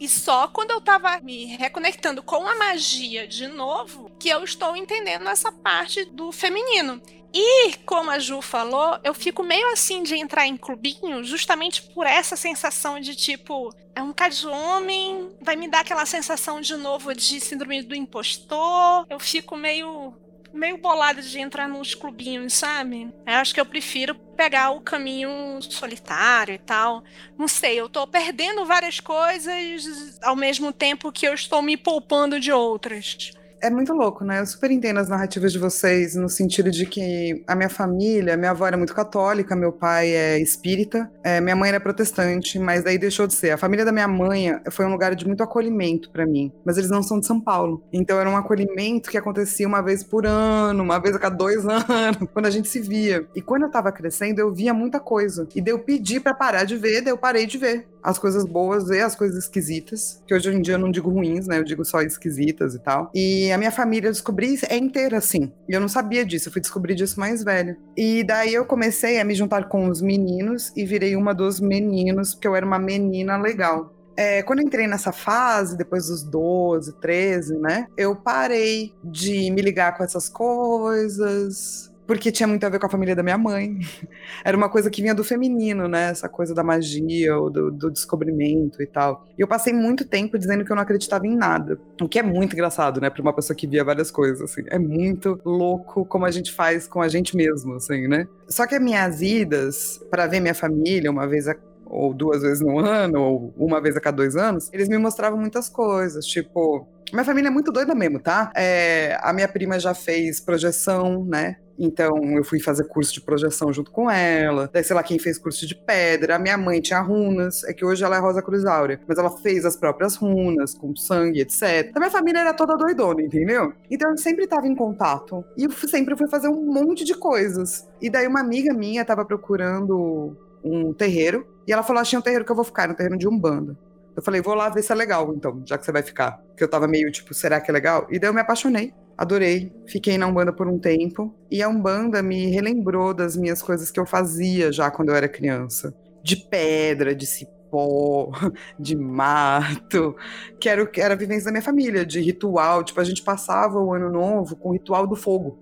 [0.00, 4.76] E só quando eu tava me reconectando com a magia de novo, que eu estou
[4.76, 7.00] entendendo essa parte do feminino.
[7.34, 12.06] E, como a Ju falou, eu fico meio assim de entrar em clubinho justamente por
[12.06, 16.76] essa sensação de tipo, é um bocado de homem, vai me dar aquela sensação de
[16.76, 19.06] novo de síndrome do impostor.
[19.08, 20.14] Eu fico meio
[20.52, 23.10] meio bolada de entrar nos clubinhos, sabe?
[23.26, 25.30] Eu acho que eu prefiro pegar o caminho
[25.62, 27.02] solitário e tal.
[27.38, 32.38] Não sei, eu tô perdendo várias coisas ao mesmo tempo que eu estou me poupando
[32.38, 33.32] de outras
[33.62, 34.40] é muito louco, né?
[34.40, 38.50] Eu super entendo as narrativas de vocês, no sentido de que a minha família, minha
[38.50, 42.98] avó era muito católica, meu pai é espírita, é, minha mãe era protestante, mas daí
[42.98, 43.50] deixou de ser.
[43.50, 46.90] A família da minha mãe foi um lugar de muito acolhimento para mim, mas eles
[46.90, 47.84] não são de São Paulo.
[47.92, 51.64] Então era um acolhimento que acontecia uma vez por ano, uma vez a cada dois
[51.64, 53.26] anos, quando a gente se via.
[53.34, 55.46] E quando eu tava crescendo, eu via muita coisa.
[55.54, 58.44] E daí eu pedi para parar de ver, daí eu parei de ver as coisas
[58.44, 61.58] boas e as coisas esquisitas, que hoje em dia eu não digo ruins, né?
[61.58, 63.10] Eu digo só esquisitas e tal.
[63.14, 65.52] E a minha família, eu descobri, é inteira assim.
[65.68, 67.76] E eu não sabia disso, eu fui descobrir disso mais velho.
[67.96, 72.34] E daí eu comecei a me juntar com os meninos e virei uma dos meninos,
[72.34, 73.94] porque eu era uma menina legal.
[74.16, 77.86] É, quando entrei nessa fase, depois dos 12, 13, né?
[77.96, 82.90] Eu parei de me ligar com essas coisas, porque tinha muito a ver com a
[82.90, 83.78] família da minha mãe.
[84.44, 86.10] Era uma coisa que vinha do feminino, né?
[86.10, 89.26] Essa coisa da magia ou do, do, descobrimento e tal.
[89.36, 91.78] E eu passei muito tempo dizendo que eu não acreditava em nada.
[92.00, 93.08] O que é muito engraçado, né?
[93.08, 94.62] Pra uma pessoa que via várias coisas, assim.
[94.68, 98.28] É muito louco como a gente faz com a gente mesmo, assim, né?
[98.46, 101.56] Só que as minhas idas para ver minha família uma vez a
[101.92, 105.38] ou duas vezes no ano, ou uma vez a cada dois anos, eles me mostravam
[105.38, 106.88] muitas coisas, tipo.
[107.12, 108.50] Minha família é muito doida mesmo, tá?
[108.56, 111.56] É, a minha prima já fez projeção, né?
[111.78, 114.68] Então eu fui fazer curso de projeção junto com ela.
[114.72, 116.36] Daí, sei lá, quem fez curso de pedra.
[116.36, 117.64] A minha mãe tinha runas.
[117.64, 119.00] É que hoje ela é Rosa Cruz Áurea.
[119.06, 121.86] Mas ela fez as próprias runas, com sangue, etc.
[121.88, 123.72] Então minha família era toda doidona, entendeu?
[123.90, 125.44] Então eu sempre tava em contato.
[125.56, 127.88] E eu sempre fui fazer um monte de coisas.
[128.00, 131.46] E daí uma amiga minha tava procurando um terreiro.
[131.66, 133.76] E ela falou: achei um terreiro que eu vou ficar, um terreiro de Umbanda.
[134.14, 136.32] Eu falei, vou lá ver se é legal, então, já que você vai ficar.
[136.48, 138.06] Porque eu tava meio tipo, será que é legal?
[138.10, 139.72] E daí eu me apaixonei adorei.
[139.86, 141.34] Fiquei na Umbanda por um tempo.
[141.50, 145.28] E a Umbanda me relembrou das minhas coisas que eu fazia já quando eu era
[145.28, 145.94] criança.
[146.22, 148.30] De pedra, de cipó,
[148.78, 150.16] de mato.
[150.60, 152.84] Que era, era a vivência da minha família, de ritual.
[152.84, 155.58] Tipo, a gente passava o ano novo com o ritual do fogo,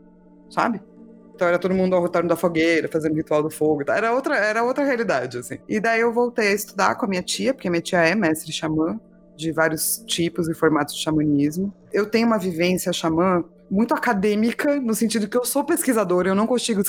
[0.50, 0.80] sabe?
[1.34, 3.82] Então era todo mundo ao retorno da fogueira, fazendo ritual do fogo.
[3.90, 5.58] Era outra, era outra realidade, assim.
[5.66, 8.52] E daí eu voltei a estudar com a minha tia, porque minha tia é mestre
[8.52, 9.00] xamã
[9.40, 11.72] de vários tipos e formatos de xamanismo.
[11.92, 16.46] Eu tenho uma vivência xamã muito acadêmica, no sentido que eu sou pesquisadora, eu não
[16.46, 16.82] consigo,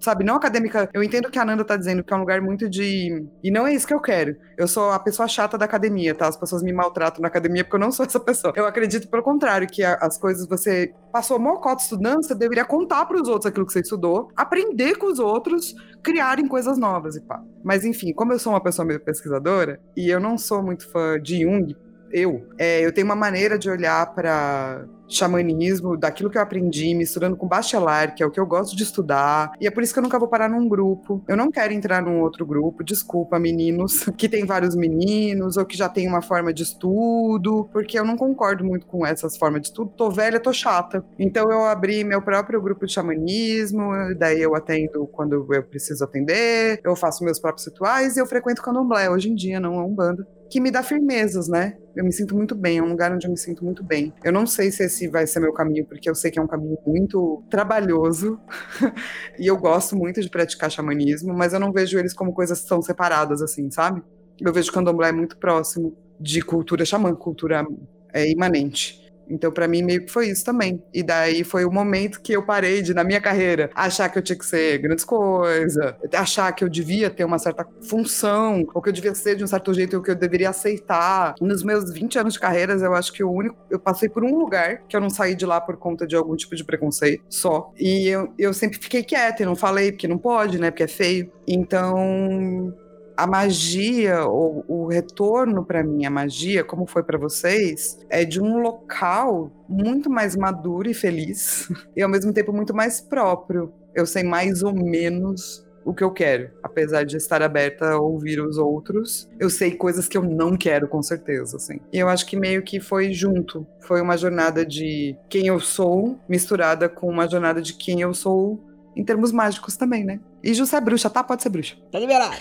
[0.00, 0.90] sabe, não acadêmica.
[0.92, 3.24] Eu entendo que a Nanda tá dizendo que é um lugar muito de.
[3.42, 4.36] E não é isso que eu quero.
[4.58, 6.26] Eu sou a pessoa chata da academia, tá?
[6.26, 8.52] As pessoas me maltratam na academia porque eu não sou essa pessoa.
[8.56, 13.20] Eu acredito, pelo contrário, que as coisas você passou mocota estudando, você deveria contar para
[13.20, 17.40] os outros aquilo que você estudou, aprender com os outros, criarem coisas novas e pá.
[17.62, 21.20] Mas enfim, como eu sou uma pessoa meio pesquisadora e eu não sou muito fã
[21.20, 21.76] de Jung,
[22.10, 27.36] eu, é, eu tenho uma maneira de olhar para xamanismo, daquilo que eu aprendi, misturando
[27.36, 29.52] com bachelar, que é o que eu gosto de estudar.
[29.60, 31.22] E é por isso que eu nunca vou parar num grupo.
[31.28, 35.76] Eu não quero entrar num outro grupo, desculpa, meninos, que tem vários meninos, ou que
[35.76, 39.68] já tem uma forma de estudo, porque eu não concordo muito com essas formas de
[39.68, 39.92] estudo.
[39.96, 41.04] Tô velha, tô chata.
[41.18, 46.80] Então eu abri meu próprio grupo de xamanismo, daí eu atendo quando eu preciso atender,
[46.84, 49.94] eu faço meus próprios rituais e eu frequento candomblé hoje em dia, não é um
[49.94, 51.76] banda que me dá firmezas, né?
[51.96, 54.12] Eu me sinto muito bem, é um lugar onde eu me sinto muito bem.
[54.22, 56.46] Eu não sei se esse vai ser meu caminho, porque eu sei que é um
[56.46, 58.38] caminho muito trabalhoso
[59.36, 62.80] e eu gosto muito de praticar xamanismo, mas eu não vejo eles como coisas tão
[62.80, 64.00] separadas assim, sabe?
[64.40, 67.66] Eu vejo o candomblé é muito próximo de cultura xamã, cultura
[68.12, 69.03] é, imanente.
[69.28, 70.82] Então, para mim, meio que foi isso também.
[70.92, 74.22] E daí foi o momento que eu parei de, na minha carreira, achar que eu
[74.22, 78.88] tinha que ser grandes coisas, achar que eu devia ter uma certa função, ou que
[78.88, 81.34] eu devia ser de um certo jeito, ou que eu deveria aceitar.
[81.40, 83.56] Nos meus 20 anos de carreiras, eu acho que o único.
[83.70, 86.36] Eu passei por um lugar que eu não saí de lá por conta de algum
[86.36, 87.72] tipo de preconceito só.
[87.78, 90.70] E eu, eu sempre fiquei quieta e não falei, porque não pode, né?
[90.70, 91.30] Porque é feio.
[91.46, 92.74] Então,
[93.16, 98.40] a magia, ou o retorno para mim, a magia, como foi para vocês, é de
[98.40, 103.72] um local muito mais maduro e feliz, e ao mesmo tempo muito mais próprio.
[103.94, 108.40] Eu sei mais ou menos o que eu quero, apesar de estar aberta a ouvir
[108.40, 109.28] os outros.
[109.38, 111.78] Eu sei coisas que eu não quero, com certeza, assim.
[111.92, 113.66] E eu acho que meio que foi junto.
[113.80, 118.58] Foi uma jornada de quem eu sou, misturada com uma jornada de quem eu sou
[118.96, 120.20] em termos mágicos também, né?
[120.42, 121.22] E Ju, é bruxa, tá?
[121.22, 121.76] Pode ser bruxa.
[121.90, 122.36] Tá liberado.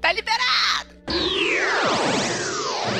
[0.00, 0.96] Tá liberado!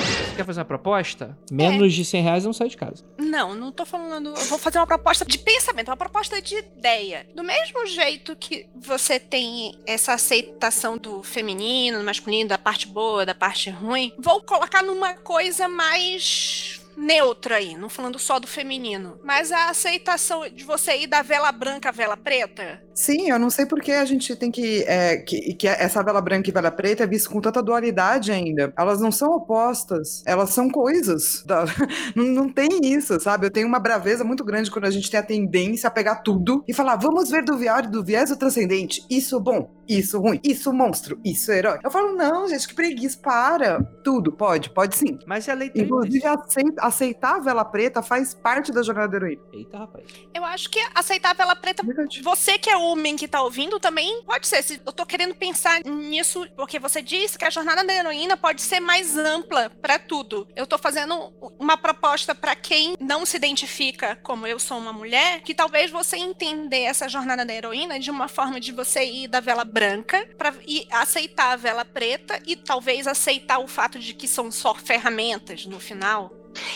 [0.09, 1.37] Você quer fazer uma proposta?
[1.51, 1.97] Menos é.
[1.97, 3.05] de 100 reais não sai de casa.
[3.17, 4.31] Não, não tô falando.
[4.31, 7.27] Eu vou fazer uma proposta de pensamento, uma proposta de ideia.
[7.35, 13.27] Do mesmo jeito que você tem essa aceitação do feminino, do masculino, da parte boa,
[13.27, 19.19] da parte ruim, vou colocar numa coisa mais neutra aí, não falando só do feminino,
[19.25, 22.83] mas a aceitação de você ir da vela branca à vela preta.
[22.95, 26.21] Sim, eu não sei por que a gente tem que, é, que, que essa vela
[26.21, 28.73] branca e vela preta é vista com tanta dualidade ainda.
[28.77, 31.45] Elas não são opostas, elas são coisas.
[31.47, 31.65] Da...
[32.17, 33.47] não, não tem isso, sabe?
[33.47, 36.65] Eu tenho uma braveza muito grande quando a gente tem a tendência a pegar tudo
[36.67, 39.07] e falar, vamos ver do viário do viés do transcendente.
[39.09, 41.79] Isso bom, isso ruim, isso monstro, isso herói.
[41.85, 43.83] Eu falo, não, gente, que preguiça, para.
[44.03, 45.19] Tudo, pode, pode sim.
[45.27, 45.85] Mas é a leitura.
[45.85, 49.43] Inclusive, aceita, aceitar a vela preta faz parte da jornada da heroína.
[49.53, 50.07] Eita, rapaz.
[50.35, 52.23] Eu acho que aceitar a vela preta, Verdade.
[52.23, 54.81] você que é homem que tá ouvindo também, pode ser.
[54.85, 58.81] Eu tô querendo pensar nisso, porque você disse que a jornada da heroína pode ser
[58.81, 60.47] mais ampla para tudo.
[60.57, 65.41] Eu tô fazendo uma proposta para quem não se identifica como eu sou uma mulher,
[65.43, 69.41] que talvez você entender essa jornada da heroína de uma forma de você ir da
[69.41, 70.55] vela branca para
[70.91, 75.79] aceitar a vela preta e talvez aceitar o fato de que são só ferramentas no
[75.81, 76.33] final.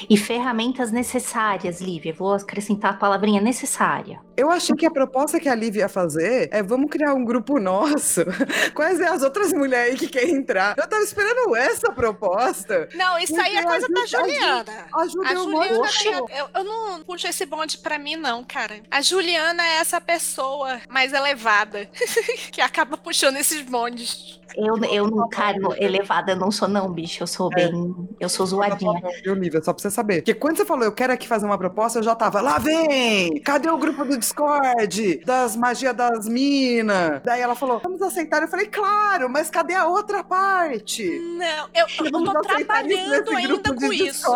[0.09, 2.13] E ferramentas necessárias, Lívia.
[2.13, 4.21] Vou acrescentar a palavrinha necessária.
[4.37, 7.59] Eu achei que a proposta que a Lívia ia fazer é vamos criar um grupo
[7.59, 8.23] nosso.
[8.75, 10.75] Quais é as outras mulheres aí que querem entrar?
[10.77, 12.89] Eu tava esperando essa proposta.
[12.95, 14.65] Não, isso aí é coisa da Juliana.
[14.95, 18.81] A, Juliana, a Juliana eu, eu não puxo esse bonde pra mim, não, cara.
[18.91, 21.89] A Juliana é essa pessoa mais elevada
[22.51, 24.41] que acaba puxando esses bondes.
[24.57, 27.23] Eu, eu não, cara, elevada não sou, não, bicho.
[27.23, 27.57] Eu sou é.
[27.57, 28.09] bem.
[28.21, 29.01] Eu sou zoadinha.
[29.25, 29.62] Viu, Lívia?
[29.63, 30.17] Só pra você saber.
[30.17, 33.41] Porque quando você falou, eu quero aqui fazer uma proposta, eu já tava, lá vem!
[33.41, 35.23] Cadê o grupo do Discord?
[35.25, 37.21] Das magias das minas?
[37.25, 38.43] Daí ela falou, vamos aceitar.
[38.43, 41.19] Eu falei, claro, mas cadê a outra parte?
[41.19, 44.27] Não, eu, eu, tô trabalhando ainda com isso.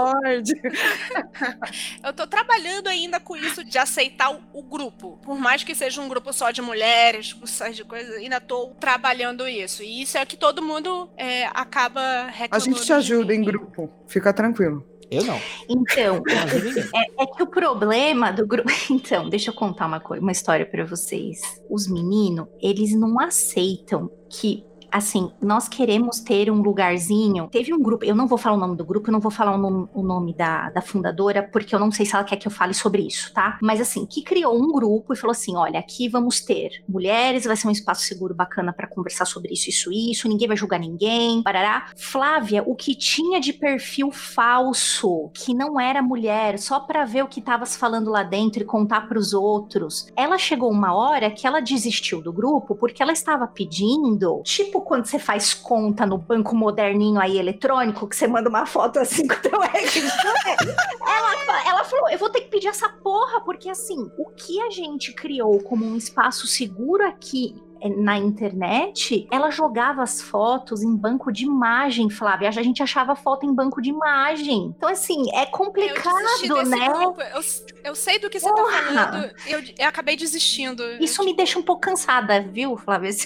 [2.04, 5.18] eu tô trabalhando ainda com isso de aceitar o, o, grupo.
[5.22, 7.36] Por mais que seja um grupo só de mulheres,
[7.72, 9.82] de coisas, ainda tô trabalhando isso.
[9.82, 12.56] E isso é que todo mundo é, acaba reclamando.
[12.56, 14.95] A gente te ajuda em grupo, fica tranquilo.
[15.10, 15.40] Eu não.
[15.68, 18.68] Então, é, é, que o problema do grupo.
[18.90, 21.40] Então, deixa eu contar uma coisa, uma história para vocês.
[21.70, 27.48] Os meninos, eles não aceitam que assim, nós queremos ter um lugarzinho.
[27.48, 29.54] Teve um grupo, eu não vou falar o nome do grupo, eu não vou falar
[29.54, 32.46] o nome, o nome da, da fundadora, porque eu não sei se ela quer que
[32.46, 33.58] eu fale sobre isso, tá?
[33.62, 37.56] Mas assim, que criou um grupo e falou assim: olha, aqui vamos ter mulheres, vai
[37.56, 41.42] ser um espaço seguro bacana para conversar sobre isso, isso, isso, ninguém vai julgar ninguém,
[41.42, 41.90] parará.
[41.96, 47.28] Flávia, o que tinha de perfil falso, que não era mulher, só para ver o
[47.28, 50.06] que tava falando lá dentro e contar para os outros.
[50.16, 55.06] Ela chegou uma hora que ela desistiu do grupo porque ela estava pedindo, tipo quando
[55.06, 59.34] você faz conta no banco moderninho aí eletrônico, que você manda uma foto assim com
[59.34, 60.02] o teu RG.
[61.06, 64.70] ela, ela falou: eu vou ter que pedir essa porra, porque assim, o que a
[64.70, 67.54] gente criou como um espaço seguro aqui
[67.88, 72.48] na internet, ela jogava as fotos em banco de imagem, Flávia.
[72.48, 74.74] A gente achava foto em banco de imagem.
[74.76, 76.88] Então, assim, é complicado, eu né?
[76.88, 77.20] Grupo.
[77.22, 77.40] Eu,
[77.84, 78.72] eu sei do que você Porra.
[78.72, 79.30] tá falando.
[79.46, 80.82] Eu, eu acabei desistindo.
[81.00, 83.10] Isso me deixa um pouco cansada, viu, Flávia?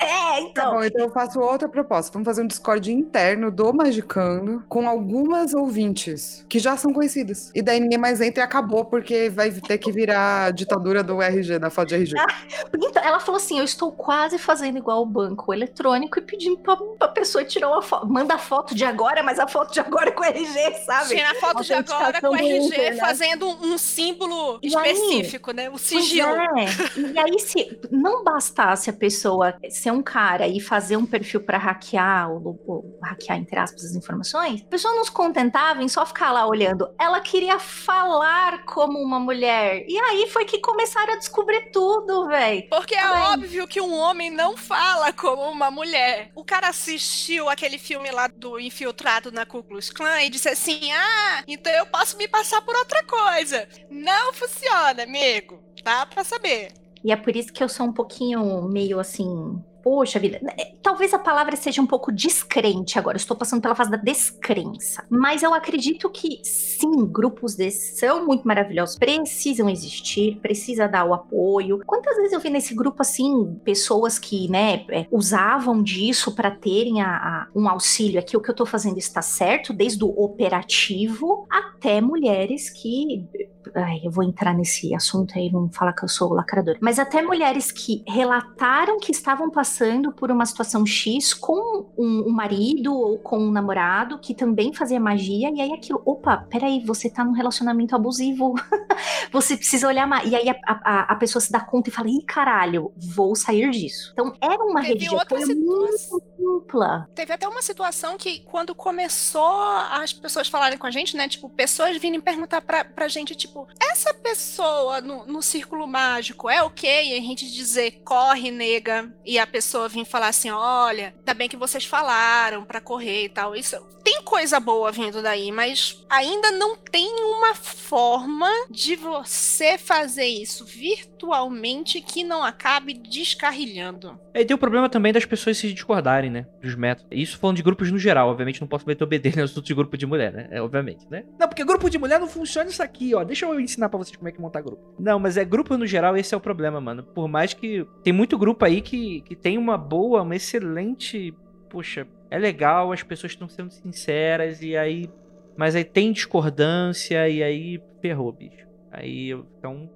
[0.00, 0.72] É, Tá então.
[0.74, 2.12] bom, então eu faço outra proposta.
[2.12, 7.50] Vamos fazer um Discord interno do Magicando com algumas ouvintes que já são conhecidas.
[7.54, 11.22] E daí ninguém mais entra e acabou, porque vai ter que virar a ditadura do
[11.22, 12.14] RG, da foto de RG.
[12.76, 16.76] Então, ela falou assim: eu estou quase fazendo igual o banco eletrônico e pedindo pra,
[16.76, 18.06] pra pessoa tirar uma foto.
[18.06, 21.14] Manda a foto de agora, mas a foto de agora é com RG, sabe?
[21.16, 23.00] Tira a foto de agora com RG Inter, né?
[23.00, 24.92] fazendo um, símbolo E aí?
[24.92, 25.70] específico, né?
[25.70, 26.28] O sigilo.
[26.28, 26.66] é.
[27.14, 31.56] E aí, se não bastasse a pessoa ser um cara e fazer um perfil pra
[31.56, 36.04] hackear, ou, ou hackear, entre aspas, as informações, a pessoa não se contentava em só
[36.04, 36.88] ficar lá olhando.
[36.98, 39.84] Ela queria falar como uma mulher.
[39.88, 42.68] E aí foi que começaram a descobrir tudo, velho.
[42.68, 43.43] Porque é Também.
[43.44, 46.30] Óbvio que um homem não fala como uma mulher.
[46.34, 50.90] O cara assistiu aquele filme lá do Infiltrado na Ku Klux Klan e disse assim:
[50.92, 53.68] Ah, então eu posso me passar por outra coisa.
[53.90, 55.62] Não funciona, amigo.
[55.82, 56.72] Dá pra saber.
[57.04, 59.62] E é por isso que eu sou um pouquinho meio assim.
[59.84, 63.18] Poxa vida, É, talvez a palavra seja um pouco descrente agora.
[63.18, 65.04] Estou passando pela fase da descrença.
[65.10, 68.96] Mas eu acredito que sim, grupos desses são muito maravilhosos.
[68.98, 71.80] Precisam existir, precisa dar o apoio.
[71.86, 77.02] Quantas vezes eu vi nesse grupo assim, pessoas que, né, é, usavam disso para terem
[77.02, 78.36] a- a- um auxílio aqui.
[78.36, 83.26] O que eu tô fazendo está certo, desde o operativo até mulheres que
[83.74, 86.78] Ai, eu vou entrar nesse assunto aí, não falar que eu sou lacradora.
[86.82, 89.73] Mas até mulheres que relataram que estavam passando
[90.12, 95.00] por uma situação X com um, um marido ou com um namorado que também fazia
[95.00, 98.54] magia, e aí aquilo, opa, peraí, você tá num relacionamento abusivo.
[99.32, 100.30] você precisa olhar mais.
[100.30, 103.70] E aí a, a, a pessoa se dá conta e fala, ih, caralho, vou sair
[103.70, 104.10] disso.
[104.12, 105.54] Então era uma Teve situação.
[105.54, 107.08] muito ampla.
[107.14, 111.28] Teve até uma situação que, quando começou as pessoas falarem com a gente, né?
[111.28, 116.62] Tipo, pessoas virem perguntar pra, pra gente, tipo, essa pessoa no, no círculo mágico é
[116.62, 117.10] ok?
[117.10, 119.12] E a gente dizer, corre, nega.
[119.24, 123.28] E a pessoa vir falar assim: olha, ainda bem que vocês falaram pra correr e
[123.28, 123.54] tal.
[123.54, 130.26] Isso tem coisa boa vindo daí, mas ainda não tem uma forma de você fazer
[130.26, 134.20] isso virtualmente que não acabe descarrilhando.
[134.34, 136.46] E tem o problema também das pessoas se discordarem, né?
[136.60, 137.06] Dos métodos.
[137.10, 138.28] Isso falando de grupos no geral.
[138.28, 140.48] Obviamente não posso meter o BD nos outros de grupo de mulher, né?
[140.50, 141.24] É, obviamente, né?
[141.38, 143.22] Não, porque grupo de mulher não funciona isso aqui, ó.
[143.24, 144.94] Deixa eu ensinar pra vocês como é que montar grupo.
[144.98, 147.02] Não, mas é grupo no geral, esse é o problema, mano.
[147.02, 147.86] Por mais que.
[148.02, 151.32] Tem muito grupo aí que, que tem uma boa, uma excelente.
[151.70, 155.08] Poxa, é legal, as pessoas estão sendo sinceras, e aí.
[155.56, 158.66] Mas aí tem discordância, e aí ferrou, bicho.
[158.90, 159.88] Aí então.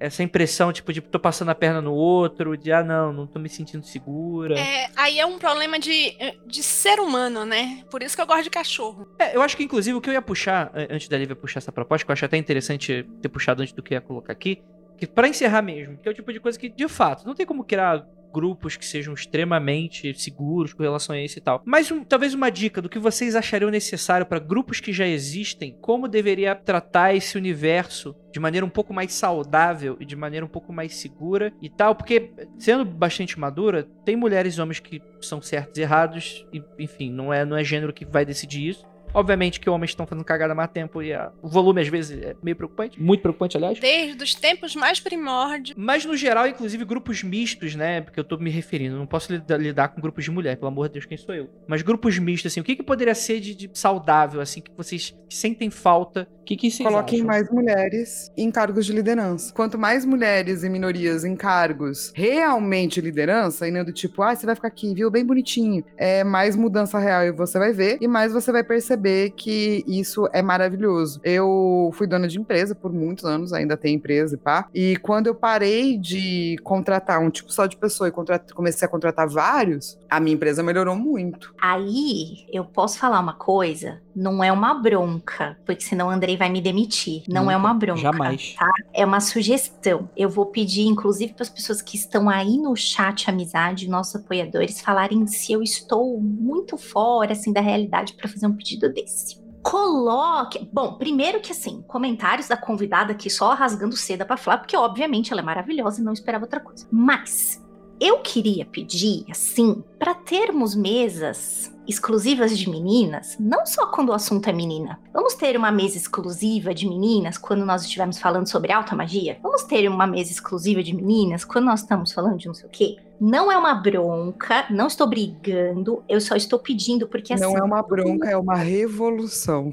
[0.00, 3.38] Essa impressão, tipo, de tô passando a perna no outro, de ah, não, não tô
[3.38, 4.58] me sentindo segura.
[4.58, 6.16] É, aí é um problema de,
[6.46, 7.84] de ser humano, né?
[7.90, 9.06] Por isso que eu gosto de cachorro.
[9.18, 11.72] É, eu acho que, inclusive, o que eu ia puxar, antes da Lívia puxar essa
[11.72, 14.62] proposta, que eu acho até interessante ter puxado antes do que ia colocar aqui,
[14.96, 17.44] que para encerrar mesmo, que é o tipo de coisa que, de fato, não tem
[17.44, 21.62] como criar grupos que sejam extremamente seguros com relação a isso e tal.
[21.64, 25.76] Mas um- talvez uma dica do que vocês achariam necessário para grupos que já existem,
[25.80, 30.48] como deveria tratar esse universo de maneira um pouco mais saudável e de maneira um
[30.48, 35.40] pouco mais segura e tal, porque sendo bastante madura, tem mulheres e homens que são
[35.40, 38.84] certos e errados, e, enfim, não é, não é gênero que vai decidir isso.
[39.14, 42.20] Obviamente que homens estão fazendo cagada há mais tempo e a- o volume às vezes
[42.20, 43.78] é meio preocupante, muito preocupante, aliás.
[43.78, 45.74] Desde os tempos mais primórdios.
[45.78, 48.00] Mas no geral, inclusive grupos mistos, né?
[48.00, 50.88] Porque eu tô me referindo, não posso lida- lidar com grupos de mulher, pelo amor
[50.88, 51.48] de Deus, quem sou eu?
[51.66, 55.14] Mas grupos mistos, assim, o que, que poderia ser de, de saudável, assim, que vocês
[55.30, 56.28] sentem falta?
[56.40, 57.26] O que, que vocês Coloquem acham?
[57.26, 59.52] mais mulheres em cargos de liderança.
[59.54, 64.34] Quanto mais mulheres e minorias em cargos realmente de liderança, e não do tipo, ah,
[64.34, 65.10] você vai ficar aqui, viu?
[65.10, 65.84] Bem bonitinho.
[65.96, 69.84] É mais mudança real e você vai ver, e mais você vai perceber saber que
[69.86, 71.20] isso é maravilhoso.
[71.22, 74.66] Eu fui dona de empresa por muitos anos, ainda tenho empresa e pá.
[74.74, 78.12] E quando eu parei de contratar um tipo só de pessoa e
[78.54, 81.54] comecei a contratar vários, a minha empresa melhorou muito.
[81.60, 86.48] Aí eu posso falar uma coisa, não é uma bronca, porque senão o Andrei vai
[86.48, 87.24] me demitir.
[87.28, 88.00] Não Nunca, é uma bronca.
[88.00, 88.54] jamais.
[88.58, 88.70] Tá?
[88.94, 90.08] É uma sugestão.
[90.16, 94.80] Eu vou pedir, inclusive, para as pessoas que estão aí no chat Amizade, nossos apoiadores,
[94.80, 99.42] falarem se eu estou muito fora assim da realidade para fazer um pedido desse.
[99.62, 100.68] Coloque.
[100.72, 105.32] Bom, primeiro que assim, comentários da convidada aqui só rasgando seda para falar, porque obviamente
[105.32, 106.86] ela é maravilhosa e não esperava outra coisa.
[106.92, 107.62] Mas
[108.00, 114.48] eu queria pedir, assim, para termos mesas exclusivas de meninas, não só quando o assunto
[114.48, 114.98] é menina.
[115.12, 119.38] Vamos ter uma mesa exclusiva de meninas quando nós estivermos falando sobre alta magia?
[119.42, 122.70] Vamos ter uma mesa exclusiva de meninas quando nós estamos falando de não sei o
[122.70, 122.96] quê?
[123.20, 127.44] Não é uma bronca, não estou brigando, eu só estou pedindo porque assim.
[127.44, 129.72] Não é uma bronca, é uma revolução.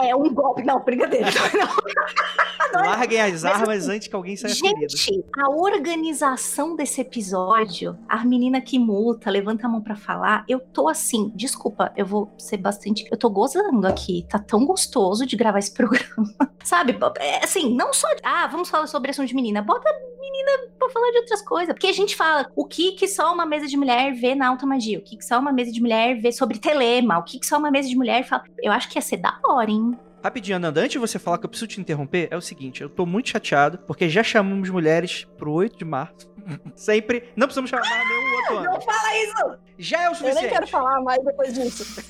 [0.00, 1.28] É um golpe, não, brincadeira.
[2.70, 2.82] Não.
[2.82, 4.94] Larguem as Mas, armas assim, antes que alguém saia ferido.
[4.94, 10.60] Gente, a organização desse episódio, a menina que multa, levanta a mão pra falar, eu
[10.60, 13.06] tô assim, desculpa, eu vou ser bastante.
[13.10, 16.32] Eu tô gozando aqui, tá tão gostoso de gravar esse programa.
[16.62, 16.96] Sabe?
[17.18, 18.06] É, assim, não só.
[18.22, 19.62] Ah, vamos falar sobre assunto de menina.
[19.62, 19.88] Bota
[20.20, 21.74] menina pra falar de outras coisas.
[21.74, 24.66] Porque a gente fala o que que só uma mesa de mulher vê na alta
[24.66, 27.46] magia, o que que só uma mesa de mulher vê sobre telema, o que que
[27.46, 28.44] só uma mesa de mulher fala.
[28.58, 29.98] Eu acho que ia ser da hora, hein?
[30.22, 32.88] Rapidinho, Ananda, antes de você falar que eu preciso te interromper, é o seguinte, eu
[32.88, 36.28] tô muito chateado, porque já chamamos mulheres pro 8 de março.
[36.74, 37.30] Sempre.
[37.36, 38.64] Não precisamos chamar nenhum outro ano.
[38.72, 39.58] Não fala isso!
[39.78, 40.42] Já é o Eu suficiente.
[40.42, 42.02] nem quero falar mais depois disso.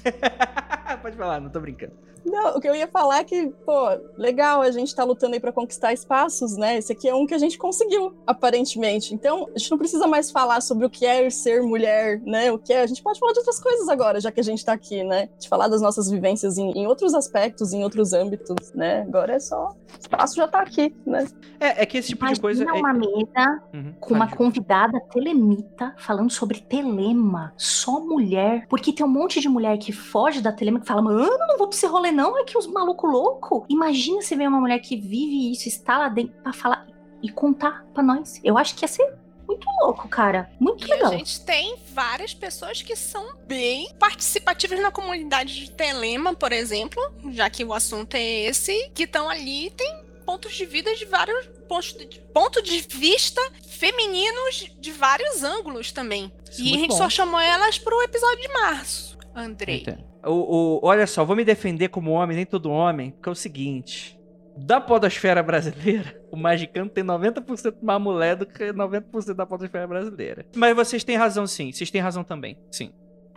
[1.02, 1.92] Pode falar, não tô brincando.
[2.24, 5.40] Não, o que eu ia falar é que, pô, legal, a gente tá lutando aí
[5.40, 6.76] pra conquistar espaços, né?
[6.76, 9.14] Esse aqui é um que a gente conseguiu, aparentemente.
[9.14, 12.52] Então, a gente não precisa mais falar sobre o que é ser mulher, né?
[12.52, 12.82] O que é.
[12.82, 15.28] A gente pode falar de outras coisas agora, já que a gente tá aqui, né?
[15.38, 19.02] De falar das nossas vivências em, em outros aspectos, em outros âmbitos, né?
[19.02, 19.68] Agora é só.
[19.68, 21.26] O espaço já tá aqui, né?
[21.60, 22.62] É, é que esse tipo de coisa.
[22.62, 22.90] Imagina É...
[22.90, 27.52] uma mesa Uhum, com uma convidada telemita falando sobre telema.
[27.56, 28.66] Só mulher.
[28.68, 31.68] Porque tem um monte de mulher que foge da telema que fala, mano, não vou
[31.68, 33.64] pra esse rolê não, é que os malucos loucos.
[33.68, 36.86] Imagina você ver uma mulher que vive isso, está lá dentro pra falar
[37.22, 38.40] e contar pra nós.
[38.44, 39.14] Eu acho que ia ser
[39.48, 40.50] muito louco, cara.
[40.60, 41.12] Muito E a legal.
[41.12, 47.02] gente tem várias pessoas que são bem participativas na comunidade de Telema, por exemplo,
[47.32, 51.06] já que o assunto é esse, que estão ali e tem pontos de vida de
[51.06, 56.30] vários pontos de, ponto de vista femininos de vários ângulos também.
[56.50, 56.96] Isso é e a gente bom.
[56.98, 59.80] só chamou elas pro episódio de março, Andrei.
[59.80, 60.04] Entendo.
[60.26, 63.34] O, o- olha só, vou me defender como homem, nem todo homem, porque é o
[63.34, 64.17] seguinte.
[64.60, 70.44] Da podosfera brasileira, o Magicano tem 90% mais mulher do que 90% da podosfera brasileira.
[70.56, 72.92] Mas vocês têm razão sim, vocês têm razão também, sim.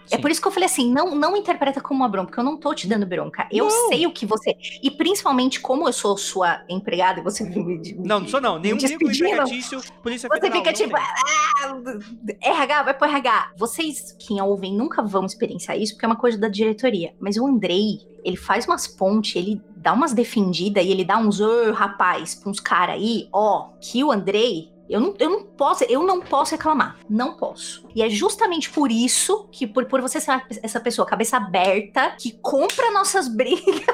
[0.09, 0.21] É Sim.
[0.23, 2.57] por isso que eu falei assim, não, não interpreta como uma bronca, porque eu não
[2.57, 3.47] tô te dando bronca.
[3.51, 3.87] Eu Não.
[3.87, 4.57] sei o que você.
[4.83, 7.63] E principalmente, como eu sou sua empregada e você me.
[7.63, 8.59] me- Não, não sou não.
[8.59, 9.13] Nenhum despedindo.
[9.27, 10.57] empregatício, Polícia Você Federal.
[10.57, 11.99] fica não tipo, ah,
[12.41, 13.51] RH, vai pro RH.
[13.55, 17.13] Vocês que ouvem nunca vão experienciar isso, porque é uma coisa da diretoria.
[17.19, 21.39] Mas o Andrei, ele faz umas pontes, ele dá umas defendidas e ele dá uns,
[21.39, 24.71] ô, rapaz, pra uns caras aí, ó, que o Andrei.
[24.87, 26.97] Eu não, eu não posso, eu não posso reclamar.
[27.09, 27.87] Não posso.
[27.95, 32.31] E é justamente por isso que, por, por você ser essa pessoa, cabeça aberta, que
[32.41, 33.85] compra nossas brigas,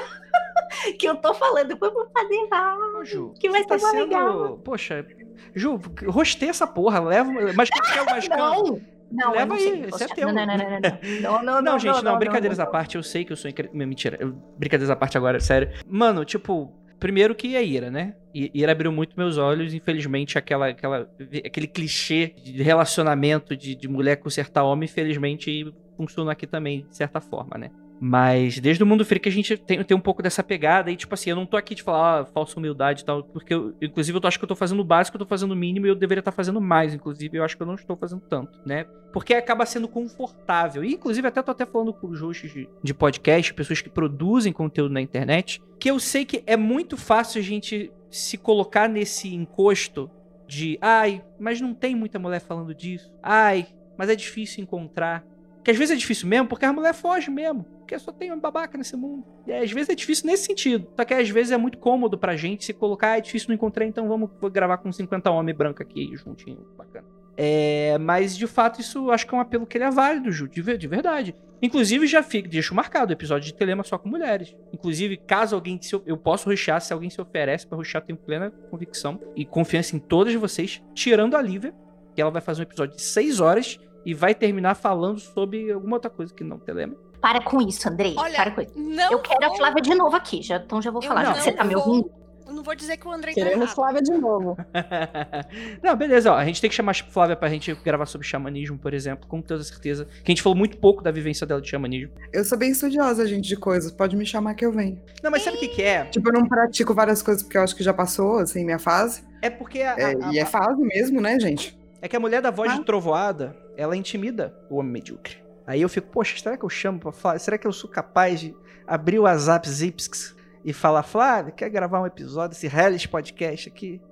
[0.98, 3.04] que eu tô falando, foi pra fazer errado.
[3.04, 4.08] Ju, Que vai tá ser mais sendo...
[4.08, 4.58] legal.
[4.64, 5.06] Poxa,
[5.54, 7.30] Ju, rostei essa porra, leva...
[7.54, 8.64] Mas quer o Magicano?
[8.66, 10.32] Não, não, Leva aí, esse é teu.
[10.32, 10.80] Não, não, não, não,
[11.20, 13.70] não, não, não, Não, gente, não, brincadeiras à parte, eu sei que eu sou incre...
[13.72, 14.18] Mentira,
[14.58, 15.70] brincadeiras à parte agora, sério.
[15.86, 18.14] Mano, tipo, primeiro que a Ira, né?
[18.34, 21.10] Ira abriu muito meus olhos, infelizmente, aquela, aquela,
[21.44, 27.20] aquele clichê de relacionamento de, de mulher consertar homem, infelizmente, funciona aqui também, de certa
[27.20, 27.70] forma, né?
[28.00, 31.12] Mas desde o mundo freak a gente tem, tem um pouco dessa pegada e, tipo
[31.14, 34.18] assim, eu não tô aqui de falar ah, falsa humildade e tal, porque eu, inclusive
[34.18, 35.94] eu acho que eu tô fazendo o básico, eu tô fazendo o mínimo e eu
[35.94, 38.84] deveria estar fazendo mais, inclusive, eu acho que eu não estou fazendo tanto, né?
[39.12, 40.84] Porque acaba sendo confortável.
[40.84, 44.52] E, inclusive, até tô até falando com os hosts de, de podcast, pessoas que produzem
[44.52, 49.34] conteúdo na internet, que eu sei que é muito fácil a gente se colocar nesse
[49.34, 50.10] encosto
[50.46, 53.12] de ai, mas não tem muita mulher falando disso.
[53.22, 53.66] Ai,
[53.96, 55.24] mas é difícil encontrar.
[55.68, 57.62] Que às vezes é difícil mesmo, porque a mulher foge mesmo.
[57.62, 59.22] Porque só tem um babaca nesse mundo.
[59.46, 60.90] E às vezes é difícil nesse sentido.
[60.96, 63.54] Só que às vezes é muito cômodo pra gente se colocar, ah, é difícil não
[63.54, 66.66] encontrar, então vamos gravar com 50 homens brancos aqui juntinho.
[66.74, 67.06] Bacana.
[67.36, 70.48] É, mas de fato isso acho que é um apelo que ele é válido, Ju,
[70.48, 71.36] de, de verdade.
[71.60, 74.56] Inclusive já fico, deixo marcado o episódio de Telema só com mulheres.
[74.72, 78.50] Inclusive, caso alguém se, eu posso ruxar, se alguém se oferece pra ruxar, tenho plena
[78.70, 81.74] convicção e confiança em todas vocês, tirando a Lívia,
[82.14, 85.96] que ela vai fazer um episódio de 6 horas e vai terminar falando sobre alguma
[85.96, 86.94] outra coisa que não Telema.
[87.20, 88.14] Para com isso, Andrei.
[88.16, 88.72] Olha, para com isso.
[88.76, 91.24] Não Eu quero a vou- Flávia de novo aqui, já, então já vou falar.
[91.24, 92.10] Já que não você tá me vou- ouvindo?
[92.46, 93.74] Eu não vou dizer que o Andrei tá Queremos errado.
[93.74, 94.56] Flávia de novo.
[95.82, 96.36] Não, beleza, ó.
[96.36, 99.42] A gente tem que chamar a Flávia pra gente gravar sobre xamanismo, por exemplo, com
[99.42, 100.06] toda certeza.
[100.06, 102.10] Que a gente falou muito pouco da vivência dela de xamanismo.
[102.32, 103.92] Eu sou bem estudiosa, gente, de coisas.
[103.92, 104.98] Pode me chamar que eu venho.
[105.22, 106.04] Não, mas sabe o que, que é?
[106.06, 109.22] Tipo, eu não pratico várias coisas porque eu acho que já passou, assim, minha fase.
[109.42, 111.78] É porque a, É, a- e é a- fase mesmo, né, gente?
[112.00, 112.76] é que a mulher da voz Ah.
[112.76, 115.36] de trovoada, ela intimida o homem medíocre.
[115.64, 117.38] Aí eu fico, poxa, será que eu chamo pra falar?
[117.38, 120.34] Será que eu sou capaz de abrir o WhatsApp Zipsks
[120.64, 124.02] e falar, Flávia, quer gravar um episódio desse Hellish Podcast aqui?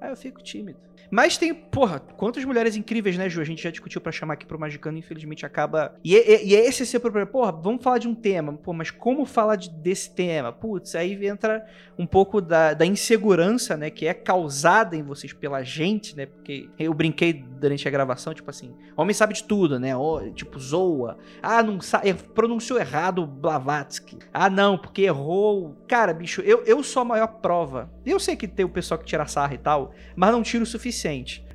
[0.00, 0.80] Aí eu fico tímido.
[1.10, 3.40] Mas tem, porra, quantas mulheres incríveis, né, Ju?
[3.40, 5.94] A gente já discutiu pra chamar aqui pro Magicano, infelizmente acaba.
[6.02, 7.26] E, e, e é esse seu problema.
[7.26, 8.52] Porra, vamos falar de um tema.
[8.52, 10.52] Pô, mas como falar de- desse tema?
[10.52, 11.64] Putz, aí entra
[11.98, 16.26] um pouco da, da insegurança, né, que é causada em vocês pela gente, né?
[16.26, 19.92] Porque eu brinquei durante a gravação, tipo assim, homem sabe de tudo, né?
[20.34, 21.16] tipo, zoa.
[21.42, 24.18] Ah, não sabe, pronunciou errado Blavatsky.
[24.32, 25.76] Ah, não, porque errou.
[25.86, 27.90] Cara, bicho, eu, eu sou a maior prova.
[28.04, 30.66] Eu sei que tem o pessoal que tira sarra e tal, mas não tiro o
[30.66, 30.93] suficiente.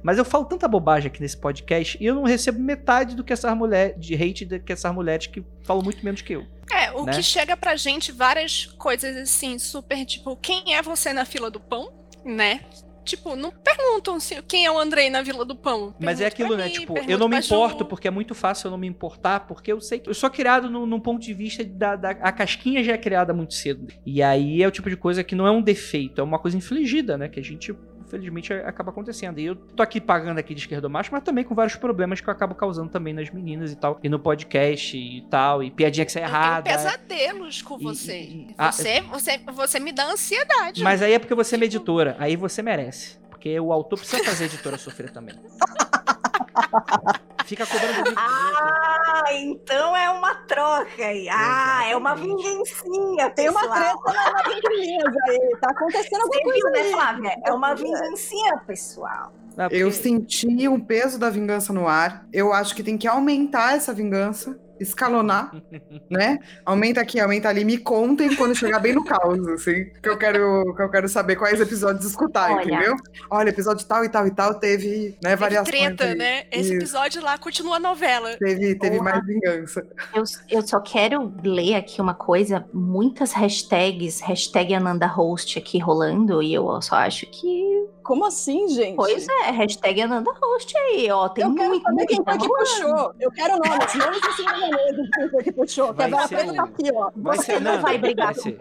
[0.01, 3.33] Mas eu falo tanta bobagem aqui nesse podcast e eu não recebo metade do que
[3.33, 6.45] essas mulheres, de hate do que essas mulheres que falam muito menos que eu.
[6.71, 7.13] É, o né?
[7.13, 11.59] que chega pra gente várias coisas assim, super tipo, quem é você na fila do
[11.59, 11.91] pão,
[12.23, 12.61] né?
[13.09, 15.95] Tipo, não perguntam se quem é o Andrei na Vila do Pão.
[15.99, 16.65] Mas é aquilo, né?
[16.65, 19.71] mim, Tipo, eu não me importo, porque é muito fácil eu não me importar, porque
[19.71, 22.09] eu sei que eu sou criado num, num ponto de vista da, da.
[22.11, 23.87] A casquinha já é criada muito cedo.
[24.05, 26.55] E aí é o tipo de coisa que não é um defeito, é uma coisa
[26.55, 27.27] infligida, né?
[27.27, 27.75] Que a gente,
[28.09, 29.39] infelizmente, acaba acontecendo.
[29.39, 32.27] E eu tô aqui pagando aqui de esquerdo macho, mas também com vários problemas que
[32.27, 33.99] eu acabo causando também nas meninas e tal.
[34.03, 36.63] E no podcast e tal, e piadinha que sai Eu errada.
[36.63, 38.19] tenho pesadelos com E- você.
[38.19, 40.83] e- e- ah, você, você, você me dá ansiedade.
[40.83, 43.17] Mas aí é porque você é uma editora, aí você merece.
[43.29, 45.35] Porque o autor precisa fazer a editora sofrer também.
[47.49, 51.27] Fica cobrando de Ah, então é uma troca aí.
[51.29, 55.57] Ah, é uma vingancinha, Tem uma treta na- entrelinhas aí.
[55.59, 56.91] Tá acontecendo alguma Você coisa viu, né.
[56.91, 57.35] Flávia?
[57.45, 59.33] É uma vingancinha, pessoal.
[59.71, 62.25] Eu senti o peso da vingança no ar.
[62.31, 65.51] Eu acho que tem que aumentar essa vingança, escalonar,
[66.09, 66.39] né?
[66.65, 67.63] Aumenta aqui, aumenta ali.
[67.65, 69.85] Me contem quando chegar bem no caos, assim.
[70.01, 72.63] Que eu quero, que eu quero saber quais episódios escutar, Olha.
[72.63, 72.95] entendeu?
[73.29, 75.67] Olha, episódio tal e tal e tal teve, né, Teve variações.
[75.77, 76.15] treta, aí.
[76.15, 76.43] né?
[76.51, 76.73] Esse Isso.
[76.75, 78.35] episódio lá continua a novela.
[78.37, 79.11] Teve, teve Porra.
[79.11, 79.85] mais vingança.
[80.13, 86.41] Eu, eu só quero ler aqui uma coisa, muitas hashtags, hashtag Ananda Host aqui rolando,
[86.41, 87.87] e eu só acho que.
[88.09, 88.95] Como assim, gente?
[88.95, 91.29] Pois é, hashtag Ananda Host aí, ó.
[91.29, 93.13] Tem eu quero muito, saber quem foi que puxou.
[93.19, 95.09] Eu quero nomes, nomes cima da mesa.
[95.13, 95.93] Quem foi que puxou?
[95.93, 97.11] Que Vai a Vera ser tá aqui, ó.
[97.15, 98.59] Vai Você ser, não não, vai brigar vai ser.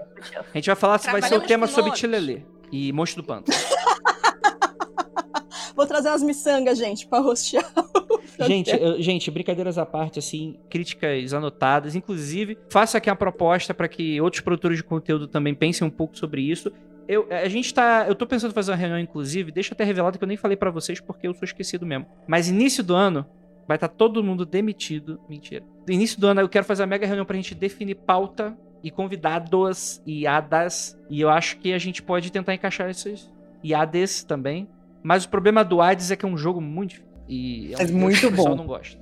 [0.53, 1.93] A gente vai falar se vai ser o tema sobre.
[1.93, 3.57] Tilelê e Monstro do Pântano.
[5.75, 7.65] Vou trazer umas miçangas, gente, pra rostear.
[8.41, 11.97] gente, eu- gente, brincadeiras à parte, assim, críticas anotadas.
[11.97, 16.19] Inclusive, faço aqui uma proposta para que outros produtores de conteúdo também pensem um pouco
[16.19, 16.71] sobre isso.
[17.09, 18.05] Eu, a gente tá.
[18.07, 20.37] Eu tô pensando em fazer uma reunião, inclusive, deixa eu até revelado que eu nem
[20.37, 22.07] falei pra vocês porque eu sou esquecido mesmo.
[22.27, 23.25] Mas início do ano.
[23.67, 25.21] Vai estar todo mundo demitido.
[25.29, 25.65] Mentira.
[25.87, 28.91] No início do ano eu quero fazer uma mega reunião pra gente definir pauta e
[28.91, 30.99] convidados e hadas.
[31.11, 33.31] E eu acho que a gente pode tentar encaixar esses
[33.63, 34.69] iades também.
[35.03, 37.09] Mas o problema do Hades é que é um jogo muito difícil.
[37.29, 38.57] E é um muito que o pessoal bom.
[38.57, 38.99] não gosta.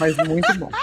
[0.00, 0.70] Mas muito bom.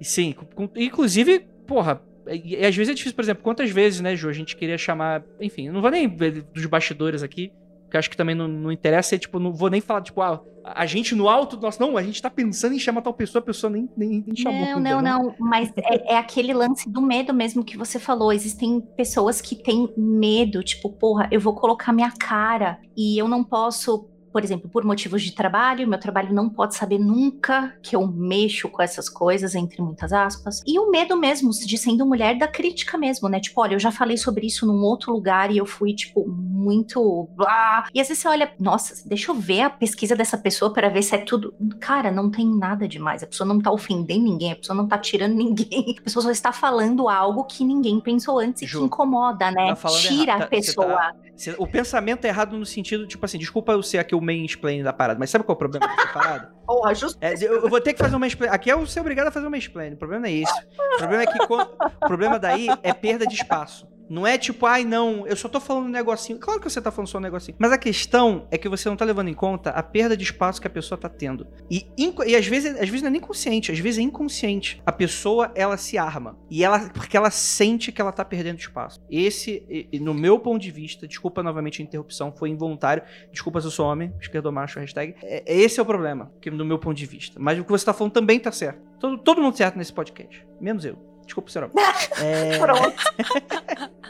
[0.00, 4.00] E Sim, com- inclusive, porra, e, e às vezes é difícil, por exemplo, quantas vezes,
[4.00, 7.52] né, Ju, a gente queria chamar, enfim, não vou nem ver dos bastidores aqui,
[7.84, 10.20] porque eu acho que também não, não interessa, é, tipo, não vou nem falar, tipo,
[10.20, 13.14] ah, a gente no alto, do nosso, não, a gente tá pensando em chamar tal
[13.14, 14.60] pessoa, a pessoa nem, nem, nem chamou.
[14.60, 15.10] Não, ainda, não, né?
[15.10, 15.34] não.
[15.38, 18.32] Mas é, é aquele lance do medo mesmo que você falou.
[18.32, 23.42] Existem pessoas que têm medo, tipo, porra, eu vou colocar minha cara e eu não
[23.42, 24.08] posso.
[24.38, 28.68] Por exemplo, por motivos de trabalho, meu trabalho não pode saber nunca que eu mexo
[28.68, 30.62] com essas coisas, entre muitas aspas.
[30.64, 33.40] E o medo mesmo de sendo mulher da crítica mesmo, né?
[33.40, 37.28] Tipo, olha, eu já falei sobre isso num outro lugar e eu fui, tipo, muito
[37.34, 37.88] blá.
[37.92, 41.02] E às vezes você olha, nossa, deixa eu ver a pesquisa dessa pessoa para ver
[41.02, 41.52] se é tudo.
[41.80, 43.24] Cara, não tem nada demais.
[43.24, 45.96] A pessoa não tá ofendendo ninguém, a pessoa não tá tirando ninguém.
[45.98, 49.74] A pessoa só está falando algo que ninguém pensou antes e Ju, que incomoda, né?
[49.74, 50.42] tá Tira errado.
[50.42, 50.86] a Tá- você pessoa.
[50.86, 51.14] tá-
[51.58, 54.92] O pensamento é errado no sentido, tipo assim, desculpa eu ser aqui o main-explain da
[54.92, 56.52] parada, mas sabe qual é o problema dessa parada?
[56.66, 57.18] Porra, justo.
[57.20, 58.50] É, eu, eu vou ter que fazer uma explain.
[58.50, 59.92] Aqui é o ser obrigado a fazer uma explain.
[59.94, 60.60] O problema é esse.
[60.94, 61.66] O problema é que quan-
[62.02, 63.86] o problema daí é perda de espaço.
[64.08, 66.38] Não é tipo, ai não, eu só tô falando um negocinho.
[66.38, 67.56] Claro que você tá falando só um negocinho.
[67.58, 70.60] Mas a questão é que você não tá levando em conta a perda de espaço
[70.60, 71.46] que a pessoa tá tendo.
[71.70, 74.82] E, e às, vezes, às vezes não é nem consciente, às vezes é inconsciente.
[74.86, 76.38] A pessoa, ela se arma.
[76.50, 79.00] E ela, porque ela sente que ela tá perdendo espaço.
[79.10, 83.02] Esse, no meu ponto de vista, desculpa novamente a interrupção, foi involuntário.
[83.30, 85.14] Desculpa se eu sou homem, esquerdomacho, hashtag.
[85.22, 87.38] É, esse é o problema, no meu ponto de vista.
[87.38, 88.80] Mas o que você tá falando também tá certo.
[88.98, 90.46] Todo, todo mundo certo nesse podcast.
[90.60, 91.17] Menos eu.
[91.28, 91.70] Desculpa, senhor.
[92.20, 92.58] É...
[92.58, 92.96] Pronto.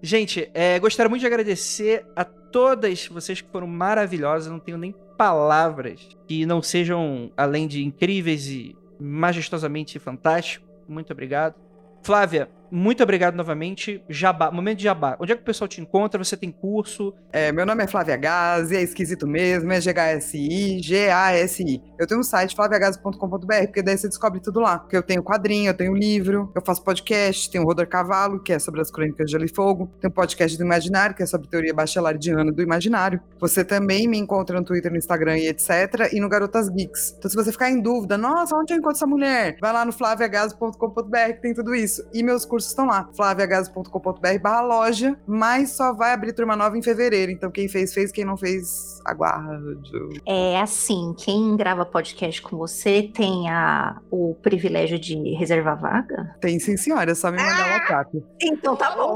[0.00, 4.50] Gente, é, gostaria muito de agradecer a todas vocês que foram maravilhosas.
[4.50, 10.66] Não tenho nem palavras que não sejam, além de incríveis e majestosamente fantásticos.
[10.88, 11.54] Muito obrigado.
[12.02, 14.02] Flávia, muito obrigado novamente.
[14.08, 15.16] Jabá, momento de jabá.
[15.20, 16.22] Onde é que o pessoal te encontra?
[16.22, 17.14] Você tem curso?
[17.32, 21.82] É, meu nome é Flávia Gazi, é esquisito mesmo, é G-H-S-I, G-A-S-I.
[21.98, 24.78] Eu tenho um site, flaviagazi.com.br, porque daí você descobre tudo lá.
[24.78, 28.52] Porque eu tenho quadrinho, eu tenho livro, eu faço podcast, tenho o Rodor Cavalo, que
[28.52, 31.48] é sobre as crônicas de Gelo e Fogo, tem podcast do Imaginário, que é sobre
[31.48, 33.20] teoria bachareladiana do imaginário.
[33.40, 36.12] Você também me encontra no Twitter, no Instagram e etc.
[36.12, 37.14] E no Garotas Geeks.
[37.18, 39.56] Então, se você ficar em dúvida, nossa, onde eu encontro essa mulher?
[39.60, 42.06] Vai lá no flaviagazi.com.br, que tem tudo isso.
[42.12, 46.82] E meus cursos estão lá, flaviagazi.com.br barra loja, mas só vai abrir turma nova em
[46.82, 47.30] fevereiro.
[47.30, 48.12] Então, quem fez, fez.
[48.12, 50.20] Quem não fez, aguarde.
[50.26, 56.36] É assim, quem grava podcast com você tem a, o privilégio de reservar vaga?
[56.40, 57.12] Tem sim, senhora.
[57.12, 58.24] É só me mandar o WhatsApp.
[58.42, 59.14] Então tá bom.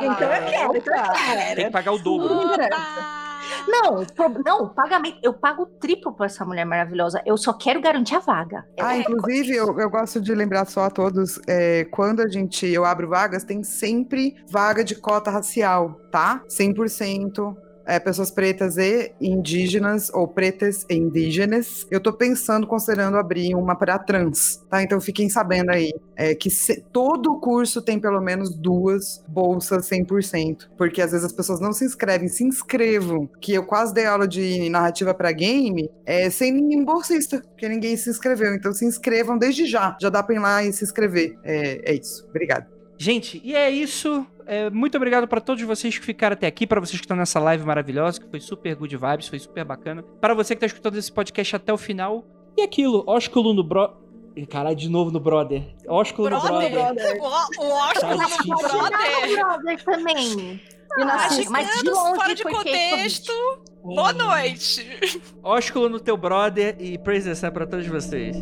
[0.00, 1.54] Então eu quero, então eu quero.
[1.54, 2.34] Tem que pagar o dobro.
[2.34, 3.21] Oba!
[3.66, 4.04] Não,
[4.44, 5.18] não, pagamento.
[5.22, 7.22] Eu pago o triplo pra essa mulher maravilhosa.
[7.24, 8.64] Eu só quero garantir a vaga.
[8.80, 12.66] Ah, É, inclusive, eu, eu gosto de lembrar só a todos, é, quando a gente,
[12.66, 16.42] eu abro vagas, tem sempre vaga de cota racial, tá?
[16.48, 17.56] 100%.
[17.86, 21.86] É, pessoas pretas e indígenas, ou pretas e indígenas.
[21.90, 24.82] Eu tô pensando, considerando abrir uma para trans, tá?
[24.82, 30.70] Então fiquem sabendo aí é, que se- todo curso tem pelo menos duas bolsas 100%.
[30.76, 33.28] Porque às vezes as pessoas não se inscrevem, se inscrevam.
[33.40, 37.96] Que eu quase dei aula de narrativa para game é, sem nenhum bolsista, porque ninguém
[37.96, 38.54] se inscreveu.
[38.54, 39.96] Então se inscrevam desde já.
[40.00, 41.36] Já dá pra ir lá e se inscrever.
[41.42, 42.24] É, é isso.
[42.28, 42.81] Obrigada.
[43.02, 44.24] Gente, e é isso.
[44.46, 47.40] É, muito obrigado pra todos vocês que ficaram até aqui, pra vocês que estão nessa
[47.40, 50.04] live maravilhosa, que foi super good vibes, foi super bacana.
[50.20, 52.24] Para você que tá escutando esse podcast até o final.
[52.56, 53.92] E aquilo, ósculo no bro...
[54.48, 55.74] Caralho, de novo no brother.
[55.88, 56.70] Ósculo no Brother?
[56.70, 57.20] brother.
[57.20, 58.28] O, o ósculo Tá.
[58.28, 59.30] Pode dar brother.
[59.30, 60.60] no brother também.
[61.00, 63.32] Ah, mas de longe, fora de contexto.
[63.82, 65.20] Boa noite.
[65.42, 68.36] Ósculo no teu brother e praise the sun pra todos vocês.